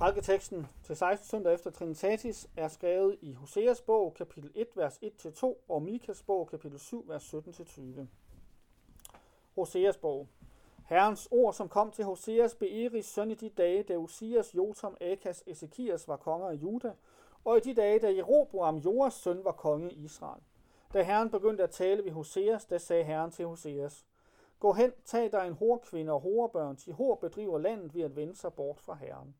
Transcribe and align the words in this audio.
Prædiketeksten 0.00 0.66
til 0.82 0.96
16. 0.96 1.28
søndag 1.28 1.54
efter 1.54 1.70
Trinitatis 1.70 2.48
er 2.56 2.68
skrevet 2.68 3.18
i 3.20 3.32
Hoseas 3.32 3.80
bog, 3.80 4.14
kapitel 4.14 4.52
1, 4.54 4.66
vers 4.74 4.98
1-2, 5.02 5.54
og 5.68 5.82
Mikas 5.82 6.22
bog, 6.22 6.48
kapitel 6.48 6.78
7, 6.78 7.04
vers 7.08 7.34
17-20. 7.34 8.00
Hoseas 9.54 9.96
bog. 9.96 10.28
Herrens 10.86 11.28
ord, 11.30 11.54
som 11.54 11.68
kom 11.68 11.90
til 11.90 12.04
Hoseas 12.04 12.54
Beeris 12.54 13.06
søn 13.06 13.30
i 13.30 13.34
de 13.34 13.48
dage, 13.48 13.82
da 13.82 13.96
Usias, 13.96 14.54
Jotam, 14.54 14.96
Akas, 15.00 15.42
Ezekias 15.46 16.08
var 16.08 16.16
konger 16.16 16.48
af 16.48 16.54
Juda, 16.54 16.92
og 17.44 17.56
i 17.56 17.60
de 17.60 17.74
dage, 17.74 17.98
da 17.98 18.14
Jeroboam, 18.14 18.76
Joas 18.76 19.14
søn, 19.14 19.44
var 19.44 19.52
konge 19.52 19.92
i 19.92 20.04
Israel. 20.04 20.42
Da 20.92 21.02
Herren 21.02 21.30
begyndte 21.30 21.62
at 21.62 21.70
tale 21.70 22.04
ved 22.04 22.12
Hoseas, 22.12 22.64
da 22.64 22.78
sagde 22.78 23.04
Herren 23.04 23.30
til 23.30 23.46
Hoseas, 23.46 24.06
Gå 24.60 24.72
hen, 24.72 24.92
tag 25.04 25.32
dig 25.32 25.46
en 25.46 25.54
hårkvinde 25.54 26.12
og 26.12 26.20
horebørn, 26.20 26.76
til 26.76 26.92
hår 26.92 27.14
bedriver 27.14 27.58
landet 27.58 27.94
ved 27.94 28.02
at 28.02 28.16
vende 28.16 28.36
sig 28.36 28.54
bort 28.54 28.80
fra 28.80 28.94
Herren 28.94 29.34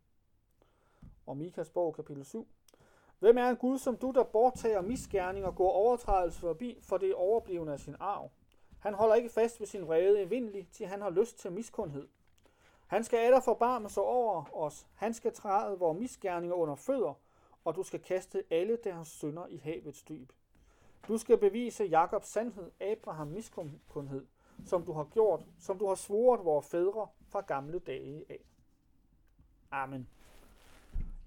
og 1.27 1.37
Mikas 1.37 1.71
bog, 1.71 1.95
kapitel 1.95 2.25
7. 2.25 2.49
Hvem 3.19 3.39
er 3.39 3.49
en 3.49 3.57
Gud 3.57 3.79
som 3.79 3.97
du, 3.97 4.11
der 4.11 4.25
borttager 4.25 4.81
misgerning 4.81 5.47
og 5.47 5.55
går 5.55 5.71
overtrædelse 5.73 6.41
forbi, 6.41 6.79
for 6.83 6.97
det 6.97 7.15
overblivende 7.15 7.73
af 7.73 7.81
sin 7.81 7.97
arv? 8.01 8.31
Han 8.79 8.95
holder 8.95 9.15
ikke 9.15 9.29
fast 9.29 9.61
ved 9.61 9.67
sin 9.67 9.87
vrede 9.87 10.23
evindelig, 10.23 10.69
til 10.73 10.87
han 10.87 11.03
har 11.03 11.11
lyst 11.11 11.39
til 11.39 11.53
miskundhed. 11.53 12.09
Han 12.87 13.05
skal 13.05 13.19
æder 13.19 13.41
forbarme 13.41 13.89
sig 13.89 14.03
over 14.03 14.57
os. 14.57 14.87
Han 14.95 15.15
skal 15.15 15.33
træde 15.33 15.79
vores 15.79 15.99
misgerninger 15.99 16.55
under 16.57 16.75
fødder, 16.75 17.15
og 17.65 17.77
du 17.77 17.83
skal 17.83 18.01
kaste 18.01 18.45
alle 18.51 18.79
deres 18.85 19.09
synder 19.09 19.47
i 19.47 19.57
havets 19.57 20.03
dyb. 20.03 20.33
Du 21.09 21.19
skal 21.19 21.39
bevise 21.39 21.85
Jakobs 21.85 22.29
sandhed, 22.29 22.71
Abraham 22.81 23.27
miskundhed, 23.27 24.27
som 24.67 24.85
du 24.85 24.93
har 24.93 25.05
gjort, 25.05 25.47
som 25.59 25.79
du 25.79 25.87
har 25.87 25.95
svoret 25.95 26.45
vores 26.45 26.67
fædre 26.67 27.09
fra 27.29 27.41
gamle 27.41 27.79
dage 27.79 28.25
af. 28.29 28.45
Amen. 29.71 30.09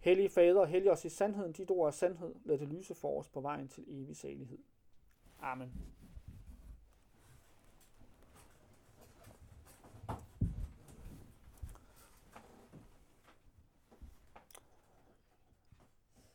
Hellige 0.03 0.29
Fader, 0.29 0.65
hellig 0.65 0.91
os 0.91 1.05
i 1.05 1.09
sandheden, 1.09 1.51
dit 1.51 1.71
ord 1.71 1.87
er 1.87 1.91
sandhed. 1.91 2.35
Lad 2.45 2.57
det 2.57 2.67
lyse 2.67 2.95
for 2.95 3.19
os 3.19 3.29
på 3.29 3.41
vejen 3.41 3.67
til 3.67 3.83
evig 3.87 4.17
salighed. 4.17 4.57
Amen. 5.41 5.73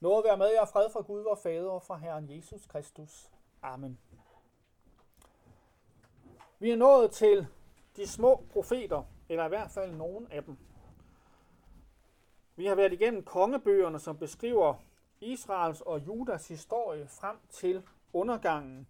Noget 0.00 0.18
at 0.18 0.24
være 0.24 0.36
med 0.36 0.48
jer 0.48 0.64
fred 0.64 0.90
fra 0.90 1.00
Gud, 1.00 1.22
vor 1.22 1.34
Fader 1.34 1.70
og 1.70 1.82
fra 1.82 1.96
Herren 1.96 2.36
Jesus 2.36 2.66
Kristus. 2.66 3.30
Amen. 3.62 3.98
Vi 6.58 6.70
er 6.70 6.76
nået 6.76 7.10
til 7.10 7.46
de 7.96 8.06
små 8.06 8.44
profeter, 8.50 9.02
eller 9.28 9.44
i 9.44 9.48
hvert 9.48 9.70
fald 9.70 9.92
nogen 9.92 10.26
af 10.30 10.44
dem. 10.44 10.56
Vi 12.58 12.66
har 12.66 12.74
været 12.74 12.92
igennem 12.92 13.24
kongebøgerne, 13.24 13.98
som 13.98 14.18
beskriver 14.18 14.74
Israels 15.20 15.80
og 15.80 16.06
Judas 16.06 16.48
historie 16.48 17.06
frem 17.06 17.36
til 17.50 17.82
undergangen. 18.12 18.88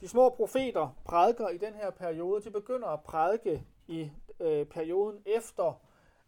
De 0.00 0.08
små 0.08 0.28
profeter 0.28 0.96
prædiker 1.04 1.48
i 1.48 1.58
den 1.58 1.74
her 1.74 1.90
periode. 1.90 2.42
De 2.44 2.50
begynder 2.50 2.88
at 2.88 3.02
prædike 3.02 3.66
i 3.86 4.10
øh, 4.40 4.66
perioden 4.66 5.22
efter 5.26 5.80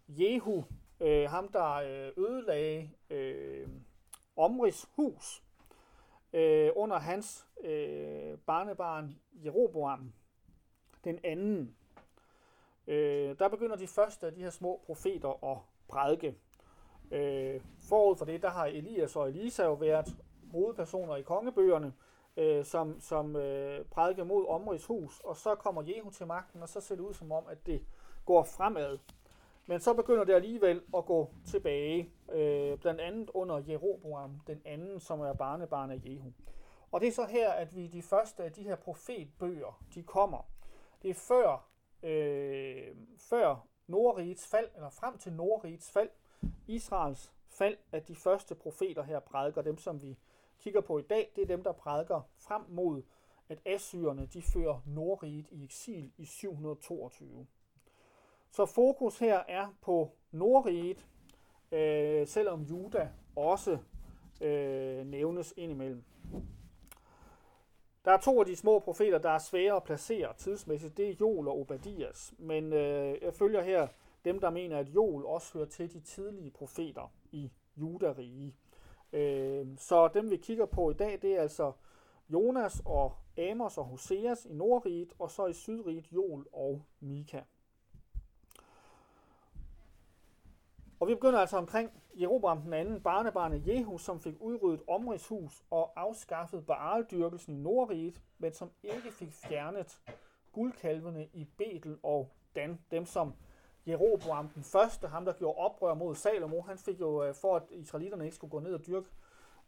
Jehu, 0.08 0.64
øh, 1.00 1.30
ham 1.30 1.48
der 1.48 1.72
øh, 1.72 2.12
ødelagde 2.16 2.90
øh, 3.10 3.68
Omris 4.36 4.88
hus 4.96 5.42
øh, 6.32 6.70
under 6.76 6.98
hans 6.98 7.46
øh, 7.60 8.38
barnebarn 8.38 9.18
Jeroboam, 9.44 10.12
den 11.04 11.18
anden. 11.24 11.76
Øh, 12.86 13.38
der 13.38 13.48
begynder 13.48 13.76
de 13.76 13.86
første 13.86 14.26
af 14.26 14.32
de 14.32 14.42
her 14.42 14.50
små 14.50 14.80
profeter 14.86 15.44
at 15.52 15.58
prædike. 15.90 16.34
Øh, 17.10 17.60
forud 17.88 18.16
for 18.16 18.24
det, 18.24 18.42
der 18.42 18.50
har 18.50 18.66
Elias 18.66 19.16
og 19.16 19.28
Elisa 19.28 19.64
jo 19.64 19.72
været 19.72 20.16
hovedpersoner 20.50 21.16
i 21.16 21.22
kongebøgerne, 21.22 21.92
øh, 22.36 22.64
som, 22.64 23.00
som 23.00 23.36
øh, 23.36 23.84
prædike 23.84 24.24
mod 24.24 24.46
Omris 24.48 24.86
hus, 24.86 25.20
og 25.20 25.36
så 25.36 25.54
kommer 25.54 25.82
Jehu 25.82 26.10
til 26.10 26.26
magten, 26.26 26.62
og 26.62 26.68
så 26.68 26.80
ser 26.80 26.94
det 26.94 27.02
ud 27.02 27.14
som 27.14 27.32
om, 27.32 27.44
at 27.50 27.66
det 27.66 27.82
går 28.24 28.42
fremad. 28.42 28.98
Men 29.66 29.80
så 29.80 29.94
begynder 29.94 30.24
det 30.24 30.32
alligevel 30.32 30.82
at 30.96 31.06
gå 31.06 31.30
tilbage, 31.46 32.10
øh, 32.32 32.78
blandt 32.78 33.00
andet 33.00 33.30
under 33.34 33.62
Jeroboam, 33.68 34.40
den 34.46 34.62
anden, 34.64 35.00
som 35.00 35.20
er 35.20 35.32
barnebarn 35.32 35.90
af 35.90 36.00
Jehu. 36.04 36.32
Og 36.92 37.00
det 37.00 37.08
er 37.08 37.12
så 37.12 37.24
her, 37.24 37.50
at 37.50 37.76
vi 37.76 37.86
de 37.86 38.02
første 38.02 38.44
af 38.44 38.52
de 38.52 38.62
her 38.62 38.76
profetbøger, 38.76 39.82
de 39.94 40.02
kommer. 40.02 40.46
Det 41.02 41.10
er 41.10 41.14
før, 41.14 41.68
øh, 42.02 42.96
før 43.18 43.66
Nordrigets 43.90 44.46
fald, 44.46 44.68
eller 44.74 44.90
frem 44.90 45.18
til 45.18 45.32
Nordrigets 45.32 45.90
fald, 45.90 46.10
Israels 46.66 47.32
fald, 47.48 47.76
at 47.92 48.08
de 48.08 48.14
første 48.14 48.54
profeter 48.54 49.02
her 49.02 49.20
prædiker, 49.20 49.62
dem 49.62 49.78
som 49.78 50.02
vi 50.02 50.18
kigger 50.58 50.80
på 50.80 50.98
i 50.98 51.02
dag, 51.02 51.32
det 51.36 51.42
er 51.42 51.46
dem, 51.46 51.62
der 51.62 51.72
prædiker 51.72 52.20
frem 52.38 52.62
mod, 52.68 53.02
at 53.48 53.58
assyrerne 53.64 54.26
de 54.26 54.42
fører 54.42 54.80
Nordriget 54.86 55.46
i 55.50 55.64
eksil 55.64 56.12
i 56.16 56.24
722. 56.24 57.46
Så 58.50 58.66
fokus 58.66 59.18
her 59.18 59.38
er 59.48 59.68
på 59.80 60.10
Nordriget, 60.30 61.06
øh, 61.72 62.26
selvom 62.26 62.62
Juda 62.62 63.10
også 63.36 63.78
øh, 64.40 65.06
nævnes 65.06 65.54
indimellem. 65.56 66.04
Der 68.04 68.12
er 68.12 68.20
to 68.20 68.40
af 68.40 68.46
de 68.46 68.56
små 68.56 68.78
profeter, 68.78 69.18
der 69.18 69.30
er 69.30 69.38
svære 69.38 69.76
at 69.76 69.84
placere 69.84 70.34
tidsmæssigt. 70.36 70.96
Det 70.96 71.10
er 71.10 71.14
Joel 71.20 71.48
og 71.48 71.60
Obadias. 71.60 72.34
Men 72.38 72.72
øh, 72.72 73.22
jeg 73.22 73.34
følger 73.34 73.62
her 73.62 73.88
dem, 74.24 74.40
der 74.40 74.50
mener, 74.50 74.78
at 74.78 74.88
Joel 74.88 75.24
også 75.24 75.52
hører 75.54 75.66
til 75.68 75.92
de 75.92 76.00
tidlige 76.00 76.50
profeter 76.50 77.12
i 77.32 77.50
Judarige. 77.76 78.54
Øh, 79.12 79.66
så 79.78 80.08
dem, 80.08 80.30
vi 80.30 80.36
kigger 80.36 80.66
på 80.66 80.90
i 80.90 80.94
dag, 80.94 81.18
det 81.22 81.36
er 81.36 81.42
altså 81.42 81.72
Jonas 82.32 82.82
og 82.84 83.16
Amos 83.38 83.78
og 83.78 83.84
Hoseas 83.84 84.44
i 84.44 84.52
Nordriget, 84.52 85.12
og 85.18 85.30
så 85.30 85.46
i 85.46 85.52
Sydriget 85.52 86.12
Joel 86.12 86.44
og 86.52 86.82
Mika. 87.00 87.40
Og 91.00 91.08
vi 91.08 91.14
begynder 91.14 91.38
altså 91.38 91.56
omkring 91.56 91.99
Jeroboam 92.14 92.62
den 92.62 92.72
anden, 92.72 93.00
barnebarnet 93.00 93.66
Jehu, 93.66 93.98
som 93.98 94.20
fik 94.20 94.34
udryddet 94.40 94.82
Omris 94.86 95.28
hus 95.28 95.62
og 95.70 95.92
afskaffet 95.96 96.66
baaldyrkelsen 96.66 97.54
i 97.54 97.60
Nordriget, 97.60 98.22
men 98.38 98.52
som 98.52 98.70
ikke 98.82 99.12
fik 99.12 99.32
fjernet 99.32 100.00
guldkalvene 100.52 101.28
i 101.32 101.44
Betel 101.58 101.98
og 102.02 102.32
Dan, 102.54 102.78
dem 102.90 103.06
som 103.06 103.34
Jeroboam 103.86 104.48
den 104.48 104.62
første, 104.62 105.08
ham 105.08 105.24
der 105.24 105.32
gjorde 105.32 105.58
oprør 105.58 105.94
mod 105.94 106.14
Salomo, 106.14 106.60
han 106.60 106.78
fik 106.78 107.00
jo, 107.00 107.24
øh, 107.24 107.34
for 107.34 107.56
at 107.56 107.62
israelitterne 107.70 108.24
ikke 108.24 108.36
skulle 108.36 108.50
gå 108.50 108.60
ned 108.60 108.74
og 108.74 108.86
dyrke 108.86 109.08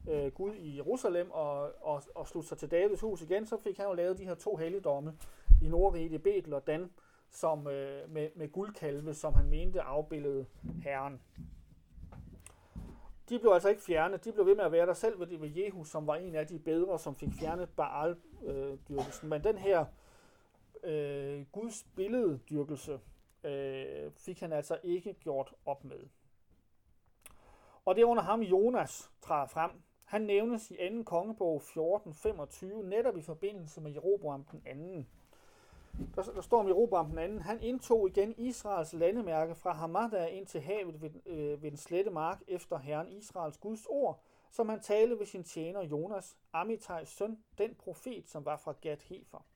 øh, 0.08 0.32
Gud 0.32 0.54
i 0.54 0.76
Jerusalem 0.76 1.30
og, 1.30 1.72
og, 1.80 2.02
og 2.14 2.28
slutte 2.28 2.48
sig 2.48 2.58
til 2.58 2.70
Davids 2.70 3.00
hus 3.00 3.22
igen, 3.22 3.46
så 3.46 3.56
fik 3.56 3.76
han 3.76 3.86
jo 3.86 3.92
lavet 3.92 4.18
de 4.18 4.24
her 4.24 4.34
to 4.34 4.56
helligdomme 4.56 5.18
i 5.62 5.68
Nordriget 5.68 6.12
i 6.12 6.18
Betel 6.18 6.54
og 6.54 6.66
Dan, 6.66 6.90
som, 7.30 7.66
øh, 7.66 8.10
med, 8.10 8.28
med 8.36 8.52
guldkalve, 8.52 9.14
som 9.14 9.34
han 9.34 9.48
mente 9.48 9.80
afbildede 9.80 10.46
Herren. 10.82 11.20
De 13.32 13.38
blev 13.38 13.52
altså 13.52 13.68
ikke 13.68 13.82
fjernet, 13.82 14.24
de 14.24 14.32
blev 14.32 14.46
ved 14.46 14.54
med 14.54 14.64
at 14.64 14.72
være 14.72 14.86
der 14.86 14.92
selv 14.92 15.20
ved, 15.20 15.38
ved 15.38 15.48
Jehu, 15.48 15.84
som 15.84 16.06
var 16.06 16.14
en 16.14 16.34
af 16.34 16.46
de 16.46 16.58
bedre, 16.58 16.98
som 16.98 17.14
fik 17.14 17.28
fjernet 17.40 17.68
Baal-dyrkelsen. 17.76 19.28
Men 19.28 19.44
den 19.44 19.58
her 19.58 19.84
øh, 20.82 21.44
Guds 21.52 21.86
billeddyrkelse 21.96 23.00
øh, 23.44 24.12
fik 24.16 24.40
han 24.40 24.52
altså 24.52 24.78
ikke 24.82 25.12
gjort 25.12 25.54
op 25.66 25.84
med. 25.84 26.06
Og 27.84 27.94
det 27.94 28.02
er 28.02 28.06
under 28.06 28.22
ham 28.22 28.40
Jonas 28.40 29.10
træder 29.22 29.46
frem. 29.46 29.70
Han 30.04 30.22
nævnes 30.22 30.70
i 30.70 30.76
2. 30.96 31.02
kongebog 31.02 31.62
14.25, 31.62 32.82
netop 32.82 33.16
i 33.16 33.22
forbindelse 33.22 33.80
med 33.80 33.92
Jeroboam 33.92 34.44
den 34.44 34.62
anden. 34.66 35.08
Der, 36.14 36.22
der 36.22 36.40
står 36.40 36.60
om 36.60 36.68
Jeroboam 36.68 37.08
den 37.08 37.18
anden. 37.18 37.38
Han 37.38 37.62
indtog 37.62 38.08
igen 38.08 38.34
Israels 38.38 38.92
landemærke 38.92 39.54
fra 39.54 39.72
Hamada 39.72 40.26
ind 40.26 40.46
til 40.46 40.60
havet 40.60 41.02
ved, 41.02 41.10
øh, 41.26 41.62
ved 41.62 41.70
den 41.70 41.78
slette 41.78 42.10
mark 42.10 42.42
efter 42.48 42.78
Herren 42.78 43.08
Israels 43.08 43.58
Guds 43.58 43.86
ord, 43.86 44.22
som 44.50 44.68
han 44.68 44.80
talte 44.80 45.18
ved 45.18 45.26
sin 45.26 45.44
tjener 45.44 45.82
Jonas, 45.82 46.36
Amitais 46.52 47.08
søn, 47.08 47.38
den 47.58 47.74
profet, 47.74 48.28
som 48.28 48.44
var 48.44 48.56
fra 48.56 48.74
Gad 48.80 48.96
Hefer. 49.08 49.46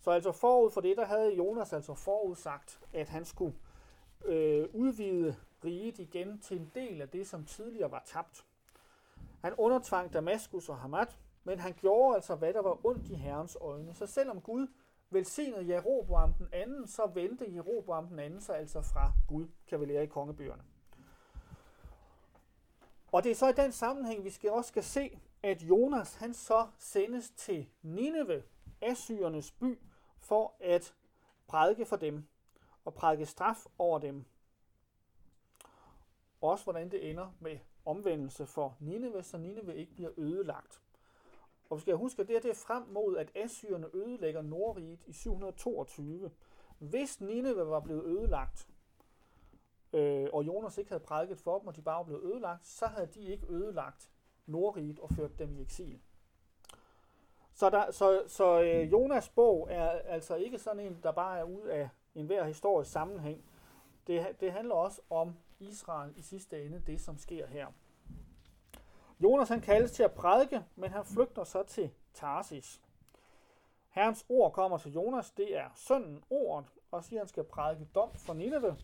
Så 0.00 0.10
altså 0.10 0.32
forud 0.32 0.70
for 0.70 0.80
det, 0.80 0.96
der 0.96 1.04
havde 1.04 1.34
Jonas 1.34 1.72
altså 1.72 1.94
forudsagt, 1.94 2.80
at 2.92 3.08
han 3.08 3.24
skulle 3.24 3.54
øh, 4.24 4.68
udvide 4.72 5.36
riget 5.64 5.98
igen 5.98 6.38
til 6.40 6.56
en 6.56 6.70
del 6.74 7.00
af 7.00 7.08
det, 7.08 7.26
som 7.26 7.44
tidligere 7.44 7.90
var 7.90 8.02
tabt. 8.06 8.44
Han 9.40 9.54
undertvang 9.54 10.12
Damaskus 10.12 10.68
og 10.68 10.78
Hamad, 10.78 11.06
men 11.44 11.58
han 11.58 11.72
gjorde 11.72 12.14
altså, 12.14 12.34
hvad 12.34 12.52
der 12.52 12.62
var 12.62 12.86
ondt 12.86 13.08
i 13.08 13.14
Herrens 13.14 13.56
øjne. 13.60 13.94
Så 13.94 14.06
selvom 14.06 14.40
Gud 14.40 14.66
velsignede 15.10 15.68
Jeroboam 15.68 16.34
den 16.34 16.48
anden, 16.52 16.86
så 16.86 17.06
vendte 17.06 17.54
Jeroboam 17.54 18.06
den 18.08 18.18
anden 18.18 18.40
sig 18.40 18.58
altså 18.58 18.82
fra 18.82 19.12
Gud, 19.28 19.46
kan 19.66 19.80
vi 19.80 19.86
lære 19.86 20.04
i 20.04 20.06
kongebøgerne. 20.06 20.62
Og 23.12 23.24
det 23.24 23.30
er 23.30 23.34
så 23.34 23.48
i 23.48 23.52
den 23.52 23.72
sammenhæng, 23.72 24.24
vi 24.24 24.30
skal 24.30 24.50
også 24.50 24.68
skal 24.68 24.84
se, 24.84 25.18
at 25.42 25.62
Jonas 25.62 26.14
han 26.14 26.34
så 26.34 26.66
sendes 26.78 27.30
til 27.30 27.68
Nineve, 27.82 28.42
Assyrernes 28.80 29.52
by, 29.52 29.78
for 30.18 30.54
at 30.60 30.94
prædike 31.46 31.84
for 31.84 31.96
dem 31.96 32.28
og 32.84 32.94
prædike 32.94 33.26
straf 33.26 33.66
over 33.78 33.98
dem. 33.98 34.24
også 36.40 36.64
hvordan 36.64 36.90
det 36.90 37.10
ender 37.10 37.34
med 37.40 37.58
omvendelse 37.84 38.46
for 38.46 38.76
Nineve, 38.80 39.22
så 39.22 39.38
Nineve 39.38 39.76
ikke 39.76 39.94
bliver 39.94 40.10
ødelagt. 40.16 40.80
Og 41.70 41.76
vi 41.76 41.80
skal 41.80 41.94
huske, 41.94 42.22
at 42.22 42.28
det, 42.28 42.34
her, 42.34 42.40
det 42.40 42.50
er 42.50 42.54
frem 42.54 42.82
mod, 42.82 43.16
at 43.16 43.32
Assyrerne 43.34 43.86
ødelægger 43.94 44.42
Nordriget 44.42 44.98
i 45.06 45.12
722. 45.12 46.30
Hvis 46.78 47.20
Nineve 47.20 47.66
var 47.66 47.80
blevet 47.80 48.04
ødelagt, 48.04 48.68
øh, 49.92 50.28
og 50.32 50.46
Jonas 50.46 50.78
ikke 50.78 50.90
havde 50.90 51.02
prædiket 51.04 51.38
for 51.38 51.58
dem, 51.58 51.68
og 51.68 51.76
de 51.76 51.82
bare 51.82 51.96
var 51.96 52.04
blevet 52.04 52.22
ødelagt, 52.22 52.66
så 52.66 52.86
havde 52.86 53.08
de 53.14 53.20
ikke 53.20 53.46
ødelagt 53.50 54.10
Nordriget 54.46 54.98
og 54.98 55.10
ført 55.10 55.38
dem 55.38 55.52
i 55.52 55.60
eksil. 55.62 56.00
Så, 57.52 57.70
der, 57.70 57.90
så, 57.90 58.22
så 58.26 58.60
øh, 58.62 58.92
Jonas 58.92 59.28
bog 59.28 59.68
er 59.70 59.88
altså 59.90 60.34
ikke 60.34 60.58
sådan 60.58 60.80
en, 60.80 61.00
der 61.02 61.12
bare 61.12 61.38
er 61.38 61.44
ud 61.44 61.66
af 61.66 61.88
enhver 62.14 62.44
historisk 62.44 62.90
sammenhæng. 62.90 63.44
Det, 64.06 64.40
det 64.40 64.52
handler 64.52 64.74
også 64.74 65.00
om 65.10 65.36
Israel 65.58 66.12
i 66.16 66.22
sidste 66.22 66.64
ende, 66.64 66.82
det 66.86 67.00
som 67.00 67.18
sker 67.18 67.46
her. 67.46 67.66
Jonas 69.20 69.48
han 69.48 69.60
kaldes 69.60 69.92
til 69.92 70.02
at 70.02 70.12
prædike, 70.12 70.64
men 70.76 70.90
han 70.90 71.04
flygter 71.04 71.44
så 71.44 71.62
til 71.62 71.90
Tarsis. 72.14 72.80
Herrens 73.90 74.26
ord 74.28 74.52
kommer 74.52 74.78
til 74.78 74.92
Jonas, 74.92 75.30
det 75.30 75.56
er 75.56 75.70
sønnen 75.74 76.24
ordet, 76.30 76.72
og 76.90 77.04
siger, 77.04 77.20
at 77.20 77.22
han 77.22 77.28
skal 77.28 77.44
prædike 77.44 77.88
dom 77.94 78.14
for 78.14 78.34
Nineve. 78.34 78.76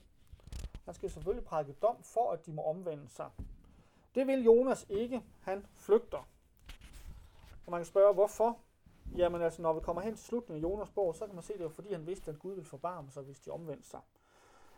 Han 0.84 0.94
skal 0.94 1.10
selvfølgelig 1.10 1.44
prædike 1.44 1.72
dom 1.72 2.02
for, 2.02 2.32
at 2.32 2.46
de 2.46 2.52
må 2.52 2.62
omvende 2.62 3.08
sig. 3.08 3.30
Det 4.14 4.26
vil 4.26 4.44
Jonas 4.44 4.86
ikke. 4.88 5.22
Han 5.42 5.66
flygter. 5.76 6.28
Og 7.66 7.70
man 7.70 7.80
kan 7.80 7.86
spørge, 7.86 8.14
hvorfor? 8.14 8.58
Jamen 9.16 9.42
altså, 9.42 9.62
når 9.62 9.72
vi 9.72 9.80
kommer 9.80 10.02
hen 10.02 10.16
til 10.16 10.24
slutningen 10.26 10.64
af 10.64 10.68
Jonas 10.68 10.90
bog, 10.90 11.14
så 11.14 11.26
kan 11.26 11.34
man 11.34 11.44
se, 11.44 11.52
at 11.52 11.58
det 11.58 11.64
var 11.64 11.70
fordi, 11.70 11.92
han 11.92 12.06
vidste, 12.06 12.30
at 12.30 12.38
Gud 12.38 12.54
ville 12.54 12.68
forbarme 12.68 13.10
sig, 13.10 13.22
hvis 13.22 13.40
de 13.40 13.50
omvendte 13.50 13.88
sig. 13.88 14.00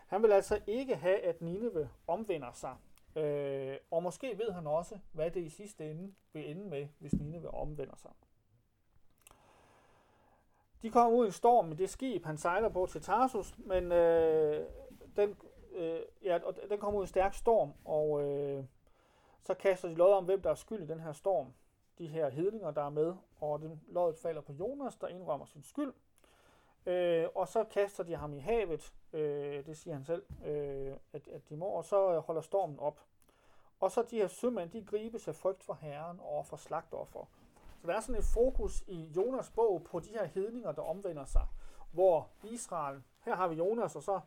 Han 0.07 0.23
vil 0.23 0.33
altså 0.33 0.61
ikke 0.67 0.97
have, 0.97 1.19
at 1.19 1.41
Nineve 1.41 1.91
omvender 2.07 2.53
sig. 2.53 2.77
Øh, 3.17 3.77
og 3.91 4.03
måske 4.03 4.39
ved 4.39 4.53
han 4.53 4.67
også, 4.67 4.99
hvad 5.13 5.31
det 5.31 5.41
i 5.41 5.49
sidste 5.49 5.91
ende 5.91 6.15
vil 6.33 6.51
ende 6.51 6.65
med, 6.65 6.89
hvis 6.99 7.13
Nineve 7.13 7.51
omvender 7.51 7.97
sig. 7.97 8.11
De 10.83 10.91
kommer 10.91 11.19
ud 11.19 11.25
i 11.25 11.27
en 11.27 11.33
storm 11.33 11.65
med 11.69 11.77
det 11.77 11.91
skib, 11.91 12.25
han 12.25 12.39
sejler 12.39 12.69
på 12.69 12.87
til 12.87 13.03
Tarsus, 13.03 13.55
men 13.59 13.93
øh, 13.93 14.67
den, 15.17 15.37
øh, 15.73 16.01
ja, 16.25 16.39
og 16.45 16.55
den 16.71 16.79
kommer 16.79 17.01
ud 17.01 17.05
i 17.05 17.07
en 17.07 17.09
stærk 17.09 17.35
storm, 17.35 17.73
og 17.85 18.23
øh, 18.23 18.65
så 19.43 19.55
kaster 19.55 19.89
de 19.89 19.95
lod 19.95 20.13
om, 20.13 20.25
hvem 20.25 20.43
der 20.43 20.51
er 20.51 20.55
skyld 20.55 20.83
i 20.83 20.87
den 20.87 21.01
her 21.01 21.13
storm. 21.13 21.55
De 21.99 22.07
her 22.07 22.29
hedninger, 22.29 22.71
der 22.71 22.83
er 22.83 22.91
med, 22.91 23.15
og 23.41 23.61
den 23.61 23.83
loddet 23.89 24.19
falder 24.19 24.41
på 24.41 24.53
Jonas, 24.53 24.97
der 24.97 25.09
indrømmer 25.09 25.47
sin 25.47 25.63
skyld. 25.63 25.93
Øh, 26.87 27.27
og 27.35 27.49
så 27.49 27.65
kaster 27.65 28.05
de 28.05 28.17
ham 28.17 28.35
i 28.35 28.39
havet, 28.39 28.93
øh, 29.13 29.67
det 29.67 29.77
siger 29.77 29.95
han 29.95 30.05
selv, 30.05 30.23
øh, 30.45 30.97
at, 31.13 31.29
at 31.29 31.49
de 31.49 31.57
må, 31.57 31.67
og 31.67 31.85
så 31.85 32.13
øh, 32.13 32.19
holder 32.19 32.41
stormen 32.41 32.79
op. 32.79 33.01
Og 33.81 33.91
så 33.91 34.03
de 34.03 34.17
her 34.17 34.27
sømænd, 34.27 34.71
de 34.71 34.85
gribes 34.85 35.29
af 35.29 35.35
frygt 35.35 35.63
for 35.63 35.75
Herren 35.75 36.21
og 36.23 36.47
for 36.47 36.57
slagtoffer. 36.57 37.25
Så 37.81 37.87
der 37.87 37.95
er 37.95 38.01
sådan 38.01 38.15
et 38.21 38.25
fokus 38.25 38.85
i 38.87 39.03
Jonas 39.17 39.51
bog 39.51 39.83
på 39.85 40.01
de 40.01 40.09
her 40.09 40.25
hedninger, 40.25 40.73
der 40.73 40.83
omvender 40.83 41.25
sig, 41.25 41.47
hvor 41.93 42.29
Israel, 42.45 43.03
her 43.25 43.37
har 43.37 43.49
vi 43.49 43.55
Jonas, 43.55 43.97
og 43.97 44.03
så, 44.03 44.21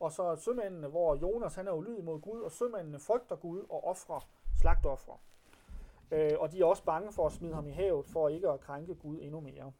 og 0.00 0.12
så 0.12 0.36
sømændene, 0.36 0.88
hvor 0.88 1.14
Jonas 1.14 1.54
han 1.54 1.68
er 1.68 1.72
ulydig 1.72 2.04
mod 2.04 2.20
Gud, 2.20 2.40
og 2.40 2.52
sømændene 2.52 2.98
frygter 2.98 3.36
Gud 3.36 3.66
og 3.68 3.84
offrer 3.84 4.28
slagtoffer. 4.60 5.20
Øh, 6.10 6.32
og 6.38 6.52
de 6.52 6.60
er 6.60 6.64
også 6.64 6.84
bange 6.84 7.12
for 7.12 7.26
at 7.26 7.32
smide 7.32 7.54
ham 7.54 7.66
i 7.66 7.70
havet, 7.70 8.06
for 8.06 8.28
ikke 8.28 8.48
at 8.48 8.60
krænke 8.60 8.94
Gud 8.94 9.18
endnu 9.20 9.40
mere. 9.40 9.72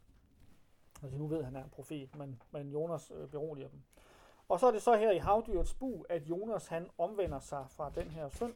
Altså 1.03 1.19
nu 1.19 1.27
ved 1.27 1.37
han, 1.37 1.45
at 1.45 1.53
han 1.53 1.57
er 1.57 1.65
en 1.65 1.71
profet, 1.71 2.17
men, 2.17 2.43
men 2.51 2.71
Jonas 2.71 3.13
øh, 3.15 3.29
beroliger 3.29 3.69
dem. 3.69 3.83
Og 4.49 4.61
så 4.61 4.67
er 4.67 4.71
det 4.71 4.83
så 4.83 4.97
her 4.97 5.11
i 5.11 5.19
havdyrets 5.19 5.75
bu, 5.75 6.05
at 6.09 6.23
Jonas 6.23 6.67
han 6.67 6.91
omvender 6.99 7.41
sig 7.41 7.67
fra 7.71 7.91
den 7.91 8.11
her 8.11 8.29
synd 8.29 8.55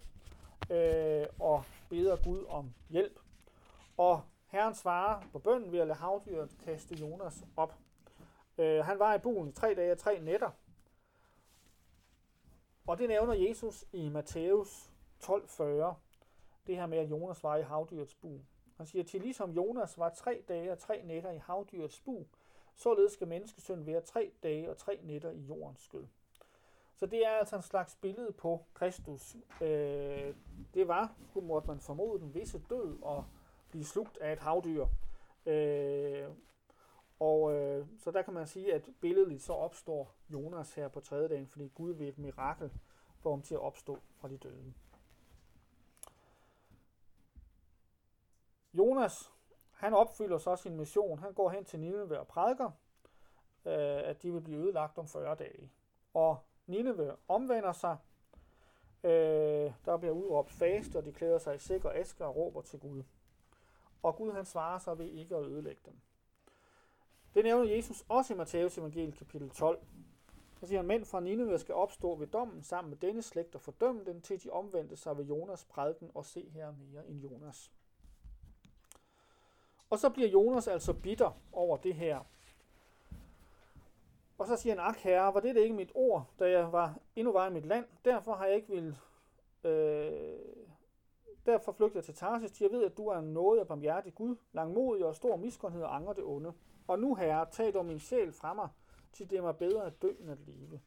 øh, 0.70 1.26
og 1.40 1.64
beder 1.90 2.16
Gud 2.24 2.44
om 2.48 2.74
hjælp. 2.90 3.18
Og 3.96 4.22
Herren 4.46 4.74
svarer 4.74 5.22
på 5.32 5.38
bønden 5.38 5.72
ved 5.72 5.78
at 5.78 5.86
lade 5.86 5.98
havdyret 5.98 6.58
kaste 6.64 6.94
Jonas 6.94 7.44
op. 7.56 7.74
Øh, 8.58 8.84
han 8.84 8.98
var 8.98 9.14
i 9.14 9.18
buen 9.18 9.48
i 9.48 9.52
tre 9.52 9.74
dage 9.74 9.92
og 9.92 9.98
tre 9.98 10.20
nætter. 10.20 10.50
Og 12.86 12.98
det 12.98 13.08
nævner 13.08 13.34
Jesus 13.34 13.84
i 13.92 14.08
Matthæus 14.08 14.90
12:40. 15.24 15.94
Det 16.66 16.76
her 16.76 16.86
med, 16.86 16.98
at 16.98 17.10
Jonas 17.10 17.42
var 17.42 17.56
i 17.56 17.62
havdyrets 17.62 18.14
bu. 18.14 18.38
Han 18.76 18.86
siger, 18.86 19.04
til 19.04 19.20
ligesom 19.20 19.50
Jonas 19.50 19.98
var 19.98 20.10
tre 20.10 20.42
dage 20.48 20.72
og 20.72 20.78
tre 20.78 21.02
nætter 21.04 21.30
i 21.30 21.38
havdyrets 21.38 22.00
bu, 22.00 22.26
således 22.74 23.12
skal 23.12 23.28
menneskesøn 23.28 23.86
være 23.86 24.00
tre 24.00 24.32
dage 24.42 24.70
og 24.70 24.76
tre 24.76 25.00
nætter 25.02 25.30
i 25.30 25.40
jordens 25.40 25.80
skød. 25.80 26.06
Så 26.96 27.06
det 27.06 27.26
er 27.26 27.30
altså 27.30 27.56
en 27.56 27.62
slags 27.62 27.94
billede 27.94 28.32
på 28.32 28.64
Kristus. 28.74 29.36
Øh, 29.60 30.34
det 30.74 30.88
var, 30.88 31.14
måtte 31.42 31.68
man 31.68 31.80
formode, 31.80 32.20
den 32.20 32.34
visse 32.34 32.62
død 32.70 32.98
og 33.02 33.24
blive 33.70 33.84
slugt 33.84 34.18
af 34.18 34.32
et 34.32 34.38
havdyr. 34.38 34.86
Øh, 35.46 36.28
og 37.20 37.54
øh, 37.54 37.86
så 37.98 38.10
der 38.10 38.22
kan 38.22 38.34
man 38.34 38.46
sige, 38.46 38.74
at 38.74 38.88
billedligt 39.00 39.42
så 39.42 39.52
opstår 39.52 40.14
Jonas 40.28 40.74
her 40.74 40.88
på 40.88 41.00
tredje 41.00 41.28
dagen, 41.28 41.46
fordi 41.46 41.68
Gud 41.74 41.92
ved 41.92 42.08
et 42.08 42.18
mirakel 42.18 42.70
får 43.18 43.30
ham 43.30 43.42
til 43.42 43.54
at 43.54 43.60
opstå 43.60 43.98
fra 44.16 44.28
de 44.28 44.36
døde. 44.36 44.74
Jonas, 48.78 49.32
han 49.72 49.94
opfylder 49.94 50.38
så 50.38 50.56
sin 50.56 50.76
mission. 50.76 51.18
Han 51.18 51.32
går 51.32 51.50
hen 51.50 51.64
til 51.64 51.80
Nineve 51.80 52.20
og 52.20 52.26
prædiker, 52.26 52.70
øh, 53.64 54.08
at 54.08 54.22
de 54.22 54.32
vil 54.32 54.40
blive 54.40 54.58
ødelagt 54.58 54.98
om 54.98 55.08
40 55.08 55.34
dage. 55.34 55.72
Og 56.14 56.38
Nineve 56.66 57.16
omvender 57.28 57.72
sig. 57.72 57.96
Øh, 59.04 59.72
der 59.84 59.96
bliver 59.96 60.12
udråbt 60.12 60.52
fast, 60.52 60.96
og 60.96 61.04
de 61.04 61.12
klæder 61.12 61.38
sig 61.38 61.54
i 61.54 61.58
sikker 61.58 61.90
aske 61.90 62.24
og 62.24 62.36
råber 62.36 62.62
til 62.62 62.80
Gud. 62.80 63.02
Og 64.02 64.16
Gud 64.16 64.32
han 64.32 64.44
svarer 64.44 64.78
sig 64.78 64.98
ved 64.98 65.06
ikke 65.06 65.36
at 65.36 65.44
ødelægge 65.44 65.82
dem. 65.84 66.00
Det 67.34 67.44
nævner 67.44 67.74
Jesus 67.74 68.04
også 68.08 68.34
i 68.34 68.36
Matteus 68.36 68.78
evangeliet 68.78 69.14
kapitel 69.14 69.50
12. 69.50 69.78
Der 70.60 70.66
siger 70.66 70.78
han, 70.78 70.86
mænd 70.86 71.04
fra 71.04 71.20
Nineve 71.20 71.58
skal 71.58 71.74
opstå 71.74 72.14
ved 72.14 72.26
dommen 72.26 72.62
sammen 72.62 72.90
med 72.90 72.98
denne 72.98 73.22
slægt 73.22 73.54
og 73.54 73.60
fordømme 73.60 74.04
den, 74.04 74.20
til 74.20 74.44
de 74.44 74.50
omvendte 74.50 74.96
sig 74.96 75.18
ved 75.18 75.24
Jonas 75.24 75.64
prædiken 75.64 76.10
og 76.14 76.24
se 76.24 76.48
her 76.48 76.72
mere 76.72 77.06
end 77.06 77.20
Jonas. 77.20 77.72
Og 79.90 79.98
så 79.98 80.10
bliver 80.10 80.28
Jonas 80.28 80.68
altså 80.68 80.92
bitter 80.92 81.40
over 81.52 81.76
det 81.76 81.94
her. 81.94 82.20
Og 84.38 84.46
så 84.46 84.56
siger 84.56 84.74
han, 84.74 84.84
ak 84.84 84.96
herre, 84.96 85.34
var 85.34 85.40
det 85.40 85.56
ikke 85.56 85.74
mit 85.74 85.92
ord, 85.94 86.30
da 86.38 86.50
jeg 86.50 86.72
var 86.72 86.98
endnu 87.16 87.32
var 87.32 87.46
i 87.46 87.52
mit 87.52 87.66
land? 87.66 87.84
Derfor 88.04 88.34
har 88.34 88.46
jeg 88.46 88.54
ikke 88.54 88.68
vil 88.68 88.96
øh, 89.64 90.38
derfor 91.46 91.72
flygter 91.72 91.98
jeg 91.98 92.04
til 92.04 92.14
Tarsis. 92.14 92.60
Jeg 92.60 92.70
ved, 92.70 92.84
at 92.84 92.96
du 92.96 93.06
er 93.06 93.18
en 93.18 93.32
nåde 93.32 93.60
af 93.60 93.66
barmhjertig 93.66 94.14
Gud, 94.14 94.36
langmodig 94.52 95.04
og 95.04 95.16
stor 95.16 95.36
miskundhed 95.36 95.82
og 95.82 95.96
anger 95.96 96.12
det 96.12 96.24
onde. 96.24 96.52
Og 96.86 96.98
nu, 96.98 97.14
herre, 97.14 97.46
tag 97.50 97.74
dog 97.74 97.86
min 97.86 98.00
sjæl 98.00 98.32
fra 98.32 98.54
mig, 98.54 98.68
til 99.12 99.30
det 99.30 99.38
er 99.38 99.42
mig 99.42 99.56
bedre 99.56 99.86
at 99.86 100.02
dø 100.02 100.12
end 100.20 100.30
at 100.30 100.38
leve. 100.40 100.80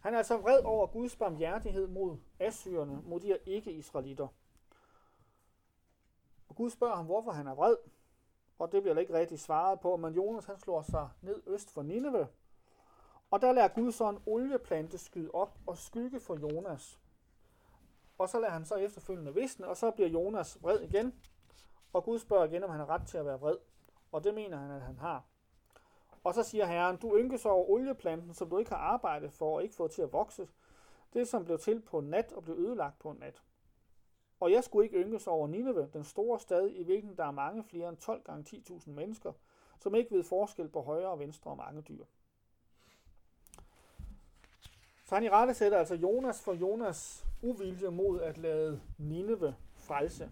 Han 0.00 0.14
er 0.14 0.18
altså 0.18 0.36
vred 0.36 0.60
over 0.64 0.86
Guds 0.86 1.16
barmhjertighed 1.16 1.86
mod 1.86 2.16
assyrerne, 2.38 3.02
mod 3.04 3.20
de 3.20 3.26
her 3.26 3.36
ikke-israelitter. 3.46 4.28
Og 6.48 6.56
Gud 6.56 6.70
spørger 6.70 6.94
ham, 6.94 7.06
hvorfor 7.06 7.30
han 7.30 7.46
er 7.46 7.54
vred, 7.54 7.76
og 8.58 8.72
det 8.72 8.82
bliver 8.82 8.94
der 8.94 9.00
ikke 9.00 9.14
rigtig 9.14 9.40
svaret 9.40 9.80
på, 9.80 9.96
men 9.96 10.14
Jonas 10.14 10.44
han 10.44 10.58
slår 10.58 10.82
sig 10.82 11.08
ned 11.22 11.42
øst 11.46 11.70
for 11.70 11.82
Nineve, 11.82 12.28
og 13.30 13.42
der 13.42 13.52
lader 13.52 13.68
Gud 13.68 13.92
så 13.92 14.08
en 14.08 14.22
olieplante 14.26 14.98
skyde 14.98 15.30
op 15.30 15.58
og 15.66 15.78
skygge 15.78 16.20
for 16.20 16.36
Jonas. 16.36 17.00
Og 18.18 18.28
så 18.28 18.40
lader 18.40 18.52
han 18.52 18.64
så 18.64 18.74
efterfølgende 18.74 19.34
visne, 19.34 19.66
og 19.66 19.76
så 19.76 19.90
bliver 19.90 20.08
Jonas 20.08 20.62
vred 20.62 20.80
igen, 20.80 21.14
og 21.92 22.04
Gud 22.04 22.18
spørger 22.18 22.44
igen, 22.44 22.64
om 22.64 22.70
han 22.70 22.78
har 22.78 22.90
ret 22.90 23.06
til 23.06 23.18
at 23.18 23.26
være 23.26 23.40
vred. 23.40 23.56
Og 24.12 24.24
det 24.24 24.34
mener 24.34 24.56
han, 24.56 24.70
at 24.70 24.82
han 24.82 24.98
har. 24.98 25.24
Og 26.24 26.34
så 26.34 26.42
siger 26.42 26.66
Herren, 26.66 26.96
du 26.96 27.16
ynkes 27.18 27.46
over 27.46 27.70
olieplanten, 27.70 28.34
som 28.34 28.50
du 28.50 28.58
ikke 28.58 28.70
har 28.70 28.78
arbejdet 28.78 29.32
for 29.32 29.54
og 29.54 29.62
ikke 29.62 29.74
fået 29.74 29.90
til 29.90 30.02
at 30.02 30.12
vokse. 30.12 30.48
Det, 31.12 31.28
som 31.28 31.44
blev 31.44 31.58
til 31.58 31.80
på 31.80 31.98
en 31.98 32.10
nat 32.10 32.32
og 32.32 32.42
blev 32.42 32.56
ødelagt 32.56 32.98
på 32.98 33.10
en 33.10 33.16
nat. 33.16 33.42
Og 34.40 34.52
jeg 34.52 34.64
skulle 34.64 34.84
ikke 34.84 34.98
ynkes 34.98 35.26
over 35.26 35.46
Nineve, 35.48 35.90
den 35.92 36.04
store 36.04 36.40
stad, 36.40 36.68
i 36.68 36.82
hvilken 36.82 37.16
der 37.16 37.24
er 37.24 37.30
mange 37.30 37.64
flere 37.64 37.88
end 37.88 37.96
12 37.96 38.22
gange 38.24 38.62
10.000 38.70 38.90
mennesker, 38.90 39.32
som 39.78 39.94
ikke 39.94 40.14
ved 40.14 40.24
forskel 40.24 40.68
på 40.68 40.82
højre 40.82 41.08
og 41.08 41.18
venstre 41.18 41.50
og 41.50 41.56
mange 41.56 41.82
dyr. 41.82 42.04
Så 45.04 45.14
han 45.14 45.24
i 45.24 45.28
rette 45.28 45.54
sætter 45.54 45.78
altså 45.78 45.94
Jonas 45.94 46.42
for 46.42 46.52
Jonas 46.52 47.26
uvilje 47.42 47.90
mod 47.90 48.20
at 48.20 48.38
lade 48.38 48.80
Nineve 48.98 49.56
frelse. 49.74 50.30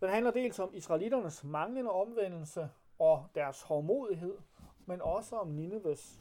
Den 0.00 0.08
handler 0.08 0.30
dels 0.30 0.58
om 0.58 0.74
israeliternes 0.74 1.44
manglende 1.44 1.90
omvendelse 1.90 2.70
og 2.98 3.26
deres 3.34 3.62
hårdmodighed, 3.62 4.38
men 4.86 5.02
også 5.02 5.36
om 5.36 5.48
Nineves 5.48 6.20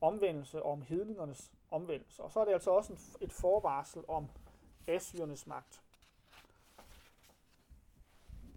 omvendelse 0.00 0.62
og 0.62 0.72
om 0.72 0.82
hedningernes 0.82 1.52
omvendelse. 1.70 2.22
Og 2.22 2.30
så 2.30 2.40
er 2.40 2.44
det 2.44 2.52
altså 2.52 2.70
også 2.70 3.16
et 3.20 3.32
forvarsel 3.32 4.04
om 4.08 4.28
Assyrernes 4.88 5.46
magt. 5.46 5.82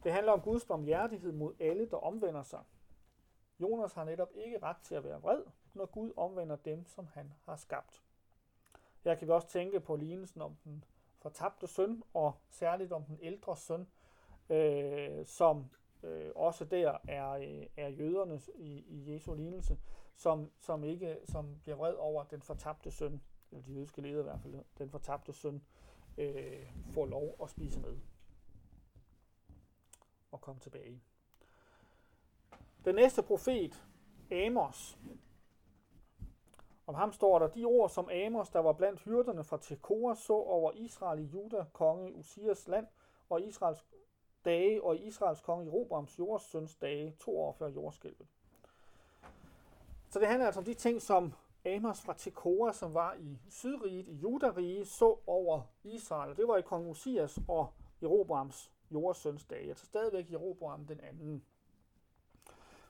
Det 0.03 0.11
handler 0.11 0.31
om 0.31 0.41
Guds 0.41 0.65
barmhjertighed 0.65 1.31
mod 1.31 1.53
alle, 1.59 1.89
der 1.89 1.97
omvender 1.97 2.43
sig. 2.43 2.59
Jonas 3.59 3.93
har 3.93 4.03
netop 4.03 4.29
ikke 4.35 4.59
ret 4.63 4.77
til 4.83 4.95
at 4.95 5.03
være 5.03 5.21
vred, 5.21 5.43
når 5.73 5.85
Gud 5.85 6.11
omvender 6.17 6.55
dem, 6.55 6.85
som 6.85 7.07
han 7.13 7.33
har 7.45 7.55
skabt. 7.55 8.03
Her 9.03 9.15
kan 9.15 9.27
vi 9.27 9.33
også 9.33 9.47
tænke 9.47 9.79
på 9.79 9.95
lignelsen 9.95 10.41
om 10.41 10.55
den 10.63 10.83
fortabte 11.19 11.67
søn, 11.67 12.03
og 12.13 12.33
særligt 12.49 12.91
om 12.91 13.03
den 13.03 13.17
ældre 13.21 13.57
søn, 13.57 13.87
øh, 14.49 15.25
som 15.25 15.69
øh, 16.03 16.31
også 16.35 16.65
der 16.65 16.97
er, 17.07 17.31
øh, 17.31 17.65
er 17.77 17.87
jøderne 17.87 18.41
i, 18.55 18.83
i 18.87 19.13
Jesu 19.13 19.33
lignelse, 19.33 19.77
som, 20.15 20.51
som 20.59 20.83
ikke 20.83 21.17
som 21.25 21.59
bliver 21.63 21.75
vred 21.75 21.93
over 21.93 22.23
den 22.23 22.41
fortabte 22.41 22.91
søn, 22.91 23.21
eller 23.51 23.63
de 23.63 23.73
jødiske 23.73 24.01
ledere 24.01 24.19
i 24.19 24.23
hvert 24.23 24.41
fald, 24.41 24.63
den 24.77 24.89
fortabte 24.89 25.33
søn, 25.33 25.55
øh, 25.55 25.61
Øh, 26.21 26.67
får 26.93 27.05
lov 27.05 27.35
at 27.43 27.49
spise 27.49 27.79
med 27.79 27.97
og 30.31 30.41
komme 30.41 30.61
tilbage. 30.61 31.01
Den 32.85 32.95
næste 32.95 33.23
profet, 33.23 33.87
Amos, 34.31 34.97
om 36.87 36.95
ham 36.95 37.11
står 37.11 37.39
der, 37.39 37.47
de 37.47 37.65
ord, 37.65 37.89
som 37.89 38.09
Amos, 38.09 38.49
der 38.49 38.59
var 38.59 38.73
blandt 38.73 39.01
hyrderne 39.01 39.43
fra 39.43 39.57
Tekoa, 39.57 40.15
så 40.15 40.33
over 40.33 40.71
Israel 40.71 41.19
i 41.19 41.23
Juda, 41.23 41.65
konge 41.73 42.15
Usias 42.15 42.67
land, 42.67 42.87
og 43.29 43.41
Israels 43.41 43.85
dage, 44.45 44.83
og 44.83 44.97
Israels 44.97 45.41
konge 45.41 45.65
Jerobams 45.65 46.19
jordsøns 46.19 46.75
dage, 46.75 47.15
to 47.19 47.39
år 47.39 47.51
før 47.51 47.67
jordskælvet. 47.67 48.27
Så 50.09 50.19
det 50.19 50.27
handler 50.27 50.45
altså 50.45 50.59
om 50.59 50.65
de 50.65 50.73
ting, 50.73 51.01
som 51.01 51.33
Amos 51.65 52.01
fra 52.01 52.13
Tekoa, 52.13 52.73
som 52.73 52.93
var 52.93 53.13
i 53.13 53.39
Sydriget, 53.49 54.07
i 54.07 54.15
Judarige, 54.15 54.85
så 54.85 55.17
over 55.27 55.61
Israel. 55.83 56.37
Det 56.37 56.47
var 56.47 56.57
i 56.57 56.61
kong 56.61 56.87
Osias 56.87 57.39
og 57.47 57.73
Jeroboams 58.01 58.71
jordsøns 58.91 59.45
dage. 59.45 59.69
Altså 59.69 59.85
stadigvæk 59.85 60.31
Jeroboam 60.31 60.85
den 60.85 60.99
anden. 60.99 61.43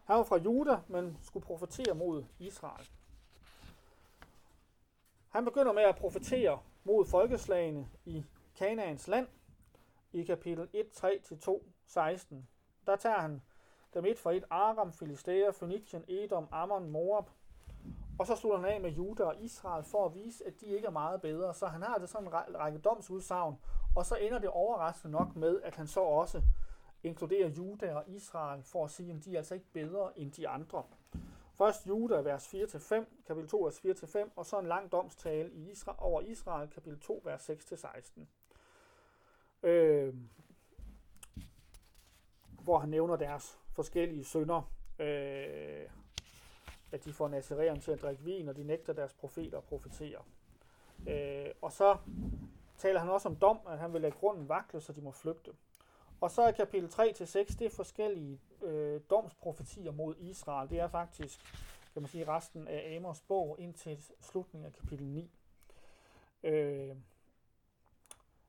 Han 0.06 0.18
var 0.18 0.24
fra 0.24 0.38
Juda, 0.38 0.80
men 0.88 1.18
skulle 1.22 1.46
profetere 1.46 1.96
mod 1.96 2.24
Israel. 2.40 2.90
Han 5.30 5.46
begynder 5.46 5.74
med 5.74 5.84
at 5.84 5.96
profetere 5.96 6.60
mod 6.84 7.06
folkeslagene 7.06 7.90
i 8.06 8.24
Kanaans 8.56 9.08
land 9.08 9.28
i 10.14 10.24
kapitel 10.24 10.70
1, 10.74 10.86
3-2, 11.04 11.64
16. 11.86 12.48
Der 12.86 12.96
tager 12.96 13.20
han 13.20 13.42
dem 13.94 14.06
et 14.06 14.20
for 14.20 14.32
et 14.32 14.44
Aram, 14.50 14.94
Filistea, 14.94 15.52
Phoenicien, 15.52 16.04
Edom, 16.08 16.48
Ammon, 16.52 16.90
Moab. 16.90 17.30
Og 18.22 18.28
så 18.28 18.36
slutter 18.36 18.60
han 18.60 18.70
af 18.70 18.82
med 18.82 18.92
Juda 18.92 19.24
og 19.24 19.36
Israel 19.42 19.84
for 19.84 20.06
at 20.06 20.16
vise, 20.16 20.48
at 20.48 20.62
de 20.62 20.66
ikke 20.66 20.88
er 20.88 20.92
meget 20.92 21.22
bedre. 21.22 21.54
Så 21.54 21.66
han 21.66 21.82
har 21.82 21.98
det 21.98 22.10
sådan 22.10 22.28
en 22.28 22.34
række 22.34 22.80
domsudsagn, 22.80 23.56
og 23.96 24.06
så 24.06 24.16
ender 24.16 24.40
det 24.40 24.50
overraskende 24.50 25.12
nok 25.12 25.36
med, 25.36 25.62
at 25.62 25.76
han 25.76 25.88
så 25.88 26.00
også 26.00 26.42
inkluderer 27.04 27.50
Juda 27.50 27.96
og 27.96 28.04
Israel 28.08 28.64
for 28.64 28.86
at 28.86 28.92
sige, 28.92 29.14
at 29.14 29.26
de 29.26 29.34
er 29.34 29.38
altså 29.38 29.54
ikke 29.54 29.66
bedre 29.74 30.20
end 30.20 30.32
de 30.32 30.48
andre. 30.48 30.84
Først 31.54 31.88
Juda, 31.88 32.16
vers 32.16 32.54
4-5, 32.54 33.06
kapitel 33.28 33.50
2, 33.50 33.58
vers 33.58 33.80
4-5, 33.80 34.30
og 34.36 34.46
så 34.46 34.60
en 34.60 34.68
lang 34.68 34.92
domstale 34.92 35.52
i 35.52 35.72
Israel, 35.72 35.98
over 36.00 36.22
Israel, 36.22 36.70
kapitel 36.70 37.00
2, 37.00 37.22
vers 37.26 37.50
6-16. 37.50 38.22
Øh, 39.64 40.14
hvor 42.64 42.80
han 42.80 42.90
nævner 42.90 43.16
deres 43.16 43.60
forskellige 43.74 44.24
sønder, 44.24 44.72
øh, 45.00 45.71
at 47.02 47.06
de 47.06 47.14
får 47.14 47.28
Nazareeren 47.28 47.80
til 47.80 47.92
at 47.92 48.02
drikke 48.02 48.24
vin, 48.24 48.50
og 48.50 48.56
de 48.56 48.64
nægter 48.64 48.94
deres 48.94 49.14
profeter 49.14 49.58
at 49.58 49.64
profetere. 49.64 50.22
Øh, 51.08 51.52
og 51.62 51.72
så 51.72 51.98
taler 52.78 53.00
han 53.00 53.10
også 53.10 53.30
om 53.30 53.36
dom, 53.36 53.60
at 53.68 53.80
han 53.80 53.94
vil 53.94 54.02
lade 54.02 54.12
grunden 54.12 54.50
vakle, 54.50 54.82
så 54.82 54.94
de 54.94 55.02
må 55.02 55.12
flygte. 55.12 55.52
Og 56.22 56.32
så 56.32 56.42
er 56.42 56.52
kapitel 56.52 56.90
3-6, 56.90 57.00
det 57.60 57.62
er 57.62 57.70
forskellige 57.70 58.40
øh, 58.62 59.02
domsprofetier 59.10 59.92
mod 59.92 60.16
Israel. 60.20 60.70
Det 60.70 60.80
er 60.80 60.88
faktisk, 60.88 61.40
kan 61.94 62.02
man 62.02 62.10
sige, 62.10 62.28
resten 62.28 62.68
af 62.68 62.96
Amos 62.98 63.22
bog 63.22 63.56
indtil 63.60 64.04
slutningen 64.20 64.66
af 64.66 64.74
kapitel 64.74 65.06
9. 65.08 65.32
Øh, 66.44 66.96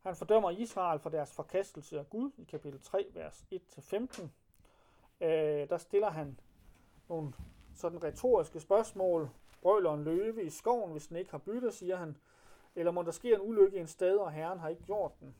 han 0.02 0.16
fordømmer 0.16 0.50
Israel 0.50 1.00
for 1.00 1.10
deres 1.10 1.32
forkastelse 1.32 1.98
af 1.98 2.10
Gud 2.10 2.30
i 2.36 2.44
kapitel 2.44 2.80
3, 2.80 3.06
vers 3.14 3.46
1-15. 3.52 4.22
Øh, 5.20 5.68
der 5.68 5.78
stiller 5.78 6.10
han 6.10 6.40
nogle 7.08 7.32
sådan 7.74 8.04
retoriske 8.04 8.60
spørgsmål. 8.60 9.30
Brøler 9.62 9.94
en 9.94 10.04
løve 10.04 10.44
i 10.44 10.50
skoven, 10.50 10.92
hvis 10.92 11.06
den 11.06 11.16
ikke 11.16 11.30
har 11.30 11.38
byttet, 11.38 11.74
siger 11.74 11.96
han. 11.96 12.16
Eller 12.74 12.92
må 12.92 13.02
der 13.02 13.10
ske 13.10 13.34
en 13.34 13.40
ulykke 13.40 13.76
i 13.76 13.80
en 13.80 13.86
sted, 13.86 14.16
og 14.16 14.32
Herren 14.32 14.58
har 14.58 14.68
ikke 14.68 14.82
gjort 14.82 15.12
den. 15.20 15.36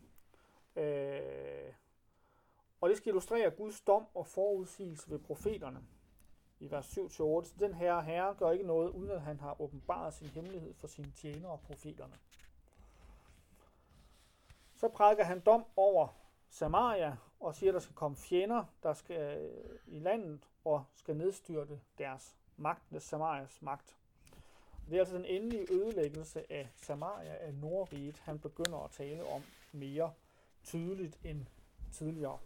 Øh, 0.76 1.72
og 2.80 2.88
det 2.88 2.96
skal 2.96 3.08
illustrere 3.08 3.50
Guds 3.50 3.80
dom 3.80 4.06
og 4.14 4.26
forudsigelse 4.26 5.10
ved 5.10 5.18
profeterne 5.18 5.82
i 6.60 6.70
vers 6.70 6.98
7-8. 6.98 7.08
Så 7.18 7.52
Den 7.60 7.74
her 7.74 8.00
herre 8.00 8.34
gør 8.34 8.50
ikke 8.50 8.66
noget, 8.66 8.90
uden 8.90 9.10
at 9.10 9.20
han 9.20 9.40
har 9.40 9.60
åbenbaret 9.60 10.14
sin 10.14 10.28
hemmelighed 10.28 10.74
for 10.74 10.86
sine 10.86 11.10
tjenere 11.10 11.52
og 11.52 11.60
profeterne. 11.60 12.14
Så 14.74 14.88
prædiker 14.88 15.24
han 15.24 15.40
dom 15.40 15.64
over 15.76 16.08
Samaria 16.50 17.16
og 17.42 17.54
siger, 17.54 17.70
at 17.70 17.74
der 17.74 17.80
skal 17.80 17.94
komme 17.94 18.16
fjender, 18.16 18.64
der 18.82 18.92
skal 18.92 19.38
øh, 19.38 19.78
i 19.86 19.98
landet 19.98 20.48
og 20.64 20.84
skal 20.94 21.16
nedstyrte 21.16 21.80
deres 21.98 22.36
magt, 22.56 22.82
det 22.90 23.02
Samarias 23.02 23.62
magt. 23.62 23.96
Det 24.88 24.94
er 24.94 25.00
altså 25.00 25.16
den 25.16 25.24
endelige 25.24 25.72
ødelæggelse 25.72 26.52
af 26.52 26.68
Samaria 26.76 27.36
af 27.40 27.54
Nordriget, 27.54 28.18
han 28.18 28.38
begynder 28.38 28.78
at 28.78 28.90
tale 28.90 29.26
om 29.26 29.42
mere 29.72 30.12
tydeligt 30.64 31.18
end 31.24 31.46
tidligere. 31.92 32.38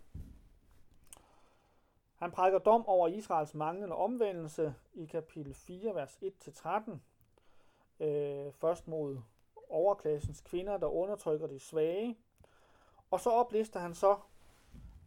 Han 2.17 2.31
prædiker 2.31 2.59
dom 2.59 2.87
over 2.87 3.09
Israels 3.09 3.55
manglende 3.55 3.97
omvendelse 3.97 4.75
i 4.95 5.07
kapitel 5.07 5.55
4, 5.55 5.95
vers 5.95 6.19
1-13. 6.23 6.91
Øh, 8.05 8.53
først 8.53 8.89
mod 8.89 9.21
overklassens 9.69 10.41
kvinder, 10.41 10.77
der 10.77 10.87
undertrykker 10.87 11.47
de 11.47 11.59
svage. 11.59 12.19
Og 13.11 13.21
så 13.21 13.31
oplister 13.31 13.81
han 13.81 13.95
så 13.95 14.17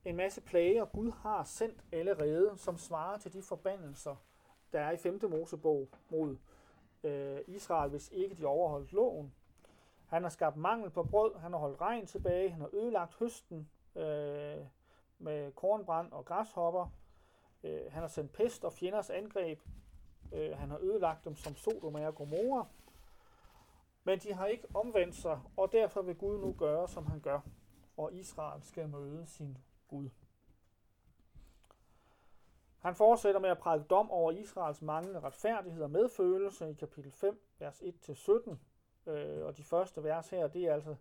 en 0.05 0.15
masse 0.15 0.41
plager, 0.41 0.85
Gud 0.85 1.11
har 1.11 1.43
sendt 1.43 1.83
allerede, 1.91 2.57
som 2.57 2.77
svarer 2.77 3.17
til 3.17 3.33
de 3.33 3.41
forbandelser, 3.41 4.15
der 4.73 4.79
er 4.79 4.91
i 4.91 4.97
5. 4.97 5.19
Mosebog 5.29 5.87
mod 6.09 6.37
øh, 7.03 7.39
Israel, 7.47 7.89
hvis 7.89 8.09
ikke 8.13 8.35
de 8.35 8.45
overholdt 8.45 8.93
loven. 8.93 9.33
Han 10.07 10.23
har 10.23 10.29
skabt 10.29 10.57
mangel 10.57 10.89
på 10.89 11.03
brød, 11.03 11.35
han 11.35 11.51
har 11.51 11.59
holdt 11.59 11.81
regn 11.81 12.05
tilbage, 12.05 12.49
han 12.49 12.61
har 12.61 12.69
ødelagt 12.73 13.15
høsten 13.19 13.69
øh, 13.95 14.57
med 15.19 15.51
kornbrand 15.51 16.11
og 16.11 16.25
græshopper. 16.25 16.91
Øh, 17.63 17.91
han 17.91 18.01
har 18.01 18.07
sendt 18.07 18.33
pest 18.33 18.63
og 18.63 18.73
fjenders 18.73 19.09
angreb. 19.09 19.59
Øh, 20.33 20.57
han 20.57 20.69
har 20.69 20.77
ødelagt 20.77 21.25
dem 21.25 21.35
som 21.35 21.55
Sodom 21.55 21.95
og 21.95 22.15
Gomorra. 22.15 22.65
Men 24.03 24.19
de 24.19 24.33
har 24.33 24.45
ikke 24.45 24.67
omvendt 24.73 25.15
sig, 25.15 25.39
og 25.57 25.71
derfor 25.71 26.01
vil 26.01 26.15
Gud 26.15 26.39
nu 26.39 26.55
gøre, 26.57 26.87
som 26.87 27.05
han 27.05 27.19
gør. 27.19 27.39
Og 27.97 28.13
Israel 28.13 28.63
skal 28.63 28.89
møde 28.89 29.25
sin 29.27 29.57
Gud. 29.89 30.09
Han 32.79 32.95
fortsætter 32.95 33.39
med 33.41 33.49
at 33.49 33.57
prædike 33.57 33.87
dom 33.87 34.11
over 34.11 34.31
Israels 34.31 34.81
manglende 34.81 35.19
retfærdighed 35.19 35.83
og 35.83 35.91
medfølelse 35.91 36.69
i 36.69 36.73
kapitel 36.73 37.11
5, 37.11 37.41
vers 37.59 37.81
1-17. 37.81 38.55
Øh, 39.11 39.45
og 39.45 39.57
de 39.57 39.63
første 39.63 40.03
vers 40.03 40.29
her, 40.29 40.47
det 40.47 40.65
er 40.65 40.73
altså 40.73 40.95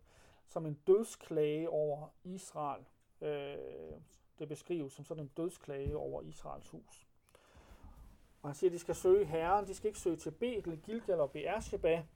som 0.46 0.66
en 0.66 0.74
dødsklage 0.86 1.68
over 1.70 2.08
Israel. 2.24 2.84
Øh, 3.20 4.00
det 4.38 4.48
beskrives 4.48 4.92
som 4.92 5.04
sådan 5.04 5.22
en 5.22 5.32
dødsklage 5.36 5.96
over 5.96 6.22
Israels 6.22 6.68
hus. 6.68 7.06
Og 8.42 8.48
han 8.48 8.54
siger, 8.54 8.70
at 8.70 8.74
de 8.74 8.78
skal 8.78 8.94
søge 8.94 9.24
Herren, 9.24 9.66
de 9.66 9.74
skal 9.74 9.88
ikke 9.88 9.98
søge 9.98 10.16
til 10.16 10.30
Betel, 10.30 10.82
Gilgal 10.82 11.20
og 11.20 11.30
Beersheba. 11.30 12.06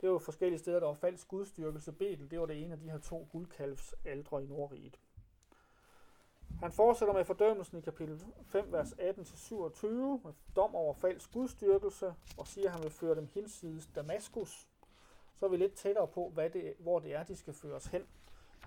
Det 0.00 0.08
var 0.08 0.12
jo 0.12 0.18
forskellige 0.18 0.58
steder, 0.58 0.80
der 0.80 0.86
var 0.86 0.94
falsk 0.94 1.28
gudstyrkelse. 1.28 1.92
Betel, 1.92 2.30
det 2.30 2.40
var 2.40 2.46
det 2.46 2.62
ene 2.62 2.72
af 2.72 2.78
de 2.78 2.90
her 2.90 2.98
to 2.98 3.28
guldkalvsaldre 3.32 4.44
i 4.44 4.46
Nordriget. 4.46 5.00
Han 6.58 6.72
fortsætter 6.72 7.14
med 7.14 7.24
fordømmelsen 7.24 7.78
i 7.78 7.80
kapitel 7.80 8.24
5, 8.44 8.72
vers 8.72 8.92
18-27, 8.92 9.86
med 9.86 10.32
dom 10.56 10.74
over 10.74 10.94
falsk 10.94 11.32
gudstyrkelse, 11.32 12.14
og 12.38 12.46
siger, 12.46 12.66
at 12.66 12.72
han 12.72 12.82
vil 12.82 12.90
føre 12.90 13.14
dem 13.14 13.28
hinsides 13.34 13.86
Damaskus. 13.94 14.68
Så 15.38 15.46
er 15.46 15.50
vi 15.50 15.56
lidt 15.56 15.74
tættere 15.74 16.08
på, 16.08 16.28
hvad 16.28 16.50
det, 16.50 16.74
hvor 16.78 16.98
det 16.98 17.14
er, 17.14 17.22
de 17.22 17.36
skal 17.36 17.54
føres 17.54 17.86
hen, 17.86 18.06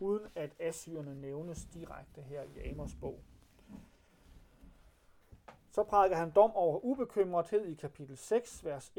uden 0.02 0.28
at 0.36 0.56
assyrerne 0.60 1.22
nævnes 1.22 1.66
direkte 1.74 2.22
her 2.22 2.44
i 2.44 2.70
Amos 2.70 2.96
bog. 2.96 3.20
Så 5.72 5.84
prædiker 5.84 6.16
han 6.16 6.32
dom 6.32 6.52
over 6.56 6.86
ubekymrethed 6.86 7.66
i 7.66 7.74
kapitel 7.74 8.18
6, 8.18 8.66
vers 8.66 8.94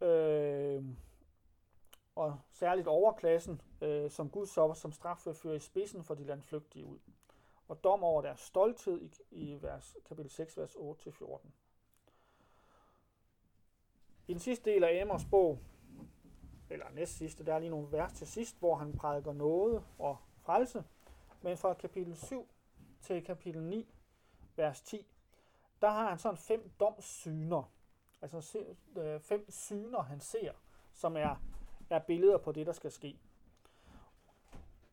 1-7, 0.00 0.04
øh, 0.04 0.84
og 2.14 2.38
særligt 2.50 2.88
overklassen, 2.88 3.60
øh, 3.80 4.10
som 4.10 4.30
Gud 4.30 4.46
så 4.46 4.74
som 4.74 4.92
straf 4.92 5.26
vil 5.26 5.34
føre 5.34 5.56
i 5.56 5.58
spidsen 5.58 6.04
for 6.04 6.14
de 6.14 6.24
landflygtige 6.24 6.86
ud 6.86 6.98
og 7.68 7.84
dom 7.84 8.04
over 8.04 8.22
deres 8.22 8.40
stolthed 8.40 9.00
i, 9.00 9.12
i 9.30 9.62
vers, 9.62 9.96
kapitel 10.08 10.30
6, 10.30 10.56
vers 10.56 10.74
8-14. 10.74 11.48
I 14.26 14.32
den 14.32 14.40
sidste 14.40 14.70
del 14.70 14.84
af 14.84 15.00
Amos 15.02 15.24
bog, 15.24 15.58
eller 16.70 16.90
næst 16.90 17.16
sidste, 17.16 17.44
der 17.46 17.54
er 17.54 17.58
lige 17.58 17.70
nogle 17.70 17.92
vers 17.92 18.12
til 18.12 18.26
sidst, 18.26 18.58
hvor 18.58 18.74
han 18.74 18.92
prædiker 18.92 19.32
noget 19.32 19.84
og 19.98 20.16
frelse. 20.40 20.84
Men 21.42 21.56
fra 21.56 21.74
kapitel 21.74 22.16
7 22.16 22.48
til 23.00 23.24
kapitel 23.24 23.62
9, 23.62 23.94
vers 24.56 24.80
10, 24.80 25.06
der 25.82 25.90
har 25.90 26.08
han 26.08 26.18
sådan 26.18 26.38
fem 26.38 26.70
domssyner. 26.80 27.72
Altså 28.22 28.58
øh, 28.96 29.20
fem 29.20 29.50
syner, 29.50 30.02
han 30.02 30.20
ser, 30.20 30.52
som 30.92 31.16
er 31.16 31.36
er 31.90 31.98
billeder 31.98 32.38
på 32.38 32.52
det, 32.52 32.66
der 32.66 32.72
skal 32.72 32.90
ske. 32.92 33.18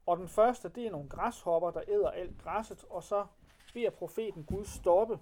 Og 0.05 0.17
den 0.17 0.27
første, 0.27 0.69
det 0.69 0.87
er 0.87 0.91
nogle 0.91 1.09
græshopper, 1.09 1.71
der 1.71 1.81
æder 1.87 2.09
alt 2.09 2.37
græsset, 2.43 2.85
og 2.89 3.03
så 3.03 3.25
beder 3.73 3.89
profeten 3.89 4.43
Gud 4.43 4.65
stoppe, 4.65 5.19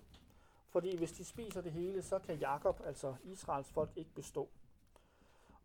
fordi 0.70 0.98
hvis 0.98 1.12
de 1.12 1.25
spiser 1.25 1.62
det 1.62 1.72
hele, 1.72 2.02
så 2.02 2.20
kan 2.20 2.38
Jakob, 2.38 2.82
altså 2.86 3.16
Israels 3.24 3.72
folk, 3.72 3.90
ikke 3.96 4.13
bestå. 4.16 4.50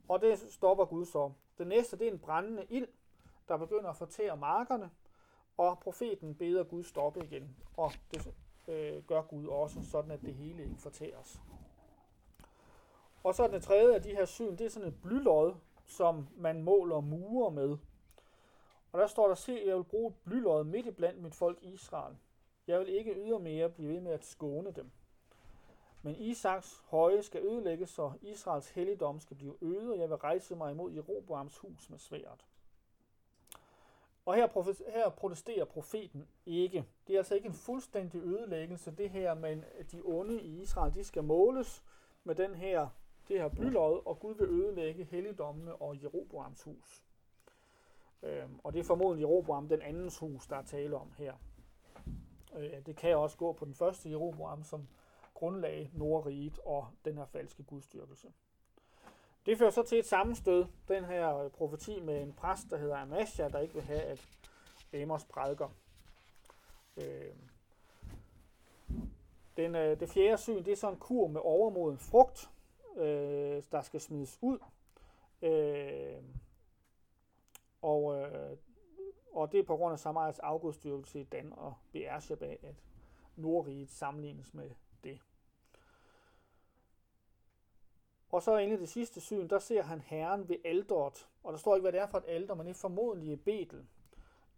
Og 0.09 0.21
det 0.21 0.39
stopper 0.39 0.85
Gud 0.85 1.07
så. 1.07 1.33
Det 1.59 1.67
næste, 1.67 1.99
det 1.99 2.09
er 2.09 2.13
en 2.13 2.19
brændende 2.19 2.67
ild, 2.69 2.89
der 3.49 3.57
begynder 3.57 3.91
at 3.91 3.97
fortære 3.97 4.37
markerne, 4.37 4.91
og 5.57 5.79
profeten 5.79 6.35
beder 6.35 6.65
Gud 6.65 6.85
stoppe 6.85 7.25
igen, 7.25 7.57
og 7.77 7.93
det 8.11 8.35
øh, 8.69 9.03
gør 9.03 9.23
Gud 9.23 9.47
også, 9.47 9.91
sådan 9.91 10.11
at 10.11 10.23
det 10.23 10.35
hele 10.35 10.63
ikke 10.63 10.81
fortæres. 10.81 11.41
Og 13.25 13.35
så 13.35 13.49
den 13.49 13.61
tredje 13.61 13.95
af 13.95 14.03
de 14.03 14.11
her 14.11 14.25
syn, 14.25 14.57
det 14.57 14.61
er 14.61 14.71
sådan 14.71 14.89
et 14.89 15.03
blylod, 15.03 15.55
som 15.87 16.29
man 16.37 16.63
måler 16.63 17.01
mure 17.01 17.51
med. 17.51 17.77
Og 18.93 19.01
der 19.01 19.07
står 19.07 19.29
der, 19.29 19.35
se, 19.35 19.63
jeg 19.67 19.77
vil 19.77 19.85
bruge 19.85 20.15
blylod 20.25 20.65
midt 20.65 20.87
i 20.87 20.91
blandt 20.91 21.23
mit 21.23 21.35
folk 21.35 21.59
Israel. 21.63 22.17
Jeg 22.67 22.81
vil 22.81 22.89
ikke 22.89 23.15
ydermere 23.15 23.71
blive 23.71 23.93
ved 23.93 24.01
med 24.01 24.13
at 24.13 24.25
skåne 24.25 24.71
dem. 24.71 24.91
Men 26.03 26.17
Isaks 26.17 26.83
høje 26.87 27.23
skal 27.23 27.43
ødelægges, 27.43 27.91
så 27.91 28.13
Israels 28.23 28.71
helligdom 28.71 29.21
skal 29.21 29.37
blive 29.37 29.57
øget, 29.61 29.91
og 29.91 29.99
jeg 29.99 30.09
vil 30.11 30.17
rejse 30.17 30.57
mig 30.57 30.71
imod 30.73 30.93
Jeroboams 30.93 31.59
hus 31.59 31.91
med 31.91 31.99
sværet. 31.99 32.45
Og 34.27 34.35
her, 34.35 34.93
her 34.93 35.09
protesterer 35.09 35.65
profeten 35.65 36.29
ikke. 36.47 36.85
Det 37.07 37.15
er 37.15 37.19
altså 37.19 37.35
ikke 37.35 37.47
en 37.47 37.55
fuldstændig 37.55 38.21
ødelæggelse, 38.21 38.91
det 38.91 39.11
her, 39.11 39.35
men 39.35 39.65
de 39.93 40.03
onde 40.05 40.43
i 40.43 40.61
Israel, 40.61 40.95
de 40.95 41.05
skal 41.05 41.25
måles 41.25 41.85
med 42.25 42.35
den 42.35 42.55
her, 42.55 42.89
det 43.29 43.41
her 43.41 43.49
blylod, 43.49 44.07
og 44.07 44.21
Gud 44.21 44.35
vil 44.35 44.49
ødelægge 44.49 45.05
helligdommene 45.05 45.77
og 45.77 46.03
Jeroboams 46.03 46.63
hus. 46.63 47.08
Øhm, 48.23 48.61
og 48.65 48.73
det 48.73 48.81
er 48.81 48.85
formodentlig 48.85 49.23
Jeroboam, 49.23 49.69
den 49.69 49.83
andens 49.83 50.19
hus, 50.19 50.47
der 50.47 50.57
er 50.57 50.63
tale 50.63 50.97
om 50.97 51.13
her. 51.19 51.35
Øh, 52.57 52.87
det 52.87 52.97
kan 52.97 53.17
også 53.17 53.37
gå 53.37 53.53
på 53.53 53.65
den 53.65 53.75
første 53.75 54.11
Jeroboam, 54.11 54.65
som 54.65 54.89
grundlag 55.35 55.91
Nordriget 55.95 56.59
og 56.65 56.89
den 57.05 57.17
her 57.17 57.27
falske 57.27 57.63
gudstyrkelse. 57.63 58.29
Det 59.47 59.59
fører 59.59 59.71
så 59.71 59.83
til 59.83 59.99
et 59.99 60.07
sammenstød, 60.07 60.67
den 60.89 61.05
her 61.05 61.37
øh, 61.37 61.51
profeti 61.51 62.01
med 62.01 62.23
en 62.23 62.33
præst, 62.33 62.71
der 62.71 62.77
hedder 62.77 62.97
Amasja, 62.97 63.49
der 63.49 63.59
ikke 63.59 63.75
vil 63.75 63.83
have, 63.83 64.03
at 64.03 64.29
Amos 64.95 65.25
prædiker. 65.25 65.69
Øh, 66.97 67.35
den, 69.57 69.75
øh, 69.75 70.01
det 70.01 70.09
fjerde 70.09 70.39
syn, 70.39 70.65
det 70.65 70.73
er 70.73 70.77
så 70.77 70.91
en 70.91 70.97
kur 70.97 71.27
med 71.27 71.41
overmoden 71.45 71.99
frugt, 71.99 72.51
øh, 72.97 73.63
der 73.73 73.83
skal 73.83 74.01
smides 74.01 74.39
ud. 74.43 74.59
Øh, 75.43 76.23
og, 77.83 78.17
øh, 78.17 78.57
og 79.33 79.53
det 79.53 79.61
er 79.61 79.65
på 79.65 79.77
grund 79.77 79.93
af 79.93 79.99
samarbejds 79.99 80.39
afgudstyrkelse 80.39 81.21
i 81.21 81.25
Dan 81.25 81.53
og 81.57 81.75
Beersheba, 81.93 82.57
at 82.63 82.75
Nordriget 83.37 83.91
sammenlignes 83.91 84.55
med 84.55 84.71
det. 85.05 85.21
Og 88.31 88.43
så 88.43 88.57
inde 88.57 88.75
i 88.75 88.79
det 88.79 88.89
sidste 88.89 89.21
syn, 89.21 89.49
der 89.49 89.59
ser 89.59 89.83
han 89.83 90.01
herren 90.01 90.49
ved 90.49 90.57
alderet. 90.65 91.29
Og 91.43 91.53
der 91.53 91.59
står 91.59 91.75
ikke, 91.75 91.83
hvad 91.83 91.93
det 91.93 92.01
er 92.01 92.07
for 92.07 92.19
et 92.19 92.25
alder, 92.29 92.55
men 92.55 92.67
det 92.67 92.71
er 92.71 92.79
formodentlig 92.79 93.45
Betel. 93.45 93.87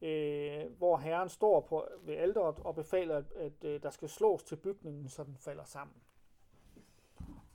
Øh, 0.02 0.72
hvor 0.78 0.96
herren 0.96 1.28
står 1.28 1.60
på, 1.60 1.88
ved 2.02 2.14
alderet 2.14 2.58
og 2.64 2.74
befaler, 2.74 3.16
at, 3.16 3.32
at, 3.32 3.64
øh, 3.64 3.82
der 3.82 3.90
skal 3.90 4.08
slås 4.08 4.42
til 4.42 4.56
bygningen, 4.56 5.08
så 5.08 5.24
den 5.24 5.36
falder 5.36 5.64
sammen. 5.64 5.96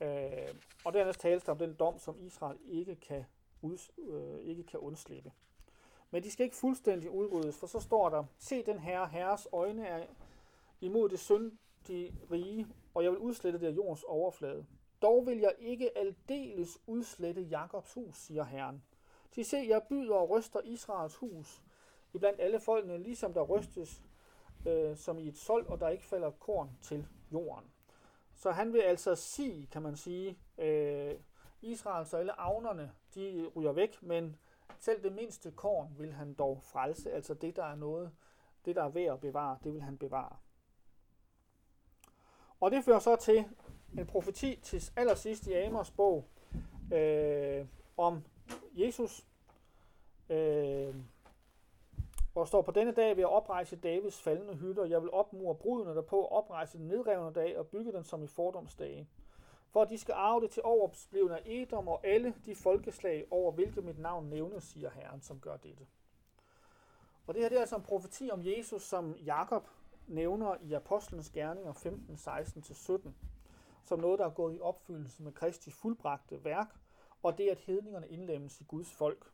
Øh, 0.01 0.55
og 0.86 0.93
dernæst 0.93 1.19
tales 1.19 1.43
der 1.43 1.51
om 1.51 1.57
den 1.57 1.74
dom, 1.74 2.00
som 2.00 2.19
Israel 2.19 2.57
ikke 2.65 2.95
kan, 2.95 3.25
øh, 3.98 4.39
ikke 4.39 4.63
kan 4.63 4.79
undslippe. 4.79 5.31
Men 6.15 6.24
de 6.24 6.31
skal 6.31 6.43
ikke 6.43 6.55
fuldstændig 6.55 7.10
udryddes, 7.10 7.58
for 7.58 7.67
så 7.67 7.80
står 7.80 8.10
der, 8.10 8.23
se 8.39 8.63
den 8.65 8.80
herre, 8.80 9.08
herres 9.08 9.47
øjne 9.51 9.88
er 9.88 10.06
imod 10.82 11.10
det 11.10 11.19
syndige 11.19 12.15
rige, 12.32 12.67
og 12.93 13.04
jeg 13.04 13.12
vil 13.12 13.19
udslette 13.19 13.60
det 13.60 13.67
af 13.67 13.71
jordens 13.71 14.04
overflade. 14.04 14.65
Dog 15.01 15.28
vil 15.28 15.38
jeg 15.38 15.54
ikke 15.60 15.97
aldeles 15.97 16.80
udslette 16.88 17.41
Jakobs 17.41 17.93
hus, 17.93 18.15
siger 18.15 18.43
Herren. 18.43 18.84
Til 19.32 19.45
se, 19.45 19.65
jeg 19.67 19.84
byder 19.89 20.15
og 20.15 20.30
ryster 20.30 20.60
Israels 20.63 21.15
hus 21.15 21.63
iblandt 22.13 22.39
alle 22.39 22.60
folkene, 22.60 22.97
ligesom 22.97 23.34
der 23.34 23.41
rystes 23.41 24.01
øh, 24.67 24.97
som 24.97 25.19
i 25.19 25.28
et 25.28 25.38
sold, 25.38 25.67
og 25.67 25.80
der 25.80 25.89
ikke 25.89 26.06
falder 26.06 26.32
korn 26.32 26.69
til 26.82 27.08
jorden. 27.32 27.71
Så 28.36 28.51
han 28.51 28.73
vil 28.73 28.82
altså 28.82 29.15
sige, 29.15 29.67
kan 29.71 29.82
man 29.82 29.95
sige, 29.95 30.38
øh, 30.58 31.15
Israels 31.62 32.13
og 32.13 32.19
alle 32.19 32.39
avnerne, 32.39 32.91
de 33.15 33.51
ryger 33.56 33.71
væk, 33.71 34.04
men 34.04 34.38
selv 34.80 35.04
det 35.04 35.13
mindste 35.13 35.51
korn 35.51 35.95
vil 35.97 36.13
han 36.13 36.34
dog 36.34 36.63
frelse, 36.63 37.12
altså 37.12 37.34
det, 37.34 37.56
der 37.56 37.63
er 37.63 37.75
noget, 37.75 38.12
det, 38.65 38.75
der 38.75 38.84
er 38.84 38.89
værd 38.89 39.13
at 39.13 39.19
bevare, 39.19 39.58
det 39.63 39.73
vil 39.73 39.82
han 39.82 39.97
bevare. 39.97 40.38
Og 42.60 42.71
det 42.71 42.84
fører 42.84 42.99
så 42.99 43.15
til 43.15 43.45
en 43.97 44.06
profeti 44.06 44.60
til 44.63 44.91
allersidst 44.95 45.47
i 45.47 45.54
Amos 45.54 45.91
bog 45.91 46.28
øh, 46.93 47.65
om 47.97 48.23
Jesus, 48.73 49.25
øh, 50.30 50.95
hvor 52.34 52.45
står, 52.45 52.62
på 52.62 52.71
denne 52.71 52.91
dag 52.91 53.15
vil 53.15 53.21
jeg 53.21 53.30
oprejse 53.30 53.75
Davids 53.75 54.21
faldende 54.21 54.56
hytter, 54.56 54.86
jeg 54.86 55.01
vil 55.01 55.12
opmure 55.12 55.56
brudene 55.56 55.95
derpå, 55.95 56.25
oprejse 56.25 56.78
den 56.78 56.88
nedrevne 56.88 57.34
dag 57.34 57.58
og 57.58 57.67
bygge 57.67 57.91
den 57.91 58.04
som 58.04 58.23
i 58.23 58.28
fordomsdage. 58.28 59.08
For 59.76 59.82
at 59.82 59.90
de 59.90 59.98
skal 59.98 60.14
arve 60.14 60.42
det 60.42 60.52
til 60.52 60.62
overblivende 60.64 61.38
af 61.38 61.42
Edom 61.46 61.88
og 61.88 62.08
alle 62.08 62.34
de 62.46 62.56
folkeslag, 62.56 63.26
over 63.32 63.52
hvilke 63.52 63.82
mit 63.82 64.00
navn 64.00 64.30
nævnes, 64.30 64.64
siger 64.64 64.90
Herren, 64.90 65.22
som 65.22 65.40
gør 65.40 65.58
dette. 65.58 65.88
Og 67.28 67.34
det 67.34 67.42
her 67.42 67.50
det 67.50 67.56
er 67.56 67.60
altså 67.60 67.76
en 67.76 67.82
profeti 67.82 68.30
om 68.32 68.46
Jesus, 68.46 68.84
som 68.84 69.16
Jakob 69.16 69.68
nævner 70.08 70.56
i 70.62 70.74
Apostlenes 70.74 71.30
Gerninger 71.30 71.74
15, 71.74 72.16
16-17, 72.16 73.10
som 73.84 74.00
noget, 74.00 74.20
der 74.20 74.26
er 74.26 74.30
gået 74.30 74.56
i 74.56 74.60
opfyldelse 74.60 75.24
med 75.24 75.32
Kristi 75.32 75.72
fuldbragte 75.72 76.44
værk, 76.44 76.76
og 77.24 77.38
det, 77.38 77.50
at 77.50 77.60
hedningerne 77.60 78.08
indlemmes 78.08 78.62
i 78.62 78.64
Guds 78.64 78.94
folk. 78.94 79.32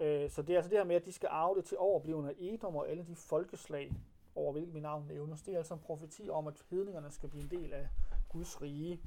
Øh, 0.00 0.30
så 0.30 0.42
det 0.42 0.52
er 0.52 0.56
altså 0.56 0.70
det 0.70 0.78
her 0.78 0.84
med, 0.84 0.96
at 0.96 1.04
de 1.04 1.12
skal 1.12 1.28
arve 1.32 1.56
det 1.56 1.64
til 1.64 1.78
overblivende 1.78 2.30
af 2.30 2.34
Edom 2.38 2.76
og 2.76 2.88
alle 2.88 3.06
de 3.06 3.16
folkeslag, 3.16 3.92
over 4.34 4.52
hvilke 4.52 4.72
mit 4.72 4.82
navn 4.82 5.06
nævnes. 5.06 5.42
Det 5.42 5.54
er 5.54 5.58
altså 5.58 5.74
en 5.74 5.80
profeti 5.80 6.28
om, 6.28 6.46
at 6.46 6.64
hedningerne 6.70 7.10
skal 7.10 7.28
blive 7.28 7.42
en 7.42 7.50
del 7.50 7.72
af 7.72 7.88
Guds 8.28 8.62
rige, 8.62 9.00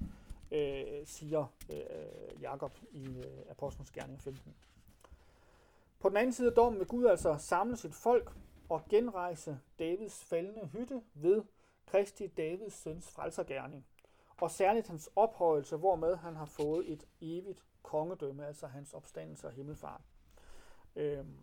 øh, 0.51 1.07
siger 1.07 1.45
øh, 1.69 2.41
Jakob 2.41 2.77
i 2.91 3.05
øh, 3.05 3.45
Apostlenes 3.49 3.91
Gerninger 3.91 4.21
15. 4.21 4.55
På 5.99 6.09
den 6.09 6.17
anden 6.17 6.33
side 6.33 6.47
af 6.49 6.55
dommen 6.55 6.79
vil 6.79 6.87
Gud 6.87 7.05
altså 7.05 7.35
samle 7.37 7.77
sit 7.77 7.95
folk 7.95 8.31
og 8.69 8.81
genrejse 8.89 9.59
Davids 9.79 10.23
faldende 10.23 10.67
hytte 10.67 11.01
ved 11.13 11.43
Kristi 11.85 12.27
Davids 12.27 12.73
søns 12.73 13.11
frelsergærning. 13.11 13.85
Og 14.41 14.51
særligt 14.51 14.87
hans 14.87 15.09
ophøjelse, 15.15 15.77
hvormed 15.77 16.15
han 16.15 16.35
har 16.35 16.45
fået 16.45 16.91
et 16.91 17.07
evigt 17.21 17.63
kongedømme, 17.83 18.47
altså 18.47 18.67
hans 18.67 18.93
opstandelse 18.93 19.47
og 19.47 19.53
himmelfart. 19.53 20.01
Øhm. 20.95 21.37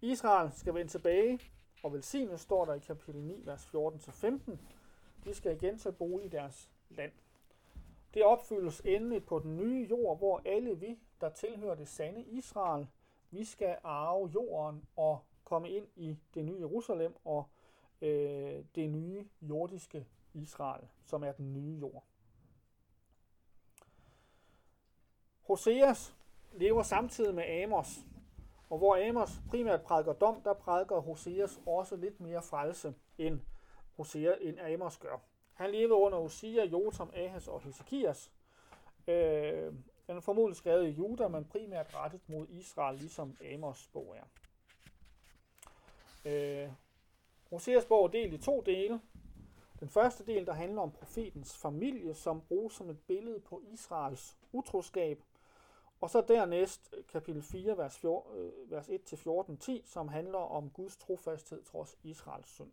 Israel 0.00 0.52
skal 0.52 0.74
vende 0.74 0.90
tilbage, 0.90 1.40
og 1.82 1.92
velsignet 1.92 2.40
står 2.40 2.64
der 2.64 2.74
i 2.74 2.78
kapitel 2.78 3.22
9, 3.22 3.42
vers 3.44 3.66
14-15. 3.66 4.56
De 5.24 5.34
skal 5.34 5.56
igen 5.56 5.78
tage 5.78 5.92
bolig 5.92 6.26
i 6.26 6.28
deres 6.28 6.71
land. 6.96 7.12
Det 8.14 8.24
opfyldes 8.24 8.82
endeligt 8.84 9.26
på 9.26 9.38
den 9.38 9.56
nye 9.56 9.86
jord, 9.90 10.18
hvor 10.18 10.42
alle 10.44 10.78
vi, 10.78 10.98
der 11.20 11.28
tilhører 11.28 11.74
det 11.74 11.88
sande 11.88 12.22
Israel, 12.22 12.86
vi 13.30 13.44
skal 13.44 13.76
arve 13.84 14.30
jorden 14.34 14.84
og 14.96 15.18
komme 15.44 15.70
ind 15.70 15.86
i 15.96 16.16
det 16.34 16.44
nye 16.44 16.58
Jerusalem 16.58 17.14
og 17.24 17.44
øh, 18.02 18.64
det 18.74 18.90
nye 18.90 19.28
jordiske 19.42 20.06
Israel, 20.34 20.88
som 21.04 21.24
er 21.24 21.32
den 21.32 21.52
nye 21.52 21.78
jord. 21.80 22.04
Hoseas 25.42 26.16
lever 26.52 26.82
samtidig 26.82 27.34
med 27.34 27.44
Amos, 27.44 27.98
og 28.70 28.78
hvor 28.78 29.08
Amos 29.08 29.30
primært 29.48 29.82
prædiker 29.82 30.12
dom, 30.12 30.42
der 30.42 30.52
prædiker 30.52 31.00
Hoseas 31.00 31.60
også 31.66 31.96
lidt 31.96 32.20
mere 32.20 32.42
frelse, 32.42 32.94
end, 33.18 33.40
Hosea, 33.96 34.34
end 34.40 34.60
Amos 34.60 34.98
gør. 34.98 35.31
Han 35.54 35.70
levede 35.70 35.94
under 35.94 36.18
Osia, 36.18 36.64
Jotam, 36.64 37.10
Ahas 37.14 37.48
og 37.48 37.62
Hezekias. 37.62 38.32
Øh, 39.08 39.72
den 40.06 40.16
er 40.16 40.20
formodentlig 40.20 40.56
skrevet 40.56 40.86
i 40.86 40.90
Juda, 40.90 41.28
men 41.28 41.44
primært 41.44 41.94
rettet 41.94 42.20
mod 42.26 42.46
Israel, 42.48 42.98
ligesom 42.98 43.36
Amos 43.52 43.88
bog 43.92 44.16
er. 44.16 44.24
Øh, 46.24 46.70
Hoseas 47.50 47.84
bog 47.84 48.04
er 48.04 48.08
delt 48.08 48.34
i 48.34 48.38
to 48.38 48.60
dele. 48.60 49.00
Den 49.80 49.88
første 49.88 50.26
del, 50.26 50.46
der 50.46 50.52
handler 50.52 50.82
om 50.82 50.92
profetens 50.92 51.56
familie, 51.56 52.14
som 52.14 52.40
bruges 52.40 52.74
som 52.74 52.90
et 52.90 53.00
billede 53.00 53.40
på 53.40 53.62
Israels 53.72 54.36
utroskab. 54.52 55.22
Og 56.00 56.10
så 56.10 56.20
dernæst 56.28 56.94
øh, 56.96 57.04
kapitel 57.04 57.42
4, 57.42 57.78
vers, 57.78 57.98
4, 57.98 58.22
øh, 58.36 58.70
vers 58.70 58.88
1-14, 58.88 59.56
10, 59.56 59.82
som 59.84 60.08
handler 60.08 60.38
om 60.38 60.70
Guds 60.70 60.96
trofasthed 60.96 61.62
trods 61.62 61.98
Israels 62.02 62.48
synd. 62.48 62.70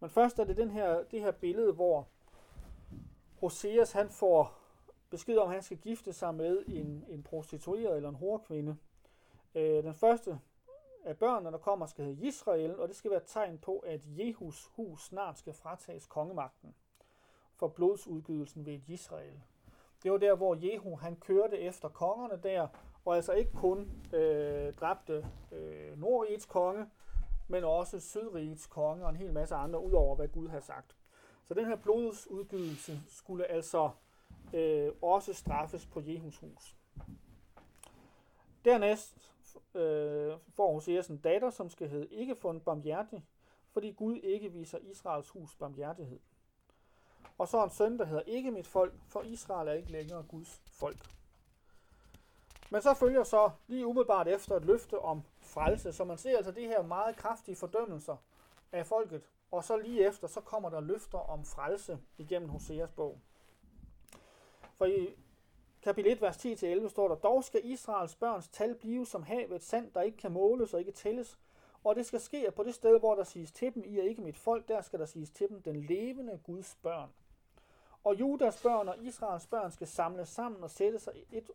Men 0.00 0.10
først 0.10 0.38
er 0.38 0.44
det 0.44 0.56
den 0.56 0.70
her, 0.70 1.02
det 1.02 1.20
her 1.20 1.30
billede, 1.30 1.72
hvor 1.72 2.08
Hoseas 3.40 3.92
han 3.92 4.10
får 4.10 4.58
besked 5.10 5.38
om, 5.38 5.48
at 5.48 5.54
han 5.54 5.62
skal 5.62 5.76
gifte 5.76 6.12
sig 6.12 6.34
med 6.34 6.64
en, 6.66 7.04
en 7.08 7.22
prostitueret 7.22 7.96
eller 7.96 8.08
en 8.08 8.14
horkvinde. 8.14 8.76
Øh, 9.54 9.84
den 9.84 9.94
første 9.94 10.38
af 11.04 11.18
børnene, 11.18 11.52
der 11.52 11.58
kommer, 11.58 11.86
skal 11.86 12.04
hedde 12.04 12.26
Israel, 12.26 12.80
og 12.80 12.88
det 12.88 12.96
skal 12.96 13.10
være 13.10 13.20
et 13.20 13.26
tegn 13.26 13.58
på, 13.58 13.78
at 13.78 14.00
Jehus 14.18 14.66
hus 14.66 15.04
snart 15.04 15.38
skal 15.38 15.52
fratages 15.52 16.06
kongemagten 16.06 16.74
for 17.54 17.68
blodsudgydelsen 17.68 18.66
ved 18.66 18.74
et 18.74 18.88
Israel. 18.88 19.42
Det 20.02 20.12
var 20.12 20.18
der, 20.18 20.34
hvor 20.34 20.54
Jehu 20.54 20.96
han 20.96 21.16
kørte 21.16 21.58
efter 21.58 21.88
kongerne 21.88 22.40
der, 22.42 22.68
og 23.04 23.16
altså 23.16 23.32
ikke 23.32 23.52
kun 23.52 24.02
øh, 24.12 24.74
dræbte 24.74 25.26
øh, 25.52 26.00
Nordrigets 26.00 26.46
konge, 26.46 26.86
men 27.48 27.64
også 27.64 28.00
Sydrigets 28.00 28.66
konge 28.66 29.04
og 29.04 29.10
en 29.10 29.16
hel 29.16 29.32
masse 29.32 29.54
andre, 29.54 29.80
udover 29.80 30.16
hvad 30.16 30.28
Gud 30.28 30.48
har 30.48 30.60
sagt. 30.60 30.96
Så 31.44 31.54
den 31.54 31.66
her 31.66 31.76
blodsudgydelse 31.76 33.00
skulle 33.08 33.46
altså 33.46 33.90
øh, 34.52 34.92
også 35.02 35.32
straffes 35.32 35.86
på 35.86 36.00
Jehus 36.00 36.38
hus. 36.38 36.76
Dernæst 38.64 39.32
øh, 39.74 40.32
får 40.54 40.72
Hoseas 40.72 41.08
en 41.08 41.18
datter, 41.18 41.50
som 41.50 41.70
skal 41.70 41.88
hedde 41.88 42.08
ikke 42.08 42.36
fundet 42.36 42.64
barmhjertig, 42.64 43.24
fordi 43.72 43.90
Gud 43.92 44.16
ikke 44.16 44.52
viser 44.52 44.78
Israels 44.78 45.28
hus 45.28 45.54
barmhjertighed. 45.54 46.20
Og 47.38 47.48
så 47.48 47.64
en 47.64 47.70
søn, 47.70 47.98
der 47.98 48.04
hedder 48.04 48.22
ikke 48.22 48.50
mit 48.50 48.66
folk, 48.66 48.94
for 49.08 49.22
Israel 49.22 49.68
er 49.68 49.72
ikke 49.72 49.92
længere 49.92 50.22
Guds 50.22 50.62
folk. 50.66 50.98
Men 52.70 52.82
så 52.82 52.94
følger 52.94 53.24
så 53.24 53.50
lige 53.66 53.86
umiddelbart 53.86 54.28
efter 54.28 54.56
et 54.56 54.64
løfte 54.64 54.98
om 54.98 55.22
frelse, 55.56 55.92
så 55.92 56.04
man 56.04 56.18
ser 56.18 56.36
altså 56.36 56.52
de 56.52 56.66
her 56.66 56.82
meget 56.82 57.16
kraftige 57.16 57.56
fordømmelser 57.56 58.16
af 58.72 58.86
folket, 58.86 59.22
og 59.50 59.64
så 59.64 59.76
lige 59.76 60.06
efter, 60.06 60.28
så 60.28 60.40
kommer 60.40 60.70
der 60.70 60.80
løfter 60.80 61.18
om 61.18 61.44
frelse 61.44 61.98
igennem 62.18 62.48
Hoseas 62.48 62.92
bog. 62.92 63.20
For 64.76 64.84
i 64.84 65.16
kapitel 65.82 66.12
1, 66.12 66.22
vers 66.22 66.46
10-11 66.46 66.88
står 66.88 67.08
der, 67.08 67.14
Dog 67.14 67.44
skal 67.44 67.60
Israels 67.64 68.14
børns 68.14 68.48
tal 68.48 68.74
blive 68.74 69.06
som 69.06 69.22
havet 69.22 69.62
sand, 69.62 69.90
der 69.92 70.02
ikke 70.02 70.18
kan 70.18 70.32
måles 70.32 70.74
og 70.74 70.80
ikke 70.80 70.92
tælles, 70.92 71.38
og 71.84 71.96
det 71.96 72.06
skal 72.06 72.20
ske 72.20 72.52
på 72.56 72.62
det 72.62 72.74
sted, 72.74 72.98
hvor 72.98 73.14
der 73.14 73.24
siges 73.24 73.52
til 73.52 73.74
dem, 73.74 73.82
I 73.86 73.98
er 73.98 74.02
ikke 74.02 74.22
mit 74.22 74.36
folk, 74.36 74.68
der 74.68 74.80
skal 74.80 74.98
der 74.98 75.06
siges 75.06 75.30
til 75.30 75.48
dem, 75.48 75.62
den 75.62 75.76
levende 75.76 76.40
Guds 76.44 76.78
børn. 76.82 77.10
Og 78.04 78.20
Judas 78.20 78.62
børn 78.62 78.88
og 78.88 78.98
Israels 78.98 79.46
børn 79.46 79.70
skal 79.70 79.86
samles 79.86 80.28
sammen 80.28 80.62
og 80.62 80.70
sætte 80.70 80.98
sig 80.98 81.12
et 81.32 81.50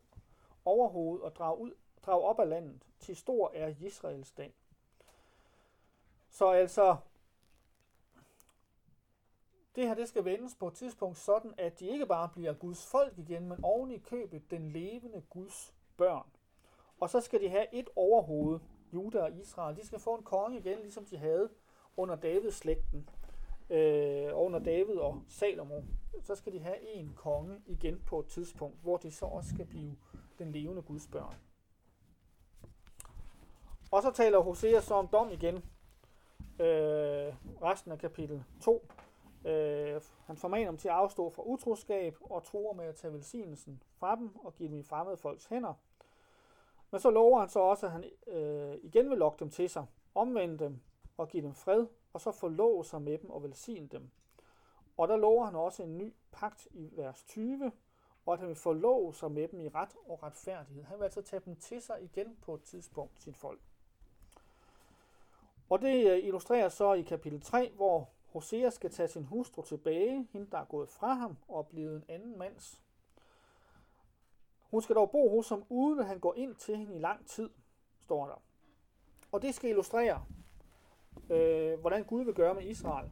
overhoved 0.66 1.22
og 1.22 1.36
drage, 1.36 1.58
ud, 1.62 1.72
drag 2.06 2.22
op 2.22 2.40
af 2.40 2.50
landet. 2.50 2.84
Til 3.00 3.16
stor 3.16 3.52
er 3.54 3.74
Israels 3.80 4.32
dag. 4.32 4.54
Så 6.30 6.50
altså, 6.50 6.98
det 9.76 9.88
her 9.88 9.94
det 9.94 10.08
skal 10.08 10.26
vendes 10.26 10.56
på 10.56 10.68
et 10.68 10.74
tidspunkt 10.74 11.18
sådan, 11.18 11.54
at 11.58 11.80
de 11.80 11.88
ikke 11.88 12.06
bare 12.06 12.30
bliver 12.30 12.54
Guds 12.54 12.86
folk 12.86 13.18
igen, 13.18 13.48
men 13.48 13.64
oven 13.64 13.92
i 13.92 13.98
købet 13.98 14.52
den 14.52 14.72
levende 14.72 15.22
Guds 15.30 15.74
børn. 15.98 16.28
Og 17.00 17.10
så 17.10 17.22
skal 17.22 17.42
de 17.42 17.50
have 17.50 17.74
et 17.74 17.90
overhoved, 17.96 18.60
Juda 18.94 19.20
og 19.20 19.32
Israel. 19.32 19.76
De 19.76 19.86
skal 19.86 20.00
få 20.00 20.16
en 20.16 20.24
konge 20.24 20.60
igen, 20.60 20.80
ligesom 20.80 21.06
de 21.06 21.18
havde 21.18 21.50
under 21.98 22.16
Davids 22.16 22.56
slægten, 22.56 23.10
øh, 23.70 24.30
under 24.34 24.60
David 24.60 24.96
og 24.96 25.24
Salomo. 25.28 25.82
Så 26.22 26.36
skal 26.36 26.54
de 26.54 26.60
have 26.60 26.82
en 26.82 27.14
konge 27.16 27.62
igen 27.66 28.02
på 28.06 28.20
et 28.20 28.28
tidspunkt, 28.28 28.82
hvor 28.82 28.98
de 28.98 29.12
så 29.12 29.26
også 29.26 29.50
skal 29.50 29.66
blive 29.66 29.96
den 30.40 30.52
levende 30.52 30.82
Guds 30.82 31.08
børn. 31.08 31.36
Og 33.92 34.02
så 34.02 34.12
taler 34.12 34.40
Hosea 34.40 34.80
så 34.80 34.94
om 34.94 35.08
dom 35.08 35.32
igen. 35.32 35.56
Øh, 36.60 37.34
resten 37.62 37.92
af 37.92 38.00
kapitel 38.00 38.44
2. 38.62 38.88
Øh, 39.46 40.02
han 40.26 40.38
formaner 40.38 40.66
dem 40.66 40.78
til 40.78 40.88
at 40.88 40.94
afstå 40.94 41.30
fra 41.30 41.44
utroskab 41.46 42.18
og 42.22 42.44
tror 42.44 42.74
med 42.74 42.86
at 42.86 42.96
tage 42.96 43.14
velsignelsen 43.14 43.84
fra 43.94 44.16
dem 44.16 44.36
og 44.36 44.56
give 44.56 44.70
dem 44.70 44.78
i 44.78 44.84
fremmede 44.84 45.18
folks 45.18 45.46
hænder. 45.46 45.74
Men 46.92 47.00
så 47.00 47.10
lover 47.10 47.40
han 47.40 47.50
så 47.50 47.60
også, 47.60 47.86
at 47.86 47.92
han 47.92 48.04
øh, 48.28 48.78
igen 48.84 49.10
vil 49.10 49.18
lokke 49.18 49.40
dem 49.40 49.50
til 49.50 49.70
sig, 49.70 49.86
omvende 50.16 50.60
dem 50.60 50.82
og 51.18 51.28
give 51.28 51.44
dem 51.44 51.54
fred, 51.54 51.88
og 52.14 52.22
så 52.22 52.32
forlove 52.32 52.86
sig 52.86 53.02
med 53.02 53.18
dem 53.18 53.30
og 53.30 53.44
velsigne 53.44 53.88
dem. 53.88 54.10
Og 54.98 55.08
der 55.08 55.18
lover 55.18 55.46
han 55.46 55.56
også 55.56 55.84
en 55.84 55.98
ny 55.98 56.14
pagt 56.32 56.68
i 56.72 56.90
vers 56.92 57.24
20, 57.24 57.72
og 58.26 58.34
at 58.34 58.40
han 58.40 58.48
vil 58.48 58.56
forlove 58.56 59.14
sig 59.14 59.32
med 59.32 59.48
dem 59.48 59.60
i 59.60 59.70
ret 59.70 59.96
og 60.06 60.24
retfærdighed. 60.24 60.84
Han 60.84 60.98
vil 60.98 61.04
altså 61.04 61.22
tage 61.22 61.42
dem 61.46 61.56
til 61.56 61.82
sig 61.82 62.04
igen 62.04 62.38
på 62.42 62.54
et 62.54 62.62
tidspunkt, 62.62 63.22
sit 63.22 63.38
folk. 63.38 63.62
Og 65.72 65.82
det 65.82 66.12
øh, 66.12 66.24
illustreres 66.24 66.74
så 66.74 66.94
i 66.94 67.02
kapitel 67.02 67.42
3, 67.42 67.72
hvor 67.76 68.10
Hosea 68.34 68.70
skal 68.70 68.92
tage 68.92 69.08
sin 69.08 69.26
hustru 69.26 69.62
tilbage, 69.62 70.28
hende 70.34 70.48
der 70.52 70.58
er 70.58 70.66
gået 70.66 70.90
fra 70.90 71.14
ham 71.14 71.38
og 71.48 71.60
er 71.60 71.64
blevet 71.64 71.96
en 71.96 72.04
anden 72.10 72.40
mands. 72.40 72.82
Hun 74.72 74.82
skal 74.82 74.96
dog 74.96 75.12
bo 75.12 75.30
hos 75.36 75.50
ham, 75.50 75.64
uden 75.70 76.00
at 76.00 76.06
han 76.06 76.20
går 76.20 76.34
ind 76.36 76.56
til 76.56 76.78
hende 76.78 76.96
i 76.96 77.00
lang 77.00 77.28
tid, 77.28 77.50
står 78.00 78.26
der. 78.26 78.42
Og 79.32 79.42
det 79.42 79.56
skal 79.56 79.70
illustrere, 79.70 80.26
øh, 81.30 81.80
hvordan 81.80 82.04
Gud 82.04 82.24
vil 82.24 82.34
gøre 82.34 82.54
med 82.54 82.64
Israel. 82.64 83.12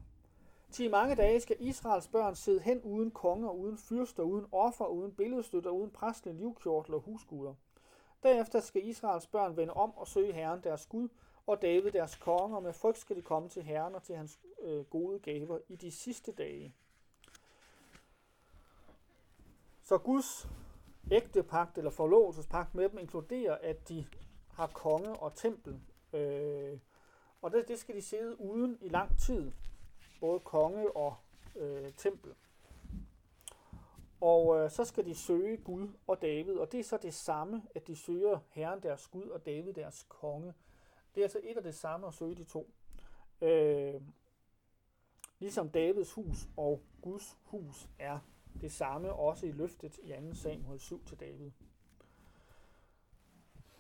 Til 0.72 0.86
i 0.86 0.90
mange 0.90 1.16
dage 1.16 1.40
skal 1.40 1.58
Israels 1.60 2.08
børn 2.08 2.36
sidde 2.36 2.60
hen 2.60 2.82
uden 2.82 3.12
konger, 3.12 3.50
uden 3.50 3.78
fyrster, 3.78 4.24
uden 4.24 4.46
offer, 4.52 4.86
uden 4.86 5.12
billedstøtter, 5.12 5.70
uden 5.70 5.92
præstlige 5.92 6.38
livkjortler 6.38 6.96
og 6.98 7.04
husguder. 7.04 7.54
Derefter 8.24 8.60
skal 8.60 8.88
Israels 8.88 9.28
børn 9.28 9.58
vende 9.58 9.74
om 9.74 9.98
og 9.98 10.08
søge 10.08 10.34
Herren 10.34 10.64
deres 10.64 10.86
Gud, 10.86 11.10
og 11.50 11.62
David 11.62 11.92
deres 11.92 12.16
konge, 12.16 12.58
og 12.58 12.64
med 12.64 12.74
frygt 12.74 12.98
skal 12.98 13.16
de 13.16 13.22
komme 13.22 13.50
til 13.50 13.64
Herren 13.64 13.96
og 13.96 14.04
til 14.04 14.16
hans 14.16 14.40
øh, 14.62 14.86
gode 14.86 15.20
gaver 15.20 15.60
i 15.68 15.76
de 15.76 15.92
sidste 15.92 16.32
dage. 16.32 16.76
Så 19.82 19.98
Guds 19.98 20.48
ægte 21.12 21.44
pagt 21.44 21.78
eller 21.78 21.92
forlovelsespagt 21.92 22.76
med 22.76 22.90
dem 22.90 23.00
inkluderer, 23.00 23.58
at 23.62 23.90
de 23.90 24.06
har 24.54 24.68
konge 24.68 25.14
og 25.14 25.36
tempel. 25.36 25.82
Øh, 26.14 26.80
og 27.42 27.52
det, 27.52 27.68
det 27.68 27.80
skal 27.80 27.96
de 27.96 28.02
sidde 28.02 28.42
uden 28.42 28.78
i 28.82 28.90
lang 28.90 29.20
tid. 29.20 29.52
Både 30.20 30.40
konge 30.40 30.96
og 30.96 31.16
øh, 31.56 31.92
tempel. 31.98 32.34
Og 34.22 34.60
øh, 34.60 34.72
så 34.72 34.86
skal 34.86 35.06
de 35.06 35.16
søge 35.16 35.58
Gud 35.58 35.88
og 36.08 36.22
David, 36.22 36.58
og 36.58 36.72
det 36.72 36.80
er 36.80 36.84
så 36.84 36.98
det 36.98 37.14
samme, 37.14 37.64
at 37.76 37.88
de 37.88 37.96
søger 37.96 38.40
Herren 38.50 38.84
deres 38.84 39.08
Gud 39.08 39.28
og 39.28 39.46
David 39.46 39.74
deres 39.74 40.06
konge. 40.10 40.54
Det 41.16 41.22
er 41.22 41.26
altså 41.26 41.40
et 41.44 41.58
af 41.58 41.64
det 41.64 41.76
samme 41.76 42.08
at 42.08 42.14
søge 42.14 42.36
de 42.36 42.44
to. 42.44 42.74
Øh, 43.42 44.02
ligesom 45.40 45.70
Davids 45.70 46.14
hus 46.14 46.48
og 46.58 46.82
Guds 47.02 47.38
hus 47.44 47.90
er 48.00 48.20
det 48.62 48.72
samme 48.72 49.14
også 49.14 49.46
i 49.46 49.52
løftet 49.52 49.98
i 50.04 50.14
2 50.30 50.34
Samuel 50.34 50.80
7 50.80 51.06
til 51.06 51.20
David. 51.20 51.52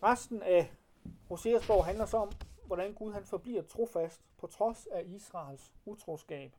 Resten 0.03 0.41
af 0.43 0.71
Hoseas 1.27 1.67
bog 1.67 1.85
handler 1.85 2.05
så 2.05 2.17
om, 2.17 2.31
hvordan 2.65 2.93
Gud 2.93 3.13
han 3.13 3.25
forbliver 3.25 3.61
trofast 3.61 4.21
på 4.37 4.47
trods 4.47 4.87
af 4.87 5.03
Israels 5.05 5.73
utroskab. 5.85 6.55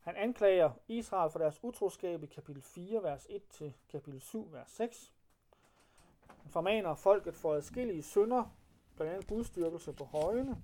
Han 0.00 0.16
anklager 0.16 0.70
Israel 0.88 1.30
for 1.30 1.38
deres 1.38 1.64
utroskab 1.64 2.22
i 2.22 2.26
kapitel 2.26 2.62
4, 2.62 3.02
vers 3.02 3.26
1 3.30 3.42
til 3.48 3.74
kapitel 3.88 4.20
7, 4.20 4.52
vers 4.52 4.70
6. 4.70 5.12
Han 6.42 6.50
formaner 6.50 6.94
folket 6.94 7.34
for 7.34 7.54
adskillige 7.54 8.02
synder, 8.02 8.44
blandt 8.98 9.14
andet 9.14 9.28
gudstyrkelse 9.28 9.92
på 9.92 10.04
højene. 10.04 10.62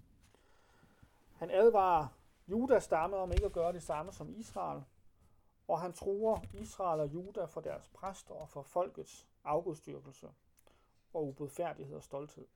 Han 1.37 1.51
advarer 1.51 2.07
Judas 2.49 2.85
stamme 2.85 3.17
om 3.17 3.33
ikke 3.33 3.47
at 3.47 3.53
gøre 3.53 3.73
det 3.73 3.83
samme 3.83 4.13
som 4.13 4.35
Israel, 4.37 4.83
og 5.69 5.81
han 5.81 5.93
truer 5.93 6.41
Israel 6.53 7.01
og 7.01 7.15
Juda 7.15 7.45
for 7.45 7.61
deres 7.61 7.89
præster 7.89 8.35
og 8.35 8.49
for 8.49 8.63
folkets 8.63 9.29
afgudstyrkelse 9.45 10.29
og 11.15 11.27
ubudfærdighed 11.27 11.97
og 11.97 12.03
stolthed. 12.03 12.47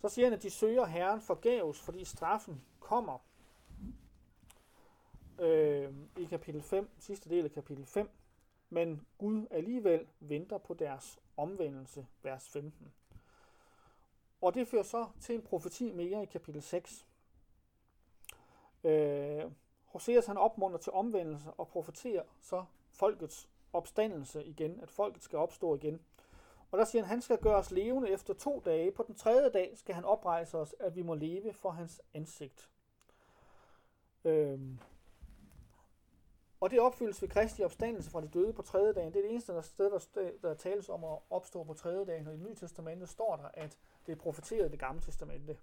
Så 0.00 0.08
siger 0.08 0.26
han, 0.26 0.32
at 0.32 0.42
de 0.42 0.50
søger 0.50 0.84
Herren 0.84 1.20
forgæves, 1.20 1.80
fordi 1.80 2.04
straffen 2.04 2.64
kommer. 2.80 3.18
Øh, 5.38 5.94
I 6.18 6.24
kapitel 6.24 6.62
5, 6.62 6.90
sidste 6.98 7.30
del 7.30 7.44
af 7.44 7.50
kapitel 7.50 7.86
5. 7.86 8.10
Men 8.70 9.06
Gud 9.18 9.46
alligevel 9.50 10.06
venter 10.20 10.58
på 10.58 10.74
deres 10.74 11.18
omvendelse, 11.36 12.06
vers 12.22 12.48
15. 12.48 12.92
Og 14.42 14.54
det 14.54 14.68
fører 14.68 14.82
så 14.82 15.06
til 15.20 15.34
en 15.34 15.42
profeti 15.42 15.92
mere 15.92 16.22
i 16.22 16.26
kapitel 16.26 16.62
6. 16.62 17.06
Øh, 18.84 19.44
Hoseas 19.84 20.26
han 20.26 20.36
opmunder 20.36 20.78
til 20.78 20.92
omvendelse 20.92 21.50
og 21.50 21.68
profeterer 21.68 22.22
så 22.40 22.64
folkets 22.90 23.48
opstandelse 23.72 24.44
igen, 24.44 24.80
at 24.80 24.90
folket 24.90 25.22
skal 25.22 25.38
opstå 25.38 25.74
igen. 25.74 26.00
Og 26.70 26.78
der 26.78 26.84
siger 26.84 27.02
han, 27.02 27.08
han 27.08 27.22
skal 27.22 27.38
gøre 27.38 27.56
os 27.56 27.70
levende 27.70 28.10
efter 28.10 28.34
to 28.34 28.62
dage. 28.64 28.92
På 28.92 29.02
den 29.06 29.14
tredje 29.14 29.50
dag 29.50 29.72
skal 29.78 29.94
han 29.94 30.04
oprejse 30.04 30.58
os, 30.58 30.74
at 30.80 30.96
vi 30.96 31.02
må 31.02 31.14
leve 31.14 31.52
for 31.52 31.70
hans 31.70 32.02
ansigt. 32.14 32.70
Øhm. 34.24 34.78
Og 36.62 36.70
det 36.70 36.80
opfyldes 36.80 37.22
ved 37.22 37.28
Kristi 37.28 37.62
opstandelse 37.62 38.10
fra 38.10 38.20
de 38.20 38.28
døde 38.28 38.52
på 38.52 38.62
tredje 38.62 38.92
dagen. 38.92 39.12
Det 39.12 39.18
er 39.18 39.22
det 39.22 39.30
eneste 39.30 39.52
der 39.52 39.60
sted, 39.60 39.90
der, 39.90 40.30
der 40.42 40.54
tales 40.54 40.88
om 40.88 41.04
at 41.04 41.18
opstå 41.30 41.64
på 41.64 41.74
tredje 41.74 42.04
dagen. 42.04 42.26
Og 42.26 42.34
i 42.34 42.36
det 42.36 42.46
nye 42.46 42.54
testamente 42.54 43.06
står 43.06 43.36
der, 43.36 43.48
at 43.54 43.78
det 44.06 44.12
er 44.12 44.16
profeteret 44.16 44.68
i 44.68 44.70
det 44.70 44.78
gamle 44.78 45.00
testamente. 45.00 45.56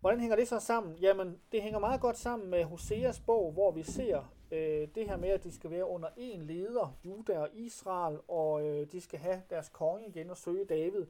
Hvordan 0.00 0.20
hænger 0.20 0.36
det 0.36 0.48
så 0.48 0.58
sammen? 0.58 0.96
Jamen, 0.96 1.40
det 1.52 1.62
hænger 1.62 1.78
meget 1.78 2.00
godt 2.00 2.18
sammen 2.18 2.50
med 2.50 2.64
Hoseas 2.64 3.20
bog, 3.20 3.52
hvor 3.52 3.70
vi 3.70 3.82
ser 3.82 4.34
øh, 4.50 4.88
det 4.94 5.08
her 5.08 5.16
med, 5.16 5.28
at 5.28 5.44
de 5.44 5.52
skal 5.52 5.70
være 5.70 5.86
under 5.86 6.08
én 6.08 6.38
leder, 6.38 6.96
Juda 7.04 7.38
og 7.38 7.48
Israel, 7.52 8.18
og 8.28 8.66
øh, 8.66 8.92
de 8.92 9.00
skal 9.00 9.18
have 9.18 9.42
deres 9.50 9.68
konge 9.68 10.08
igen 10.08 10.30
og 10.30 10.36
søge 10.36 10.64
David, 10.64 11.06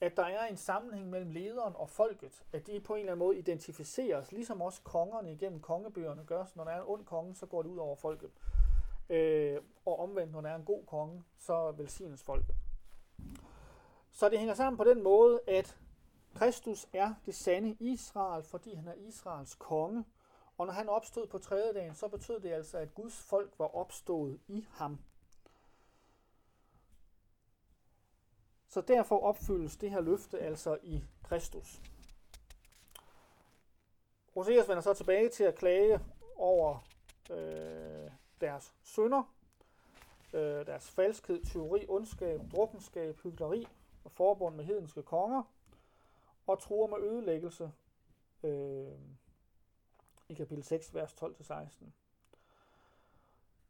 at 0.00 0.16
der 0.16 0.24
er 0.24 0.46
en 0.46 0.56
sammenhæng 0.56 1.10
mellem 1.10 1.30
lederen 1.30 1.74
og 1.76 1.90
folket, 1.90 2.42
at 2.52 2.66
de 2.66 2.80
på 2.80 2.94
en 2.94 3.00
eller 3.00 3.12
anden 3.12 3.26
måde 3.26 3.38
identificeres, 3.38 4.32
ligesom 4.32 4.62
også 4.62 4.82
kongerne 4.82 5.32
igennem 5.32 5.60
kongebøgerne 5.60 6.24
gør, 6.24 6.44
så 6.44 6.52
når 6.56 6.64
der 6.64 6.70
er 6.70 6.76
en 6.76 6.86
ond 6.86 7.04
konge, 7.04 7.34
så 7.34 7.46
går 7.46 7.62
det 7.62 7.70
ud 7.70 7.78
over 7.78 7.96
folket. 7.96 8.30
Øh, 9.10 9.60
og 9.86 10.00
omvendt, 10.00 10.32
når 10.32 10.40
der 10.40 10.48
er 10.48 10.56
en 10.56 10.64
god 10.64 10.84
konge, 10.86 11.24
så 11.38 11.72
velsignes 11.72 12.22
folket. 12.22 12.54
Så 14.10 14.28
det 14.28 14.38
hænger 14.38 14.54
sammen 14.54 14.76
på 14.76 14.84
den 14.84 15.02
måde, 15.02 15.40
at 15.46 15.78
Kristus 16.34 16.86
er 16.92 17.14
det 17.26 17.34
sande 17.34 17.76
Israel, 17.80 18.42
fordi 18.42 18.74
han 18.74 18.88
er 18.88 18.94
Israels 18.94 19.54
konge. 19.54 20.04
Og 20.58 20.66
når 20.66 20.72
han 20.72 20.88
opstod 20.88 21.26
på 21.26 21.38
tredje 21.38 21.72
dagen, 21.72 21.94
så 21.94 22.08
betød 22.08 22.40
det 22.40 22.50
altså, 22.50 22.78
at 22.78 22.94
Guds 22.94 23.20
folk 23.20 23.54
var 23.58 23.76
opstået 23.76 24.40
i 24.48 24.66
ham. 24.70 24.98
Så 28.68 28.80
derfor 28.80 29.20
opfyldes 29.20 29.76
det 29.76 29.90
her 29.90 30.00
løfte 30.00 30.38
altså 30.38 30.78
i 30.82 31.04
Kristus. 31.22 31.82
Hoseas 34.34 34.68
vender 34.68 34.82
så 34.82 34.94
tilbage 34.94 35.28
til 35.28 35.44
at 35.44 35.54
klage 35.54 36.00
over 36.36 36.78
øh, 37.30 38.10
deres 38.40 38.74
sønder, 38.82 39.34
øh, 40.32 40.66
deres 40.66 40.90
falskhed, 40.90 41.44
tyveri, 41.44 41.86
ondskab, 41.88 42.40
drukkenskab, 42.52 43.20
hyggeleri 43.22 43.66
og 44.04 44.12
forbund 44.12 44.56
med 44.56 44.64
hedenske 44.64 45.02
konger, 45.02 45.42
og 46.46 46.58
truer 46.58 46.86
med 46.86 47.08
ødelæggelse 47.08 47.72
øh, 48.42 48.98
i 50.28 50.34
kapitel 50.34 50.64
6, 50.64 50.94
vers 50.94 51.12
12-16. 51.12 51.84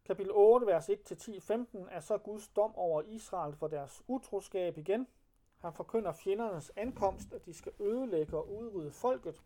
Kapitel 0.09 0.33
8, 0.33 0.67
vers 0.67 0.89
1-10-15 0.89 1.95
er 1.95 2.01
så 2.01 2.19
Guds 2.19 2.49
dom 2.49 2.77
over 2.77 3.03
Israel 3.03 3.57
for 3.57 3.69
deres 3.69 4.03
utroskab 4.07 4.79
igen. 4.79 5.07
Han 5.59 5.73
forkynder 5.73 6.13
fjendernes 6.13 6.73
ankomst, 6.77 7.33
at 7.33 7.47
de 7.47 7.55
skal 7.55 7.73
ødelægge 7.81 8.37
og 8.37 8.53
udrydde 8.53 8.91
folket, 8.91 9.43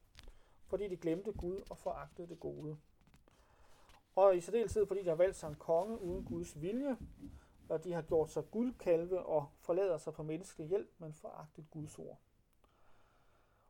fordi 0.66 0.88
de 0.88 0.96
glemte 0.96 1.32
Gud 1.32 1.60
og 1.70 1.78
foragtede 1.78 2.28
det 2.28 2.40
gode. 2.40 2.76
Og 4.16 4.36
i 4.36 4.40
særdeleshed 4.40 4.86
fordi 4.86 5.02
de 5.02 5.08
har 5.08 5.14
valgt 5.14 5.36
sig 5.36 5.48
en 5.48 5.54
konge 5.54 6.00
uden 6.00 6.24
Guds 6.24 6.60
vilje, 6.60 6.96
og 7.68 7.84
de 7.84 7.92
har 7.92 8.02
gjort 8.02 8.30
sig 8.30 8.50
guldkalve 8.50 9.22
og 9.26 9.46
forlader 9.58 9.98
sig 9.98 10.12
på 10.12 10.22
menneskelig 10.22 10.68
hjælp, 10.68 10.90
men 10.98 11.12
foragtet 11.12 11.70
Guds 11.70 11.98
ord. 11.98 12.18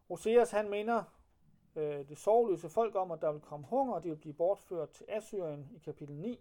Oseas 0.08 0.50
han 0.50 0.70
minder 0.70 1.04
øh, 1.76 2.08
det 2.08 2.18
sorgløse 2.18 2.68
folk 2.68 2.94
om, 2.94 3.10
at 3.10 3.20
der 3.20 3.32
vil 3.32 3.40
komme 3.40 3.66
hunger, 3.66 3.94
og 3.94 4.02
de 4.04 4.08
vil 4.08 4.16
blive 4.16 4.34
bortført 4.34 4.90
til 4.90 5.06
Assyrien 5.08 5.70
i 5.74 5.78
kapitel 5.78 6.16
9. 6.16 6.40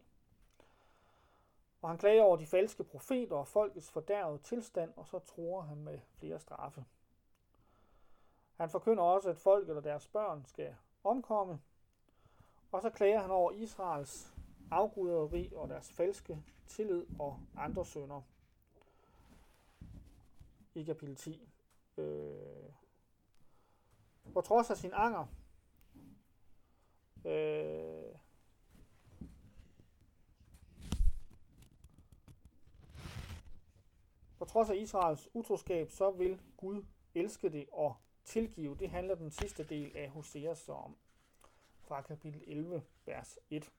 Og 1.82 1.90
han 1.90 1.98
klager 1.98 2.24
over 2.24 2.38
de 2.38 2.48
falske 2.48 2.84
profeter 2.84 3.36
og 3.36 3.48
folkets 3.48 3.92
fordærvede 3.92 4.38
tilstand, 4.38 4.94
og 4.96 5.08
så 5.08 5.20
tror 5.20 5.62
han 5.62 5.84
med 5.84 6.00
flere 6.14 6.40
straffe. 6.40 6.86
Han 8.58 8.70
forkynder 8.70 9.04
også, 9.04 9.30
at 9.30 9.38
folket 9.38 9.78
og 9.78 9.84
deres 9.84 10.08
børn 10.08 10.46
skal 10.46 10.76
omkomme, 11.04 11.60
og 12.72 12.82
så 12.82 12.90
klager 12.90 13.20
han 13.20 13.32
over 13.32 13.52
Israels 13.52 14.34
afguderi 14.72 15.54
og 15.56 15.70
deres 15.70 15.92
falske 15.92 16.44
tillid 16.68 17.06
og 17.20 17.40
andre 17.58 17.86
sønder 17.86 18.22
i 20.76 20.84
kapitel 20.84 21.16
10. 21.16 21.50
Øh, 21.98 22.74
på 24.34 24.42
trods 24.42 24.70
af 24.70 24.78
sin 24.78 24.92
anger, 24.94 25.26
øh, 27.26 28.11
på 34.42 34.46
trods 34.46 34.70
af 34.70 34.76
Israels 34.76 35.30
utroskab, 35.34 35.92
så 35.92 36.12
vil 36.12 36.42
Gud 36.58 36.84
elske 37.16 37.50
det 37.50 37.66
og 37.72 37.96
tilgive. 38.26 38.76
Det 38.76 38.90
handler 38.90 39.16
den 39.16 39.32
sidste 39.32 39.64
del 39.64 39.98
af 39.98 40.10
Hosea 40.10 40.54
så 40.54 40.72
om 40.72 40.96
fra 41.80 42.02
kapitel 42.02 42.44
11, 42.48 42.82
vers 43.06 43.40
1. 43.50 43.72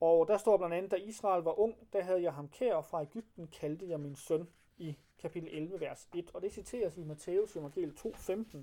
Og 0.00 0.28
der 0.28 0.36
står 0.36 0.56
blandt 0.56 0.74
andet, 0.74 0.90
da 0.90 0.96
Israel 0.96 1.42
var 1.42 1.58
ung, 1.58 1.74
der 1.92 2.02
havde 2.02 2.22
jeg 2.22 2.32
ham 2.32 2.48
kær, 2.48 2.74
og 2.74 2.84
fra 2.84 3.02
Ægypten 3.02 3.48
kaldte 3.48 3.88
jeg 3.88 4.00
min 4.00 4.16
søn 4.16 4.48
i 4.78 4.96
kapitel 5.18 5.48
11, 5.52 5.80
vers 5.80 6.08
1. 6.14 6.30
Og 6.34 6.42
det 6.42 6.52
citeres 6.52 6.96
i 6.96 7.04
Matthæus 7.04 7.56
evangel 7.56 7.96
2.15 7.98 8.58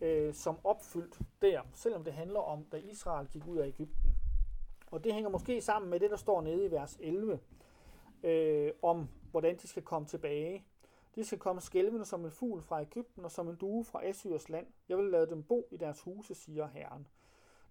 øh, 0.00 0.34
som 0.34 0.58
opfyldt 0.64 1.18
der, 1.42 1.62
selvom 1.74 2.04
det 2.04 2.12
handler 2.12 2.40
om, 2.40 2.64
da 2.64 2.76
Israel 2.76 3.28
gik 3.32 3.46
ud 3.46 3.58
af 3.58 3.66
Ægypten. 3.66 4.16
Og 4.90 5.04
det 5.04 5.14
hænger 5.14 5.30
måske 5.30 5.60
sammen 5.60 5.90
med 5.90 6.00
det, 6.00 6.10
der 6.10 6.16
står 6.16 6.40
nede 6.40 6.64
i 6.64 6.70
vers 6.70 6.96
11, 7.00 7.40
øh, 8.22 8.72
om 8.82 9.08
hvordan 9.34 9.56
de 9.56 9.68
skal 9.68 9.82
komme 9.82 10.08
tilbage. 10.08 10.64
De 11.14 11.24
skal 11.24 11.38
komme 11.38 11.60
skælvende 11.60 12.04
som 12.04 12.24
en 12.24 12.30
fugl 12.30 12.62
fra 12.62 12.82
Ægypten 12.82 13.24
og 13.24 13.30
som 13.30 13.48
en 13.48 13.56
due 13.56 13.84
fra 13.84 14.06
Assyrs 14.06 14.48
land. 14.48 14.66
Jeg 14.88 14.98
vil 14.98 15.04
lade 15.04 15.30
dem 15.30 15.42
bo 15.42 15.68
i 15.70 15.76
deres 15.76 16.00
huse, 16.00 16.34
siger 16.34 16.66
Herren. 16.66 17.06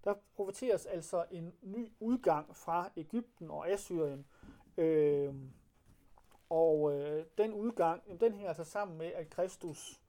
Der 0.03 0.13
profeteres 0.35 0.85
altså 0.85 1.25
en 1.31 1.53
ny 1.61 1.91
udgang 1.99 2.55
fra 2.55 2.89
Ægypten 2.95 3.51
og 3.51 3.69
Assyrien. 3.69 4.25
Øh, 4.77 5.35
og 6.49 6.93
øh, 6.93 7.25
den 7.37 7.53
udgang, 7.53 8.19
den 8.19 8.33
hænger 8.33 8.49
altså 8.49 8.63
sammen 8.63 8.97
med, 8.97 9.07
at 9.07 9.29
Kristus 9.29 10.01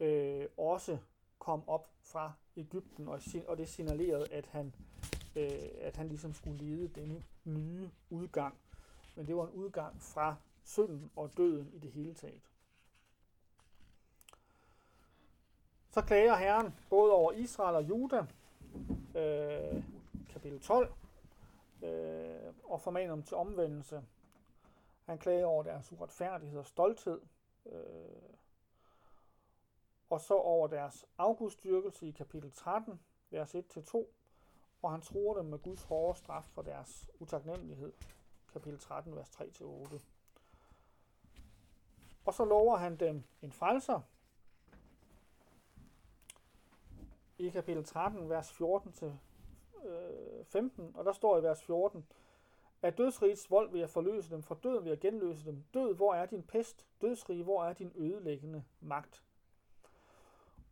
øh, 0.00 0.46
også 0.56 0.98
kom 1.38 1.68
op 1.68 1.90
fra 2.00 2.32
Ægypten, 2.56 3.08
og, 3.08 3.20
og 3.48 3.58
det 3.58 3.68
signalerede, 3.68 4.32
at 4.32 4.46
han, 4.46 4.74
øh, 5.36 5.68
at 5.80 5.96
han 5.96 6.08
ligesom 6.08 6.34
skulle 6.34 6.58
lede 6.58 6.88
denne 6.88 7.24
nye 7.44 7.90
udgang. 8.10 8.54
Men 9.16 9.26
det 9.26 9.36
var 9.36 9.46
en 9.46 9.52
udgang 9.52 10.02
fra 10.02 10.36
synden 10.72 11.10
og 11.16 11.36
døden 11.36 11.70
i 11.72 11.78
det 11.78 11.90
hele 11.92 12.14
taget. 12.14 12.42
Så 15.90 16.02
klager 16.02 16.36
Herren 16.36 16.74
både 16.90 17.12
over 17.12 17.32
Israel 17.32 17.76
og 17.76 17.88
Juda, 17.88 18.26
øh, 19.16 19.84
kapitel 20.30 20.60
12, 20.60 20.92
øh, 21.82 22.54
og 22.64 22.80
formaner 22.80 23.14
dem 23.14 23.22
til 23.22 23.36
omvendelse. 23.36 24.02
Han 25.04 25.18
klager 25.18 25.46
over 25.46 25.62
deres 25.62 25.92
uretfærdighed 25.92 26.58
og 26.58 26.66
stolthed, 26.66 27.20
øh, 27.66 27.82
og 30.10 30.20
så 30.20 30.34
over 30.34 30.66
deres 30.66 31.06
afgudstyrkelse 31.18 32.08
i 32.08 32.10
kapitel 32.10 32.52
13, 32.52 33.00
vers 33.30 33.54
1-2, 33.54 34.06
og 34.82 34.90
han 34.90 35.00
tror 35.00 35.36
dem 35.36 35.44
med 35.44 35.58
Guds 35.58 35.82
hårde 35.82 36.18
straf 36.18 36.44
for 36.44 36.62
deres 36.62 37.10
utaknemmelighed, 37.18 37.92
kapitel 38.52 38.78
13, 38.78 39.16
vers 39.16 39.28
3-8. 39.28 40.00
Og 42.24 42.34
så 42.34 42.44
lover 42.44 42.76
han 42.76 42.96
dem 42.96 43.24
en 43.42 43.52
frelser, 43.52 44.00
i 47.38 47.50
kapitel 47.50 47.84
13, 47.84 48.30
vers 48.30 48.52
14 48.52 48.92
til 48.92 49.18
øh, 49.84 50.44
15, 50.44 50.92
og 50.94 51.04
der 51.04 51.12
står 51.12 51.38
i 51.38 51.42
vers 51.42 51.62
14, 51.62 52.06
at 52.82 52.98
dødsrigets 52.98 53.50
vold 53.50 53.70
vil 53.70 53.80
jeg 53.80 53.90
forløse 53.90 54.30
dem, 54.30 54.42
for 54.42 54.54
død 54.54 54.82
vil 54.82 54.88
jeg 54.88 54.98
genløse 54.98 55.44
dem. 55.44 55.64
Død, 55.74 55.94
hvor 55.94 56.14
er 56.14 56.26
din 56.26 56.42
pest? 56.42 56.86
Dødsrig, 57.00 57.42
hvor 57.42 57.64
er 57.64 57.72
din 57.72 57.92
ødelæggende 57.94 58.64
magt? 58.80 59.22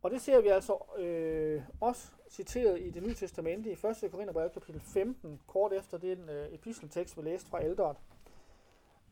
Og 0.01 0.11
det 0.11 0.21
ser 0.21 0.41
vi 0.41 0.47
altså 0.47 0.77
øh, 0.97 1.63
også 1.81 2.11
citeret 2.29 2.81
i 2.81 2.89
det 2.89 3.03
nye 3.03 3.13
testamente 3.13 3.69
i 3.69 3.73
1. 3.73 4.11
Korintherbrev 4.11 4.49
kapitel 4.49 4.81
15, 4.81 5.41
kort 5.47 5.73
efter 5.73 5.97
den 5.97 6.29
øh, 6.29 6.53
episteltekst, 6.53 7.17
vi 7.17 7.21
læste 7.21 7.49
fra 7.49 7.63
Ældret, 7.63 7.97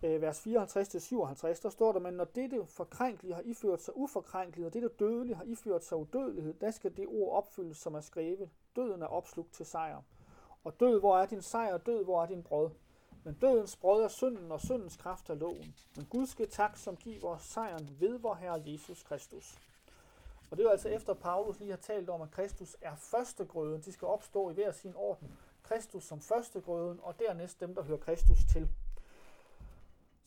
Øh, 0.04 0.22
vers 0.22 0.48
54-57, 0.48 1.62
der 1.64 1.70
står 1.70 1.92
der, 1.92 2.00
men 2.00 2.14
når 2.14 2.26
dette 2.26 2.66
forkrænkelige 2.66 3.34
har 3.34 3.42
iført 3.46 3.82
sig 3.82 3.98
uforkrænkeligt, 3.98 4.68
og 4.68 4.74
dette 4.74 4.90
dødelige 5.00 5.36
har 5.36 5.44
iført 5.44 5.84
sig 5.84 5.98
udødelighed, 5.98 6.54
der 6.54 6.72
skal 6.72 6.98
det 6.98 7.08
ord 7.08 7.38
opfyldes, 7.38 7.78
som 7.78 7.96
er 7.96 8.02
skrevet. 8.02 8.50
Døden 8.76 9.02
er 9.02 9.08
opslugt 9.08 9.54
til 9.54 9.66
sejr. 9.66 10.02
Og 10.64 10.80
død, 10.80 11.00
hvor 11.00 11.18
er 11.18 11.26
din 11.26 11.42
sejr? 11.42 11.78
Død, 11.78 12.04
hvor 12.04 12.22
er 12.24 12.26
din 12.26 12.44
brød? 12.44 12.70
Men 13.24 13.38
dødens 13.42 13.76
brød 13.76 14.04
er 14.04 14.08
synden, 14.08 14.52
og 14.52 14.62
syndens 14.62 14.98
kraft 14.98 15.30
er 15.30 15.36
loven. 15.36 15.76
Men 15.96 16.06
Gud 16.06 16.26
skal 16.26 16.50
tak, 16.50 16.78
som 16.78 16.96
giver 16.96 17.24
os 17.24 17.42
sejren 17.42 17.98
ved 18.00 18.20
vor 18.20 18.34
Herre 18.34 18.64
Jesus 18.66 19.04
Kristus. 19.04 19.58
Og 20.52 20.58
det 20.58 20.64
er 20.64 20.68
jo 20.68 20.72
altså 20.72 20.90
efter 20.90 21.14
Paulus 21.14 21.60
lige 21.60 21.70
har 21.70 21.78
talt 21.78 22.10
om, 22.10 22.22
at 22.22 22.32
Kristus 22.32 22.78
er 22.82 22.96
førstegrøden. 22.96 23.82
De 23.82 23.92
skal 23.92 24.06
opstå 24.06 24.50
i 24.50 24.54
hver 24.54 24.72
sin 24.72 24.94
orden. 24.96 25.38
Kristus 25.64 26.04
som 26.04 26.22
førstegrøden, 26.22 27.00
og 27.04 27.20
dernæst 27.20 27.60
dem, 27.60 27.76
der 27.76 27.84
hører 27.84 27.98
Kristus 27.98 28.38
til. 28.52 28.70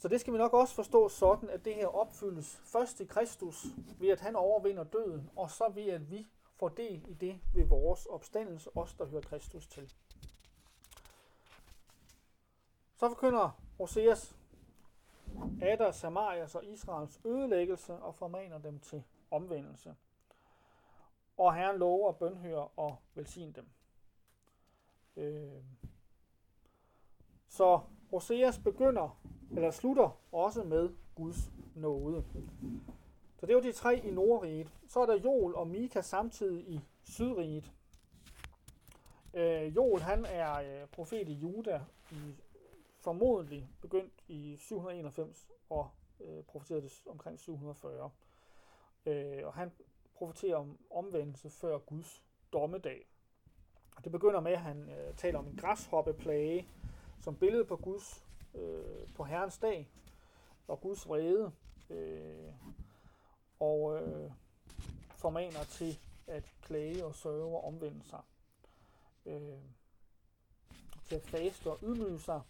Så 0.02 0.08
det 0.08 0.20
skal 0.20 0.32
vi 0.32 0.38
nok 0.38 0.52
også 0.52 0.74
forstå 0.74 1.08
sådan, 1.08 1.50
at 1.50 1.64
det 1.64 1.74
her 1.74 1.86
opfyldes 1.86 2.60
først 2.64 3.00
i 3.00 3.04
Kristus, 3.04 3.66
ved 3.98 4.08
at 4.08 4.20
han 4.20 4.36
overvinder 4.36 4.84
døden, 4.84 5.30
og 5.36 5.50
så 5.50 5.68
ved 5.68 5.86
at 5.86 6.10
vi 6.10 6.28
får 6.56 6.68
del 6.68 7.04
i 7.08 7.14
det 7.14 7.40
ved 7.54 7.64
vores 7.64 8.06
opstandelse, 8.06 8.76
os 8.76 8.94
der 8.94 9.04
hører 9.04 9.22
Kristus 9.22 9.66
til. 9.66 9.92
Så 12.96 13.08
forkynder 13.08 13.50
Hoseas 13.78 14.36
Adar, 15.62 15.90
Samarias 15.90 16.54
og 16.54 16.64
Israels 16.64 17.20
ødelæggelse 17.24 17.92
og 17.92 18.14
formaner 18.14 18.58
dem 18.58 18.78
til 18.80 19.02
omvendelse 19.30 19.94
og 21.36 21.54
Herren 21.54 21.78
lover 21.78 22.08
at 22.08 22.16
bønhøre 22.16 22.68
og 22.76 22.96
velsigne 23.14 23.52
dem. 23.52 23.68
Øh, 25.16 25.62
Så 27.48 27.80
Hoseas 28.12 28.58
begynder, 28.58 29.20
eller 29.56 29.70
slutter 29.70 30.18
også 30.32 30.62
med 30.62 30.90
Guds 31.14 31.50
nåde. 31.74 32.24
Så 33.36 33.46
det 33.46 33.54
var 33.54 33.60
de 33.60 33.72
tre 33.72 33.98
i 33.98 34.10
Nordriget. 34.10 34.72
Så 34.88 35.00
er 35.00 35.06
der 35.06 35.18
Joel 35.18 35.54
og 35.54 35.66
Mika 35.66 36.00
samtidig 36.00 36.68
i 36.68 36.80
Sydriget. 37.02 37.72
Øh, 39.34 39.76
Joel 39.76 40.02
han 40.02 40.24
er 40.24 40.54
øh, 40.54 40.88
profet 40.88 41.28
i 41.28 41.32
Juda, 41.32 41.80
i, 42.10 42.34
formodentlig 43.00 43.68
begyndt 43.80 44.24
i 44.28 44.56
791 44.58 45.48
og 45.70 45.90
øh, 46.20 46.44
profeterede 46.44 46.82
det 46.82 47.02
omkring 47.06 47.40
740. 47.40 48.10
Øh, 49.06 49.46
og 49.46 49.54
han 49.54 49.72
profeterer 50.14 50.56
om 50.56 50.78
omvendelse 50.90 51.50
før 51.50 51.78
Guds 51.78 52.22
dommedag. 52.52 53.06
Det 54.04 54.12
begynder 54.12 54.40
med, 54.40 54.52
at 54.52 54.60
han 54.60 54.88
øh, 54.88 55.14
taler 55.16 55.38
om 55.38 55.46
en 55.46 55.56
græshoppeplage 55.56 56.68
som 57.22 57.36
billede 57.36 57.64
på 57.64 57.76
Guds, 57.76 58.24
øh, 58.54 59.14
på 59.14 59.24
Herrens 59.24 59.58
dag 59.58 59.88
og 60.68 60.80
Guds 60.80 61.08
vrede. 61.08 61.52
Øh, 61.90 62.52
og 63.60 64.02
øh, 64.02 64.30
formaner 65.16 65.64
til 65.64 65.98
at 66.26 66.44
klage 66.62 67.04
og 67.04 67.14
sørge 67.14 67.56
og 67.56 67.64
omvende 67.64 68.04
sig. 68.04 68.20
Øh, 69.26 69.58
til 71.04 71.14
at 71.14 71.22
faste 71.22 71.70
og 71.70 71.78
ydmyge 71.82 72.18
sig. 72.18 72.40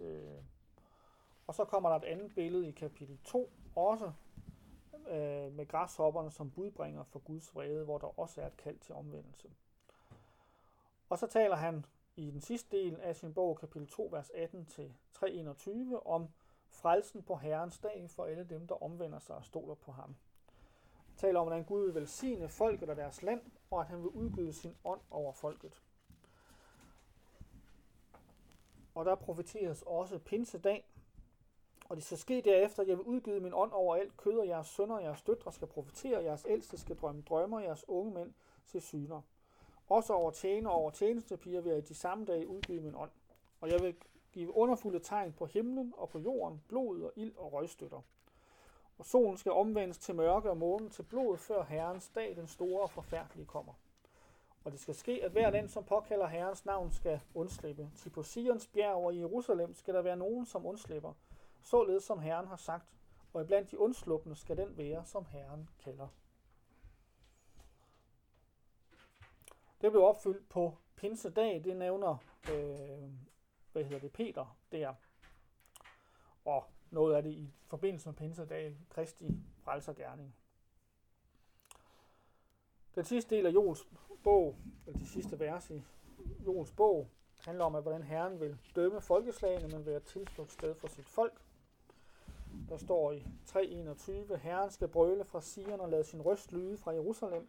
Øh, 0.00 0.42
og 1.46 1.54
så 1.54 1.64
kommer 1.64 1.88
der 1.88 1.96
et 1.96 2.04
andet 2.04 2.34
billede 2.34 2.68
i 2.68 2.70
kapitel 2.70 3.18
2, 3.24 3.50
også 3.76 4.12
øh, 5.08 5.52
med 5.52 5.68
græshopperne 5.68 6.30
som 6.30 6.50
budbringer 6.50 7.04
for 7.04 7.18
Guds 7.18 7.54
vrede, 7.54 7.84
hvor 7.84 7.98
der 7.98 8.18
også 8.18 8.40
er 8.40 8.46
et 8.46 8.56
kald 8.56 8.78
til 8.78 8.94
omvendelse. 8.94 9.48
Og 11.08 11.18
så 11.18 11.26
taler 11.26 11.56
han 11.56 11.84
i 12.16 12.30
den 12.30 12.40
sidste 12.40 12.76
del 12.76 13.00
af 13.00 13.16
sin 13.16 13.34
bog, 13.34 13.58
kapitel 13.58 13.88
2, 13.88 14.08
vers 14.12 14.30
18-321, 14.30 16.06
om 16.06 16.28
frelsen 16.68 17.22
på 17.22 17.36
Herrens 17.36 17.78
dag 17.78 18.10
for 18.10 18.24
alle 18.24 18.44
dem, 18.44 18.66
der 18.66 18.82
omvender 18.82 19.18
sig 19.18 19.36
og 19.36 19.44
stoler 19.44 19.74
på 19.74 19.92
ham 19.92 20.16
taler 21.16 21.40
om, 21.40 21.46
hvordan 21.46 21.64
Gud 21.64 21.84
vil 21.84 21.94
velsigne 21.94 22.48
folket 22.48 22.90
og 22.90 22.96
deres 22.96 23.22
land, 23.22 23.40
og 23.70 23.80
at 23.80 23.86
han 23.86 24.02
vil 24.02 24.08
udgyde 24.08 24.52
sin 24.52 24.74
ånd 24.84 25.00
over 25.10 25.32
folket. 25.32 25.82
Og 28.94 29.04
der 29.04 29.14
profeteres 29.14 29.82
også 29.82 30.18
pinsedag, 30.18 30.84
og 31.88 31.96
det 31.96 32.04
skal 32.04 32.18
ske 32.18 32.42
derefter, 32.44 32.82
at 32.82 32.88
jeg 32.88 32.96
vil 32.96 33.04
udgyde 33.04 33.40
min 33.40 33.54
ånd 33.54 33.72
over 33.72 33.96
alt 33.96 34.16
kød, 34.16 34.38
og 34.38 34.48
jeres 34.48 34.66
sønner 34.66 34.94
og 34.94 35.02
jeres 35.02 35.22
døtre 35.22 35.52
skal 35.52 35.68
profetere, 35.68 36.24
jeres 36.24 36.46
ældste 36.48 36.78
skal 36.78 36.96
drømme 36.96 37.22
drømmer, 37.22 37.60
jeres 37.60 37.88
unge 37.88 38.14
mænd 38.14 38.34
se 38.64 38.80
syner. 38.80 39.22
Også 39.88 40.12
over 40.12 40.30
tjener 40.30 40.70
og 40.70 40.76
over 40.76 40.90
tjenestepiger 40.90 41.60
vil 41.60 41.70
jeg 41.70 41.78
i 41.78 41.84
de 41.84 41.94
samme 41.94 42.24
dage 42.24 42.48
udgive 42.48 42.80
min 42.80 42.94
ånd. 42.94 43.10
Og 43.60 43.70
jeg 43.70 43.82
vil 43.82 43.94
give 44.32 44.56
underfulde 44.56 44.98
tegn 44.98 45.32
på 45.32 45.46
himlen 45.46 45.94
og 45.96 46.08
på 46.08 46.18
jorden, 46.18 46.62
blod 46.68 47.02
og 47.02 47.12
ild 47.16 47.36
og 47.36 47.52
røgstøtter. 47.52 48.00
Og 48.98 49.06
solen 49.06 49.36
skal 49.36 49.52
omvendes 49.52 49.98
til 49.98 50.14
mørke 50.14 50.50
og 50.50 50.56
månen 50.56 50.90
til 50.90 51.02
blod, 51.02 51.36
før 51.36 51.62
Herrens 51.62 52.08
dag, 52.08 52.36
den 52.36 52.46
store 52.46 52.82
og 52.82 52.90
forfærdelige, 52.90 53.46
kommer. 53.46 53.72
Og 54.64 54.72
det 54.72 54.80
skal 54.80 54.94
ske, 54.94 55.20
at 55.24 55.30
hver 55.30 55.50
den, 55.50 55.68
som 55.68 55.84
påkalder 55.84 56.26
Herrens 56.26 56.64
navn, 56.64 56.92
skal 56.92 57.20
undslippe. 57.34 57.90
Til 57.96 58.10
på 58.10 58.22
Sions 58.22 58.66
bjerg 58.66 59.04
og 59.04 59.14
i 59.14 59.18
Jerusalem 59.18 59.74
skal 59.74 59.94
der 59.94 60.02
være 60.02 60.16
nogen, 60.16 60.46
som 60.46 60.66
undslipper, 60.66 61.12
således 61.62 62.04
som 62.04 62.18
Herren 62.18 62.46
har 62.46 62.56
sagt, 62.56 62.86
og 63.32 63.42
iblandt 63.42 63.70
de 63.70 63.78
undsluppende 63.78 64.36
skal 64.36 64.56
den 64.56 64.76
være, 64.76 65.04
som 65.04 65.26
Herren 65.30 65.68
kalder. 65.84 66.08
Det 69.80 69.90
blev 69.90 70.02
opfyldt 70.02 70.48
på 70.48 70.78
pinsedag, 70.96 71.64
det 71.64 71.76
nævner 71.76 72.16
øh, 72.52 73.10
hvad 73.72 73.84
hedder 73.84 73.98
det, 73.98 74.12
Peter 74.12 74.58
der. 74.72 74.94
Og 76.44 76.64
noget 76.90 77.14
af 77.14 77.22
det 77.22 77.30
i 77.30 77.52
forbindelse 77.66 78.08
med 78.08 78.16
pinsedag, 78.16 78.76
Kristi 78.90 79.42
frelsergærning. 79.58 80.36
Den 82.94 83.04
sidste 83.04 83.36
del 83.36 83.46
af 83.46 83.50
Jols 83.50 83.88
bog, 84.24 84.56
eller 84.86 84.98
de 84.98 85.06
sidste 85.06 85.38
vers 85.38 85.70
i 85.70 85.82
Jols 86.46 86.72
bog, 86.72 87.08
handler 87.44 87.64
om, 87.64 87.74
at 87.74 87.82
hvordan 87.82 88.02
Herren 88.02 88.40
vil 88.40 88.58
dømme 88.76 89.00
folkeslagene, 89.00 89.68
men 89.68 89.86
være 89.86 90.00
sted 90.48 90.74
for 90.74 90.86
sit 90.86 91.08
folk. 91.08 91.40
Der 92.68 92.76
står 92.76 93.12
i 93.12 93.26
3.21, 93.48 94.36
Herren 94.36 94.70
skal 94.70 94.88
brøle 94.88 95.24
fra 95.24 95.40
Sion 95.40 95.80
og 95.80 95.88
lade 95.88 96.04
sin 96.04 96.22
røst 96.22 96.52
lyde 96.52 96.76
fra 96.76 96.90
Jerusalem, 96.90 97.48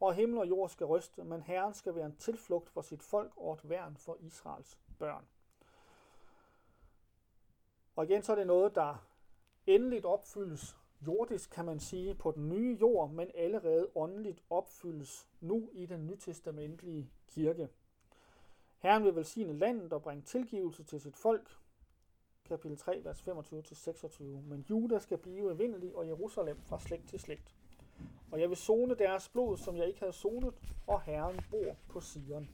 og 0.00 0.14
himmel 0.14 0.38
og 0.38 0.48
jord 0.48 0.68
skal 0.68 0.86
ryste, 0.86 1.24
men 1.24 1.42
Herren 1.42 1.74
skal 1.74 1.94
være 1.94 2.06
en 2.06 2.16
tilflugt 2.16 2.70
for 2.70 2.82
sit 2.82 3.02
folk 3.02 3.32
og 3.36 3.54
et 3.54 3.68
værn 3.68 3.96
for 3.96 4.16
Israels 4.20 4.78
børn. 4.98 5.24
Og 7.96 8.04
igen 8.04 8.22
så 8.22 8.32
er 8.32 8.36
det 8.36 8.46
noget, 8.46 8.74
der 8.74 9.06
endeligt 9.66 10.04
opfyldes 10.04 10.76
jordisk, 11.06 11.50
kan 11.50 11.64
man 11.64 11.80
sige, 11.80 12.14
på 12.14 12.30
den 12.30 12.48
nye 12.48 12.78
jord, 12.80 13.10
men 13.10 13.30
allerede 13.34 13.88
åndeligt 13.94 14.42
opfyldes 14.50 15.28
nu 15.40 15.68
i 15.72 15.86
den 15.86 16.06
nytestamentlige 16.06 17.10
kirke. 17.28 17.68
Herren 18.78 19.04
vil 19.04 19.16
velsigne 19.16 19.52
landet 19.52 19.92
og 19.92 20.02
bringe 20.02 20.22
tilgivelse 20.22 20.84
til 20.84 21.00
sit 21.00 21.16
folk. 21.16 21.50
Kapitel 22.44 22.76
3, 22.76 23.00
vers 23.04 23.22
25-26. 23.22 24.22
Men 24.22 24.66
Juda 24.70 24.98
skal 24.98 25.18
blive 25.18 25.52
evindelig 25.52 25.96
og 25.96 26.06
Jerusalem 26.06 26.62
fra 26.62 26.80
slægt 26.80 27.08
til 27.08 27.20
slægt. 27.20 27.55
Og 28.36 28.42
jeg 28.42 28.48
vil 28.48 28.56
zone 28.56 28.94
deres 28.94 29.28
blod, 29.28 29.56
som 29.56 29.76
jeg 29.76 29.86
ikke 29.86 30.00
havde 30.00 30.12
zonet, 30.12 30.54
og 30.86 31.02
Herren 31.02 31.40
bor 31.50 31.76
på 31.88 32.00
Sion. 32.00 32.50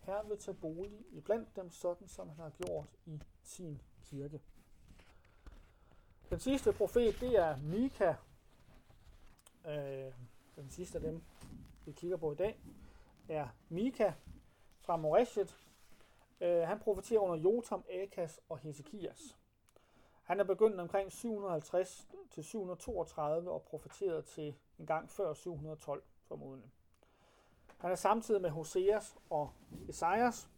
Herren 0.00 0.28
vil 0.28 0.38
tage 0.38 0.54
bolig 0.54 1.04
i 1.10 1.20
blandt 1.20 1.56
dem, 1.56 1.70
sådan 1.70 2.08
som 2.08 2.28
han 2.28 2.38
har 2.38 2.50
gjort 2.50 2.86
i 3.06 3.20
sin 3.42 3.82
kirke. 4.04 4.40
Den 6.30 6.38
sidste 6.40 6.72
profet, 6.72 7.20
det 7.20 7.38
er 7.38 7.56
Mika. 7.56 8.14
Øh, 9.66 10.12
den 10.56 10.70
sidste 10.70 10.98
af 10.98 11.02
dem, 11.02 11.22
vi 11.84 11.92
kigger 11.92 12.16
på 12.16 12.32
i 12.32 12.36
dag, 12.36 12.60
er 13.28 13.48
Mika 13.68 14.12
fra 14.80 14.96
Moreshet. 14.96 15.56
Øh, 16.40 16.62
han 16.62 16.78
profeterer 16.78 17.20
under 17.20 17.36
Jotam, 17.36 17.84
Akas 17.90 18.40
og 18.48 18.58
Hesekias. 18.58 19.36
Han 20.22 20.40
er 20.40 20.44
begyndt 20.44 20.80
omkring 20.80 21.12
750 21.12 22.08
til 22.30 22.44
732 22.44 23.50
og 23.50 23.62
profeteret 23.62 24.24
til 24.24 24.54
en 24.78 24.86
gang 24.86 25.10
før 25.10 25.32
712 25.32 26.02
formodentlig. 26.24 26.70
Han 27.78 27.90
er 27.90 27.94
samtidig 27.94 28.42
med 28.42 28.50
Hoseas 28.50 29.16
og 29.30 29.52
Esajas. 29.88 30.50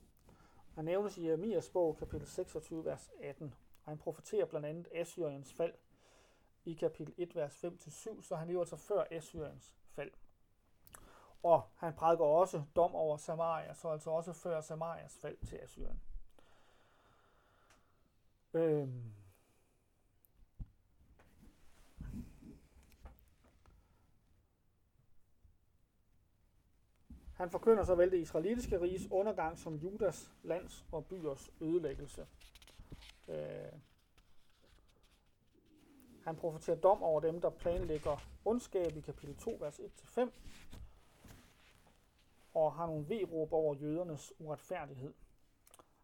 Han 0.75 0.85
nævnes 0.85 1.19
i 1.19 1.27
Jeremias 1.27 1.71
bog, 1.71 1.97
kapitel 1.97 2.27
26, 2.27 2.85
vers 2.85 3.11
18 3.23 3.55
og 3.85 3.91
han 3.91 3.99
profeterer 3.99 4.47
blandt 4.47 4.67
andet 4.67 4.89
Assyriens 4.93 5.53
fald 5.53 5.75
i 6.65 6.75
kapitel 6.75 7.15
1, 7.17 7.37
vers 7.37 7.65
5-7, 7.65 8.23
så 8.23 8.37
han 8.37 8.49
lever 8.49 8.61
altså 8.61 8.77
før 8.77 9.05
Assyriens 9.11 9.75
fald. 9.89 10.11
Og 11.43 11.69
han 11.77 11.95
prædiker 11.95 12.25
også 12.25 12.63
dom 12.77 12.95
over 12.95 13.17
Samaria, 13.17 13.75
så 13.75 13.89
altså 13.89 14.11
også 14.11 14.33
før 14.33 14.61
Samarias 14.61 15.19
fald 15.19 15.37
til 15.47 15.57
Assyrien. 15.57 16.01
Øhm. 18.55 19.15
Han 27.45 27.51
forkynder 27.51 27.85
såvel 27.85 28.11
det 28.11 28.19
israelitiske 28.19 28.81
riges 28.81 29.11
undergang 29.11 29.59
som 29.59 29.75
Judas 29.75 30.31
lands 30.43 30.85
og 30.93 31.07
byers 31.07 31.51
ødelæggelse. 31.61 32.27
Øh, 33.29 33.73
han 36.23 36.37
profeterer 36.37 36.77
dom 36.77 37.03
over 37.03 37.21
dem, 37.21 37.41
der 37.41 37.51
planlægger 37.51 38.17
ondskab 38.45 38.97
i 38.97 39.01
kapitel 39.01 39.37
2, 39.37 39.57
vers 39.61 39.81
1-5, 39.81 40.31
og 42.55 42.75
har 42.75 42.87
nogle 42.87 43.09
vedråb 43.09 43.53
over 43.53 43.75
jødernes 43.75 44.33
uretfærdighed. 44.39 45.15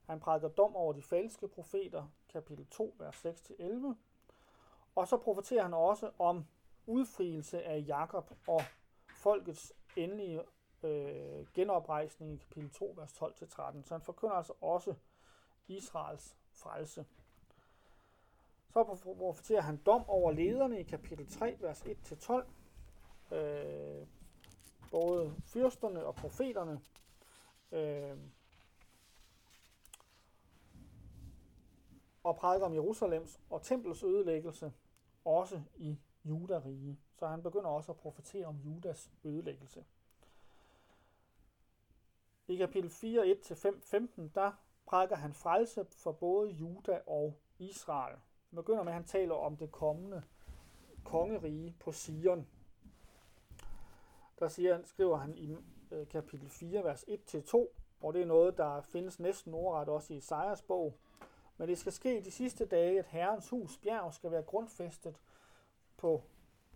Han 0.06 0.20
prædiker 0.20 0.48
dom 0.48 0.76
over 0.76 0.92
de 0.92 1.02
falske 1.02 1.48
profeter, 1.48 2.06
kapitel 2.28 2.66
2, 2.66 2.94
vers 2.98 3.26
6-11, 3.26 3.94
og 4.94 5.08
så 5.08 5.16
profeterer 5.16 5.62
han 5.62 5.74
også 5.74 6.10
om 6.18 6.46
udfrielse 6.86 7.62
af 7.62 7.84
Jakob 7.86 8.32
og 8.46 8.62
folkets 9.14 9.72
endelige 9.96 10.42
øh, 10.82 11.46
genoprejsning 11.54 12.32
i 12.32 12.36
kapitel 12.36 12.70
2, 12.70 12.94
vers 12.96 13.22
12-13. 13.22 13.82
Så 13.82 13.94
han 13.94 14.02
forkynder 14.02 14.34
altså 14.34 14.52
også 14.60 14.94
Israels 15.68 16.36
frelse. 16.52 17.06
Så 18.72 18.84
profeterer 19.18 19.60
han 19.60 19.76
dom 19.76 20.08
over 20.08 20.32
lederne 20.32 20.80
i 20.80 20.82
kapitel 20.82 21.30
3, 21.30 21.56
vers 21.60 21.82
1-12. 21.82 23.34
Øh, 23.34 24.06
både 24.90 25.34
fyrsterne 25.44 26.04
og 26.06 26.14
profeterne. 26.14 26.80
Øh, 27.72 28.16
og 32.24 32.36
prædiker 32.36 32.66
om 32.66 32.74
Jerusalems 32.74 33.40
og 33.50 33.62
templets 33.62 34.02
ødelæggelse, 34.02 34.72
også 35.24 35.62
i 35.76 35.98
Judarige. 36.24 36.98
Så 37.14 37.26
han 37.26 37.42
begynder 37.42 37.70
også 37.70 37.92
at 37.92 37.98
profetere 37.98 38.46
om 38.46 38.56
Judas 38.56 39.12
ødelæggelse. 39.24 39.84
I 42.50 42.56
kapitel 42.56 42.90
4, 42.90 43.36
1-5, 43.44 43.80
15, 43.80 44.32
der 44.34 44.52
prædiker 44.86 45.16
han 45.16 45.34
frelse 45.34 45.86
for 45.90 46.12
både 46.12 46.50
Juda 46.50 47.00
og 47.06 47.36
Israel. 47.58 48.16
Han 48.50 48.56
begynder 48.56 48.82
med, 48.82 48.92
at 48.92 48.94
han 48.94 49.04
taler 49.04 49.34
om 49.34 49.56
det 49.56 49.72
kommende 49.72 50.22
kongerige 51.04 51.76
på 51.80 51.92
Sion. 51.92 52.46
Der 54.38 54.48
siger, 54.48 54.82
skriver 54.84 55.16
han 55.16 55.38
i 55.38 55.56
øh, 55.90 56.08
kapitel 56.08 56.48
4, 56.48 56.84
vers 56.84 57.04
1-2, 57.04 57.66
og 58.00 58.14
det 58.14 58.22
er 58.22 58.26
noget, 58.26 58.58
der 58.58 58.80
findes 58.80 59.20
næsten 59.20 59.54
ordret 59.54 59.88
også 59.88 60.14
i 60.14 60.16
Isaias 60.16 60.62
bog. 60.62 60.98
Men 61.56 61.68
det 61.68 61.78
skal 61.78 61.92
ske 61.92 62.22
de 62.24 62.30
sidste 62.30 62.66
dage, 62.66 62.98
at 62.98 63.06
Herrens 63.06 63.48
hus 63.48 63.78
bjerg 63.78 64.14
skal 64.14 64.30
være 64.30 64.42
grundfæstet 64.42 65.20
på, 65.96 66.22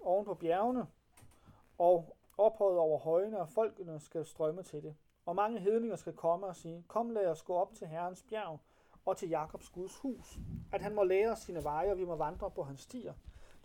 oven 0.01 0.25
på 0.25 0.35
bjergene, 0.35 0.87
og 1.79 2.17
ophøjet 2.39 2.79
over 2.79 2.99
højene, 2.99 3.41
og 3.41 3.49
folkene 3.49 4.01
skal 4.01 4.25
strømme 4.27 4.63
til 4.63 4.83
det. 4.83 4.97
Og 5.27 5.37
mange 5.37 5.61
hedninger 5.61 5.97
skal 5.97 6.13
komme 6.13 6.47
og 6.47 6.57
sige, 6.57 6.85
kom 6.89 7.11
lad 7.11 7.27
os 7.27 7.43
gå 7.43 7.55
op 7.55 7.75
til 7.75 7.87
Herrens 7.87 8.23
bjerg 8.23 8.61
og 9.05 9.17
til 9.17 9.29
Jakobs 9.29 9.71
Guds 9.71 9.99
hus, 9.99 10.39
at 10.73 10.83
han 10.83 10.95
må 10.95 11.05
lære 11.05 11.31
os 11.31 11.39
sine 11.39 11.65
veje, 11.65 11.91
og 11.91 11.99
vi 11.99 12.05
må 12.05 12.17
vandre 12.17 12.51
på 12.51 12.63
hans 12.63 12.81
stier. 12.81 13.15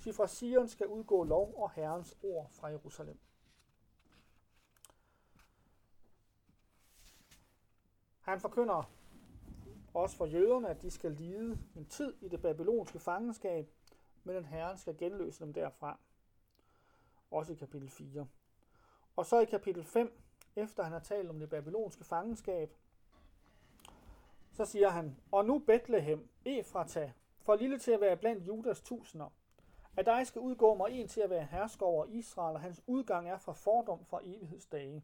Til 0.01 0.13
fra 0.13 0.27
Sion 0.27 0.67
skal 0.67 0.87
udgå 0.87 1.23
lov 1.23 1.53
og 1.57 1.71
Herrens 1.71 2.17
ord 2.23 2.49
fra 2.49 2.67
Jerusalem. 2.67 3.19
Han 8.21 8.39
forkynder 8.39 8.91
også 9.93 10.17
for 10.17 10.25
jøderne, 10.25 10.69
at 10.69 10.81
de 10.81 10.91
skal 10.91 11.11
lide 11.11 11.59
en 11.75 11.85
tid 11.85 12.13
i 12.21 12.27
det 12.27 12.41
babylonske 12.41 12.99
fangenskab, 12.99 13.69
men 14.23 14.35
at 14.35 14.45
Herren 14.45 14.77
skal 14.77 14.97
genløse 14.97 15.45
dem 15.45 15.53
derfra. 15.53 15.99
Også 17.31 17.53
i 17.53 17.55
kapitel 17.55 17.89
4. 17.89 18.27
Og 19.15 19.25
så 19.25 19.39
i 19.39 19.45
kapitel 19.45 19.83
5, 19.83 20.21
efter 20.55 20.83
han 20.83 20.91
har 20.91 20.99
talt 20.99 21.29
om 21.29 21.39
det 21.39 21.49
babylonske 21.49 22.03
fangenskab, 22.03 22.73
så 24.53 24.65
siger 24.65 24.89
han, 24.89 25.17
og 25.31 25.45
nu 25.45 25.59
Bethlehem, 25.59 26.29
Efrata, 26.45 27.11
for 27.41 27.55
lille 27.55 27.79
til 27.79 27.91
at 27.91 28.01
være 28.01 28.17
blandt 28.17 28.47
Judas 28.47 28.81
tusinder, 28.81 29.29
at 29.97 30.05
dig 30.05 30.27
skal 30.27 30.41
udgå 30.41 30.73
mig 30.73 30.91
en 30.91 31.07
til 31.07 31.21
at 31.21 31.29
være 31.29 31.47
hersker 31.51 31.85
over 31.85 32.05
Israel, 32.05 32.55
og 32.55 32.61
hans 32.61 32.81
udgang 32.87 33.29
er 33.29 33.37
fra 33.37 33.53
fordom 33.53 34.05
fra 34.05 34.19
evighedsdage. 34.23 35.03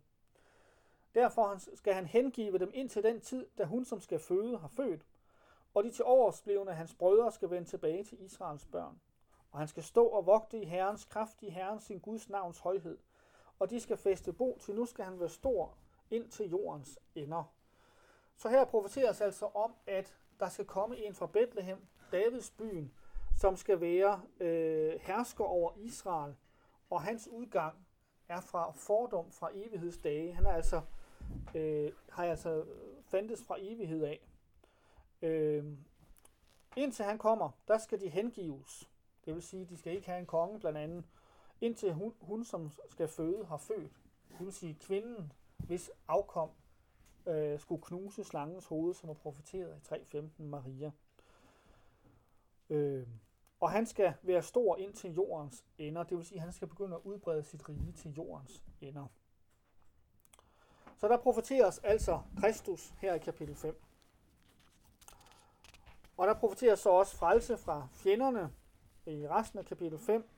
Derfor 1.15 1.75
skal 1.75 1.93
han 1.93 2.05
hengive 2.05 2.57
dem 2.57 2.71
ind 2.73 2.89
til 2.89 3.03
den 3.03 3.21
tid, 3.21 3.47
da 3.57 3.63
hun, 3.63 3.85
som 3.85 4.01
skal 4.01 4.19
føde, 4.19 4.57
har 4.57 4.67
født, 4.67 5.05
og 5.73 5.83
de 5.83 5.91
til 5.91 6.05
oversblevende 6.05 6.73
hans 6.73 6.93
brødre 6.93 7.31
skal 7.31 7.49
vende 7.49 7.67
tilbage 7.67 8.03
til 8.03 8.21
Israels 8.21 8.65
børn. 8.65 8.99
Og 9.51 9.59
han 9.59 9.67
skal 9.67 9.83
stå 9.83 10.05
og 10.05 10.25
vogte 10.25 10.61
i 10.61 10.65
Herrens 10.65 11.05
kraft, 11.05 11.41
i 11.41 11.49
Herrens 11.49 11.83
sin 11.83 11.99
Guds 11.99 12.29
navns 12.29 12.59
højhed. 12.59 12.97
Og 13.59 13.69
de 13.69 13.79
skal 13.79 13.97
feste 13.97 14.33
bo, 14.33 14.57
til 14.61 14.75
nu 14.75 14.85
skal 14.85 15.05
han 15.05 15.19
være 15.19 15.29
stor 15.29 15.77
ind 16.09 16.29
til 16.29 16.49
jordens 16.49 16.99
ender. 17.15 17.43
Så 18.35 18.49
her 18.49 18.65
profeteres 18.65 19.21
altså 19.21 19.45
om, 19.45 19.75
at 19.87 20.17
der 20.39 20.49
skal 20.49 20.65
komme 20.65 20.97
en 20.97 21.15
fra 21.15 21.27
Bethlehem, 21.27 21.77
Davids 22.11 22.51
byen, 22.51 22.93
som 23.37 23.55
skal 23.55 23.81
være 23.81 24.21
øh, 24.39 24.99
hersker 25.01 25.43
over 25.43 25.71
Israel, 25.77 26.35
og 26.89 27.01
hans 27.01 27.27
udgang 27.27 27.85
er 28.29 28.41
fra 28.41 28.71
fordom 28.71 29.31
fra 29.31 29.49
evighedsdage. 29.53 30.33
Han 30.33 30.45
er 30.45 30.51
altså 30.51 30.81
øh, 31.55 31.91
har 32.09 32.25
altså 32.25 32.65
fandtes 33.03 33.43
fra 33.43 33.55
evighed 33.59 34.03
af. 34.03 34.27
Øh, 35.21 35.65
indtil 36.75 37.05
han 37.05 37.17
kommer, 37.17 37.49
der 37.67 37.77
skal 37.77 38.01
de 38.01 38.09
hengives. 38.09 38.89
Det 39.25 39.33
vil 39.33 39.41
sige, 39.41 39.65
de 39.65 39.77
skal 39.77 39.93
ikke 39.93 40.07
have 40.07 40.19
en 40.19 40.25
konge 40.25 40.59
blandt 40.59 40.77
andet, 40.77 41.05
indtil 41.61 41.93
hun, 41.93 42.13
hun 42.21 42.43
som 42.43 42.71
skal 42.89 43.07
føde, 43.07 43.45
har 43.45 43.57
født. 43.57 43.91
Det 44.37 44.45
vil 44.45 44.53
sige, 44.53 44.73
kvinden, 44.73 45.33
hvis 45.57 45.91
afkom 46.07 46.49
øh, 47.25 47.59
skulle 47.59 47.81
knuse 47.81 48.23
slangens 48.23 48.67
hoved, 48.67 48.93
som 48.93 49.09
er 49.09 49.13
profeteret 49.13 49.77
i 49.77 50.17
3.15 50.17 50.43
Maria. 50.43 50.91
Øh, 52.69 53.07
og 53.59 53.71
han 53.71 53.85
skal 53.85 54.13
være 54.21 54.41
stor 54.41 54.77
ind 54.77 54.93
til 54.93 55.13
jordens 55.13 55.65
ender, 55.77 56.03
det 56.03 56.17
vil 56.17 56.25
sige, 56.25 56.37
at 56.37 56.43
han 56.43 56.53
skal 56.53 56.67
begynde 56.67 56.95
at 56.95 57.01
udbrede 57.03 57.43
sit 57.43 57.69
rige 57.69 57.91
til 57.91 58.11
jordens 58.11 58.63
ender. 58.81 59.07
Så 60.97 61.07
der 61.07 61.17
profeteres 61.17 61.79
altså 61.79 62.21
Kristus 62.37 62.93
her 62.97 63.13
i 63.13 63.19
kapitel 63.19 63.55
5. 63.55 63.81
Og 66.17 66.27
der 66.27 66.33
profeteres 66.33 66.79
så 66.79 66.89
også 66.89 67.15
frelse 67.15 67.57
fra 67.57 67.87
fjenderne 67.91 68.53
i 69.05 69.27
resten 69.27 69.59
af 69.59 69.65
kapitel 69.65 69.99
5, 69.99 70.29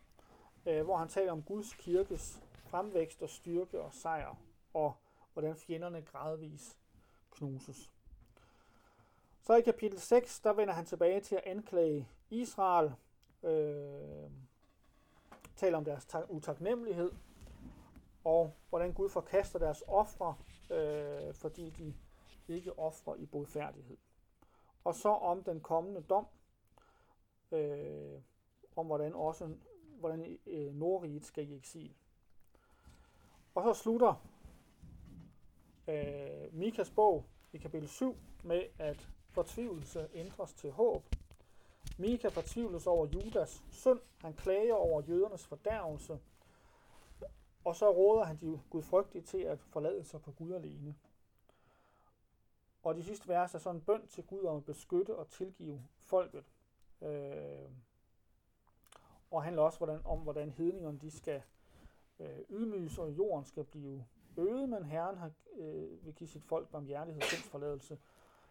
øh, 0.65 0.83
hvor 0.83 0.97
han 0.97 1.07
taler 1.07 1.31
om 1.31 1.43
Guds 1.43 1.73
kirkes 1.73 2.43
fremvækst 2.55 3.21
og 3.21 3.29
styrke 3.29 3.81
og 3.81 3.93
sejr, 3.93 4.35
og 4.73 4.95
hvordan 5.33 5.55
fjenderne 5.55 6.01
gradvis 6.01 6.77
knuses. 7.31 7.91
Så 9.41 9.55
i 9.55 9.61
kapitel 9.61 9.99
6, 9.99 10.39
der 10.39 10.53
vender 10.53 10.73
han 10.73 10.85
tilbage 10.85 11.19
til 11.19 11.35
at 11.35 11.43
anklage 11.45 12.09
Israel, 12.29 12.93
øh, 13.43 14.31
taler 15.55 15.77
om 15.77 15.85
deres 15.85 16.07
utaknemmelighed, 16.29 17.11
og 18.23 18.53
hvordan 18.69 18.93
Gud 18.93 19.09
forkaster 19.09 19.59
deres 19.59 19.83
ofre, 19.87 20.35
øh, 20.71 21.33
fordi 21.33 21.69
de 21.69 21.93
ikke 22.47 22.79
ofrer 22.79 23.15
i 23.15 23.25
bodfærdighed. 23.25 23.97
Og 24.83 24.95
så 24.95 25.09
om 25.09 25.43
den 25.43 25.61
kommende 25.61 26.01
dom, 26.01 26.27
øh, 27.51 28.21
om 28.75 28.85
hvordan 28.85 29.13
også 29.13 29.55
hvordan 29.99 30.37
øh, 30.47 30.75
Nordriget 30.75 31.25
skal 31.25 31.49
i 31.49 31.55
eksil. 31.55 31.93
Og 33.55 33.63
så 33.63 33.73
slutter 33.73 34.27
øh, 35.87 36.53
Mikas 36.53 36.89
bog 36.89 37.25
i 37.53 37.57
kapitel 37.57 37.89
7 37.89 38.15
med, 38.43 38.63
at 38.79 39.09
fortvivlelse 39.29 40.07
ændres 40.13 40.53
til 40.53 40.71
håb. 40.71 41.03
Mika 41.97 42.27
fortvivles 42.27 42.87
over 42.87 43.07
Judas 43.07 43.63
synd. 43.71 43.99
Han 44.17 44.33
klager 44.33 44.73
over 44.73 45.01
jødernes 45.01 45.47
fordærvelse. 45.47 46.19
Og 47.63 47.75
så 47.75 47.91
råder 47.91 48.23
han 48.23 48.37
de 48.37 48.61
gudfrygtige 48.69 49.21
til 49.21 49.37
at 49.37 49.59
forlade 49.59 50.03
sig 50.03 50.21
på 50.21 50.31
Gud 50.31 50.53
alene. 50.53 50.95
Og 52.83 52.95
de 52.95 53.03
sidste 53.03 53.27
vers 53.27 53.55
er 53.55 53.59
så 53.59 53.69
en 53.69 53.81
bøn 53.81 54.07
til 54.07 54.23
Gud 54.23 54.43
om 54.43 54.57
at 54.57 54.65
beskytte 54.65 55.15
og 55.15 55.29
tilgive 55.29 55.83
folket. 55.99 56.43
Øh, 57.01 57.69
og 59.31 59.43
handler 59.43 59.61
også 59.61 59.77
hvordan, 59.77 60.01
om, 60.05 60.19
hvordan 60.19 60.49
hedningerne 60.49 60.99
de 60.99 61.11
skal 61.11 61.41
øh, 62.19 62.39
ydmyges, 62.49 62.97
og 62.97 63.11
jorden 63.11 63.45
skal 63.45 63.63
blive 63.63 64.05
øget, 64.37 64.69
men 64.69 64.85
Herren 64.85 65.17
har, 65.17 65.31
øh, 65.57 66.05
vil 66.05 66.13
give 66.13 66.27
sit 66.27 66.43
folk 66.43 66.69
barmhjertighed 66.69 67.21
og 67.21 67.51
forladelse. 67.51 67.97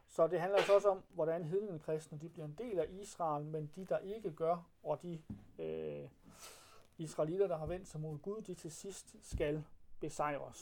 Så 0.09 0.27
det 0.27 0.41
handler 0.41 0.59
altså 0.59 0.75
også 0.75 0.89
om, 0.89 1.03
hvordan 1.09 1.45
hedningene 1.45 1.79
kristne 1.79 2.19
de 2.19 2.29
bliver 2.29 2.47
en 2.47 2.55
del 2.59 2.79
af 2.79 2.87
Israel, 2.91 3.45
men 3.45 3.71
de, 3.77 3.85
der 3.85 3.99
ikke 3.99 4.31
gør, 4.31 4.69
og 4.83 5.03
de 5.03 5.23
øh, 5.59 6.09
israelitter, 6.99 7.47
der 7.47 7.57
har 7.57 7.67
vendt 7.67 7.89
sig 7.89 8.01
mod 8.01 8.19
Gud, 8.19 8.43
de 8.43 8.55
til 8.55 8.71
sidst 8.71 9.17
skal 9.23 9.65
besejres. 10.01 10.59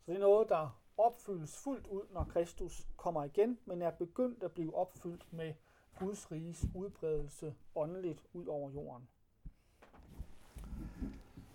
Så 0.00 0.12
det 0.12 0.14
er 0.14 0.20
noget, 0.20 0.48
der 0.48 0.80
opfyldes 0.96 1.56
fuldt 1.56 1.86
ud, 1.86 2.02
når 2.10 2.24
Kristus 2.24 2.86
kommer 2.96 3.24
igen, 3.24 3.58
men 3.64 3.82
er 3.82 3.90
begyndt 3.90 4.42
at 4.42 4.52
blive 4.52 4.74
opfyldt 4.74 5.32
med 5.32 5.54
Guds 5.98 6.32
riges 6.32 6.66
udbredelse 6.74 7.54
åndeligt 7.74 8.24
ud 8.32 8.46
over 8.46 8.70
jorden. 8.70 9.08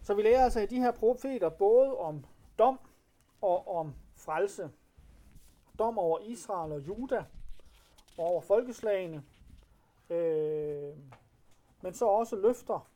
Så 0.10 0.16
vi 0.16 0.22
lærer 0.22 0.44
altså 0.44 0.60
i 0.60 0.66
de 0.66 0.80
her 0.80 0.92
profeter 0.92 1.50
både 1.50 1.98
om 1.98 2.26
dom 2.60 2.80
og 3.42 3.68
om 3.68 3.96
frelse. 4.16 4.72
Dom 5.80 5.98
over 5.98 6.20
Israel 6.20 6.72
og 6.72 6.88
Juda 6.88 7.26
og 8.18 8.26
over 8.26 8.42
folkeslagene, 8.42 9.24
øh, 10.10 10.94
men 11.82 11.94
så 11.94 12.06
også 12.06 12.36
løfter 12.36 12.90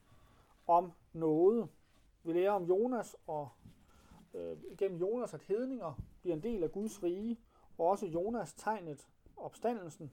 om 0.67 0.91
noget. 1.13 1.69
Vi 2.23 2.33
lærer 2.33 2.51
om 2.51 2.63
Jonas 2.63 3.15
og 3.27 3.49
øh, 4.33 4.57
gennem 4.77 4.99
Jonas, 4.99 5.33
at 5.33 5.41
hedninger 5.41 5.93
bliver 6.21 6.35
en 6.35 6.43
del 6.43 6.63
af 6.63 6.71
Guds 6.71 7.03
rige, 7.03 7.39
og 7.77 7.87
også 7.87 8.05
Jonas 8.05 8.53
tegnet 8.53 9.07
opstandelsen. 9.37 10.11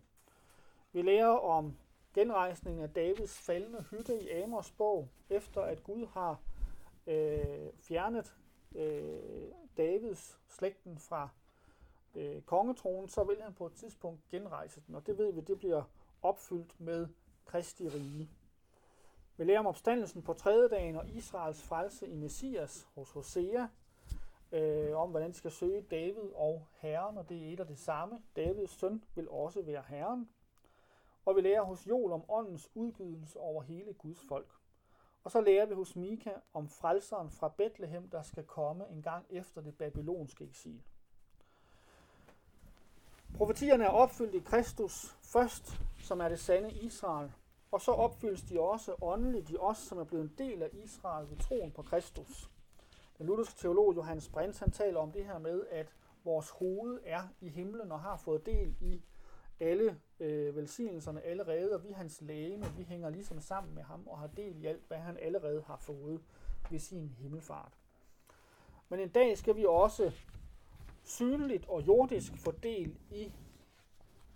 Vi 0.92 1.02
lærer 1.02 1.38
om 1.38 1.76
genrejsningen 2.14 2.82
af 2.82 2.90
Davids 2.90 3.38
faldende 3.38 3.84
hytte 3.90 4.22
i 4.22 4.42
Amors 4.42 4.70
bog, 4.70 5.08
efter 5.30 5.62
at 5.62 5.84
Gud 5.84 6.06
har 6.06 6.40
øh, 7.06 7.72
fjernet 7.80 8.36
øh, 8.74 9.52
Davids 9.76 10.38
slægten 10.48 10.98
fra 10.98 11.28
øh, 12.14 12.42
kongetronen, 12.42 13.08
så 13.08 13.24
vil 13.24 13.42
han 13.42 13.54
på 13.54 13.66
et 13.66 13.72
tidspunkt 13.72 14.28
genrejse 14.30 14.82
den, 14.86 14.94
og 14.94 15.06
det 15.06 15.18
ved 15.18 15.32
vi, 15.32 15.40
det 15.40 15.58
bliver 15.58 15.82
opfyldt 16.22 16.80
med 16.80 17.08
Kristi 17.44 17.88
rige. 17.88 18.30
Vi 19.36 19.44
lærer 19.44 19.58
om 19.58 19.66
opstandelsen 19.66 20.22
på 20.22 20.32
tredje 20.32 20.68
dagen 20.68 20.96
og 20.96 21.08
Israels 21.08 21.62
frelse 21.62 22.08
i 22.08 22.14
Messias 22.14 22.88
hos 22.94 23.10
Hosea, 23.10 23.66
øh, 24.52 24.96
om 24.96 25.10
hvordan 25.10 25.30
de 25.30 25.36
skal 25.36 25.50
søge 25.50 25.82
David 25.82 26.32
og 26.34 26.66
Herren, 26.78 27.18
og 27.18 27.28
det 27.28 27.48
er 27.48 27.52
et 27.52 27.60
og 27.60 27.68
det 27.68 27.78
samme. 27.78 28.22
Davids 28.36 28.70
søn 28.70 29.04
vil 29.14 29.28
også 29.28 29.62
være 29.62 29.82
Herren. 29.88 30.28
Og 31.24 31.36
vi 31.36 31.40
lærer 31.40 31.62
hos 31.62 31.86
Joel 31.86 32.12
om 32.12 32.24
åndens 32.28 32.70
udgydelse 32.74 33.38
over 33.38 33.62
hele 33.62 33.92
Guds 33.92 34.24
folk. 34.28 34.59
Og 35.24 35.30
så 35.30 35.40
lærer 35.40 35.66
vi 35.66 35.74
hos 35.74 35.96
Mika 35.96 36.32
om 36.54 36.68
frelseren 36.68 37.30
fra 37.30 37.48
Bethlehem, 37.48 38.08
der 38.08 38.22
skal 38.22 38.44
komme 38.44 38.88
en 38.88 39.02
gang 39.02 39.26
efter 39.30 39.60
det 39.60 39.78
babylonske 39.78 40.44
eksil. 40.44 40.82
Profetierne 43.36 43.84
er 43.84 43.88
opfyldt 43.88 44.34
i 44.34 44.38
Kristus 44.38 45.16
først, 45.22 45.80
som 46.02 46.20
er 46.20 46.28
det 46.28 46.40
sande 46.40 46.72
Israel, 46.72 47.32
og 47.70 47.80
så 47.80 47.92
opfyldes 47.92 48.42
de 48.42 48.60
også 48.60 48.94
åndeligt 49.02 49.50
i 49.50 49.56
os, 49.56 49.78
som 49.78 49.98
er 49.98 50.04
blevet 50.04 50.24
en 50.24 50.34
del 50.38 50.62
af 50.62 50.70
Israel 50.72 51.30
ved 51.30 51.36
troen 51.36 51.72
på 51.72 51.82
Kristus. 51.82 52.50
Den 53.18 53.26
lutherske 53.26 53.60
teolog 53.60 53.96
Johannes 53.96 54.28
Brins, 54.28 54.58
han 54.58 54.70
taler 54.70 55.00
om 55.00 55.12
det 55.12 55.24
her 55.24 55.38
med, 55.38 55.66
at 55.70 55.94
vores 56.24 56.50
hoved 56.50 57.00
er 57.04 57.22
i 57.40 57.48
himlen 57.48 57.92
og 57.92 58.00
har 58.00 58.16
fået 58.16 58.46
del 58.46 58.76
i 58.80 59.02
alle 59.60 60.00
øh, 60.20 60.56
velsignelserne 60.56 61.22
allerede, 61.22 61.74
og 61.74 61.84
vi 61.84 61.90
hans 61.90 62.20
læge, 62.20 62.64
vi 62.76 62.82
hænger 62.82 63.10
ligesom 63.10 63.40
sammen 63.40 63.74
med 63.74 63.82
ham 63.82 64.08
og 64.08 64.18
har 64.18 64.26
del 64.26 64.62
i 64.62 64.66
alt, 64.66 64.82
hvad 64.88 64.98
han 64.98 65.16
allerede 65.16 65.62
har 65.62 65.76
fået 65.76 66.20
ved 66.70 66.78
sin 66.78 67.14
himmelfart. 67.18 67.72
Men 68.88 69.00
en 69.00 69.08
dag 69.08 69.38
skal 69.38 69.56
vi 69.56 69.64
også 69.64 70.12
synligt 71.04 71.68
og 71.68 71.86
jordisk 71.86 72.36
få 72.36 72.52
del 72.62 72.98
i 73.10 73.32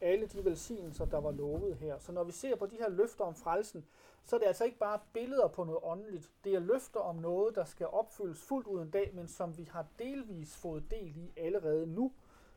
alle 0.00 0.26
de 0.26 0.44
velsignelser, 0.44 1.04
der 1.04 1.20
var 1.20 1.30
lovet 1.30 1.76
her. 1.76 1.98
Så 1.98 2.12
når 2.12 2.24
vi 2.24 2.32
ser 2.32 2.56
på 2.56 2.66
de 2.66 2.76
her 2.76 2.88
løfter 2.88 3.24
om 3.24 3.34
frelsen, 3.34 3.84
så 4.24 4.36
er 4.36 4.40
det 4.40 4.46
altså 4.46 4.64
ikke 4.64 4.78
bare 4.78 5.00
billeder 5.12 5.48
på 5.48 5.64
noget 5.64 5.80
åndeligt. 5.82 6.32
Det 6.44 6.54
er 6.54 6.58
løfter 6.58 7.00
om 7.00 7.16
noget, 7.16 7.54
der 7.54 7.64
skal 7.64 7.86
opfyldes 7.86 8.42
fuldt 8.42 8.66
ud 8.66 8.82
en 8.82 8.90
dag, 8.90 9.10
men 9.14 9.28
som 9.28 9.58
vi 9.58 9.64
har 9.64 9.86
delvis 9.98 10.56
fået 10.56 10.90
del 10.90 11.16
i 11.16 11.32
allerede 11.36 11.86
nu, 11.86 12.12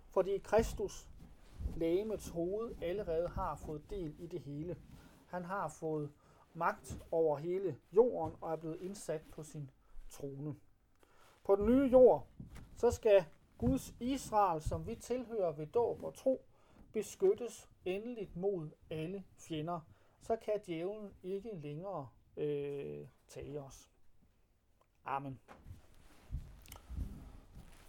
fordi 0.09 0.37
Kristus, 0.37 1.07
lægemets 1.75 2.29
hoved, 2.29 2.75
allerede 2.81 3.27
har 3.27 3.55
fået 3.55 3.89
del 3.89 4.15
i 4.19 4.27
det 4.27 4.41
hele. 4.41 4.77
Han 5.27 5.43
har 5.45 5.67
fået 5.67 6.11
magt 6.53 6.99
over 7.11 7.37
hele 7.37 7.77
jorden 7.93 8.37
og 8.41 8.51
er 8.51 8.55
blevet 8.55 8.81
indsat 8.81 9.21
på 9.31 9.43
sin 9.43 9.69
trone. 10.09 10.55
På 11.43 11.55
den 11.55 11.65
nye 11.65 11.89
jord, 11.91 12.27
så 12.75 12.91
skal 12.91 13.25
Guds 13.57 13.95
Israel, 13.99 14.61
som 14.61 14.87
vi 14.87 14.95
tilhører 14.95 15.51
ved 15.51 15.67
dåb 15.67 16.03
og 16.03 16.13
tro, 16.13 16.45
beskyttes 16.93 17.69
endeligt 17.85 18.35
mod 18.35 18.69
alle 18.89 19.23
fjender. 19.37 19.79
Så 20.21 20.35
kan 20.35 20.53
djævlen 20.65 21.13
ikke 21.23 21.55
længere 21.55 22.07
øh, 22.37 23.07
tage 23.27 23.61
os. 23.61 23.89
Amen. 25.05 25.39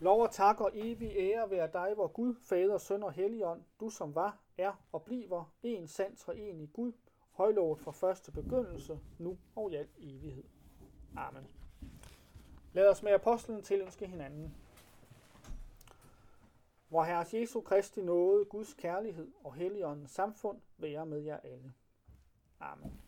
Lov 0.00 0.22
og 0.22 0.30
tak 0.30 0.60
og 0.60 0.70
evig 0.74 1.12
ære 1.16 1.50
være 1.50 1.70
dig, 1.72 1.94
hvor 1.94 2.06
Gud, 2.06 2.34
Fader, 2.42 2.78
Søn 2.78 3.02
og 3.02 3.12
Helligånd, 3.12 3.62
du 3.80 3.90
som 3.90 4.14
var, 4.14 4.38
er 4.58 4.72
og 4.92 5.02
bliver 5.60 5.78
en 5.78 5.88
sand 5.88 6.16
i 6.62 6.66
Gud, 6.66 6.92
højlovet 7.30 7.78
fra 7.80 7.90
første 7.90 8.32
begyndelse, 8.32 9.00
nu 9.18 9.38
og 9.56 9.72
i 9.72 9.74
al 9.74 9.88
evighed. 9.98 10.44
Amen. 11.16 11.46
Lad 12.72 12.88
os 12.88 13.02
med 13.02 13.12
apostlen 13.12 13.62
tilønske 13.62 14.06
hinanden. 14.06 14.54
Hvor 16.88 17.04
Herres 17.04 17.34
Jesu 17.34 17.60
Kristi 17.60 18.02
nåde, 18.02 18.44
Guds 18.44 18.74
kærlighed 18.74 19.32
og 19.44 19.54
Helligåndens 19.54 20.10
samfund 20.10 20.60
være 20.76 21.06
med 21.06 21.20
jer 21.20 21.36
alle. 21.36 21.72
Amen. 22.60 23.07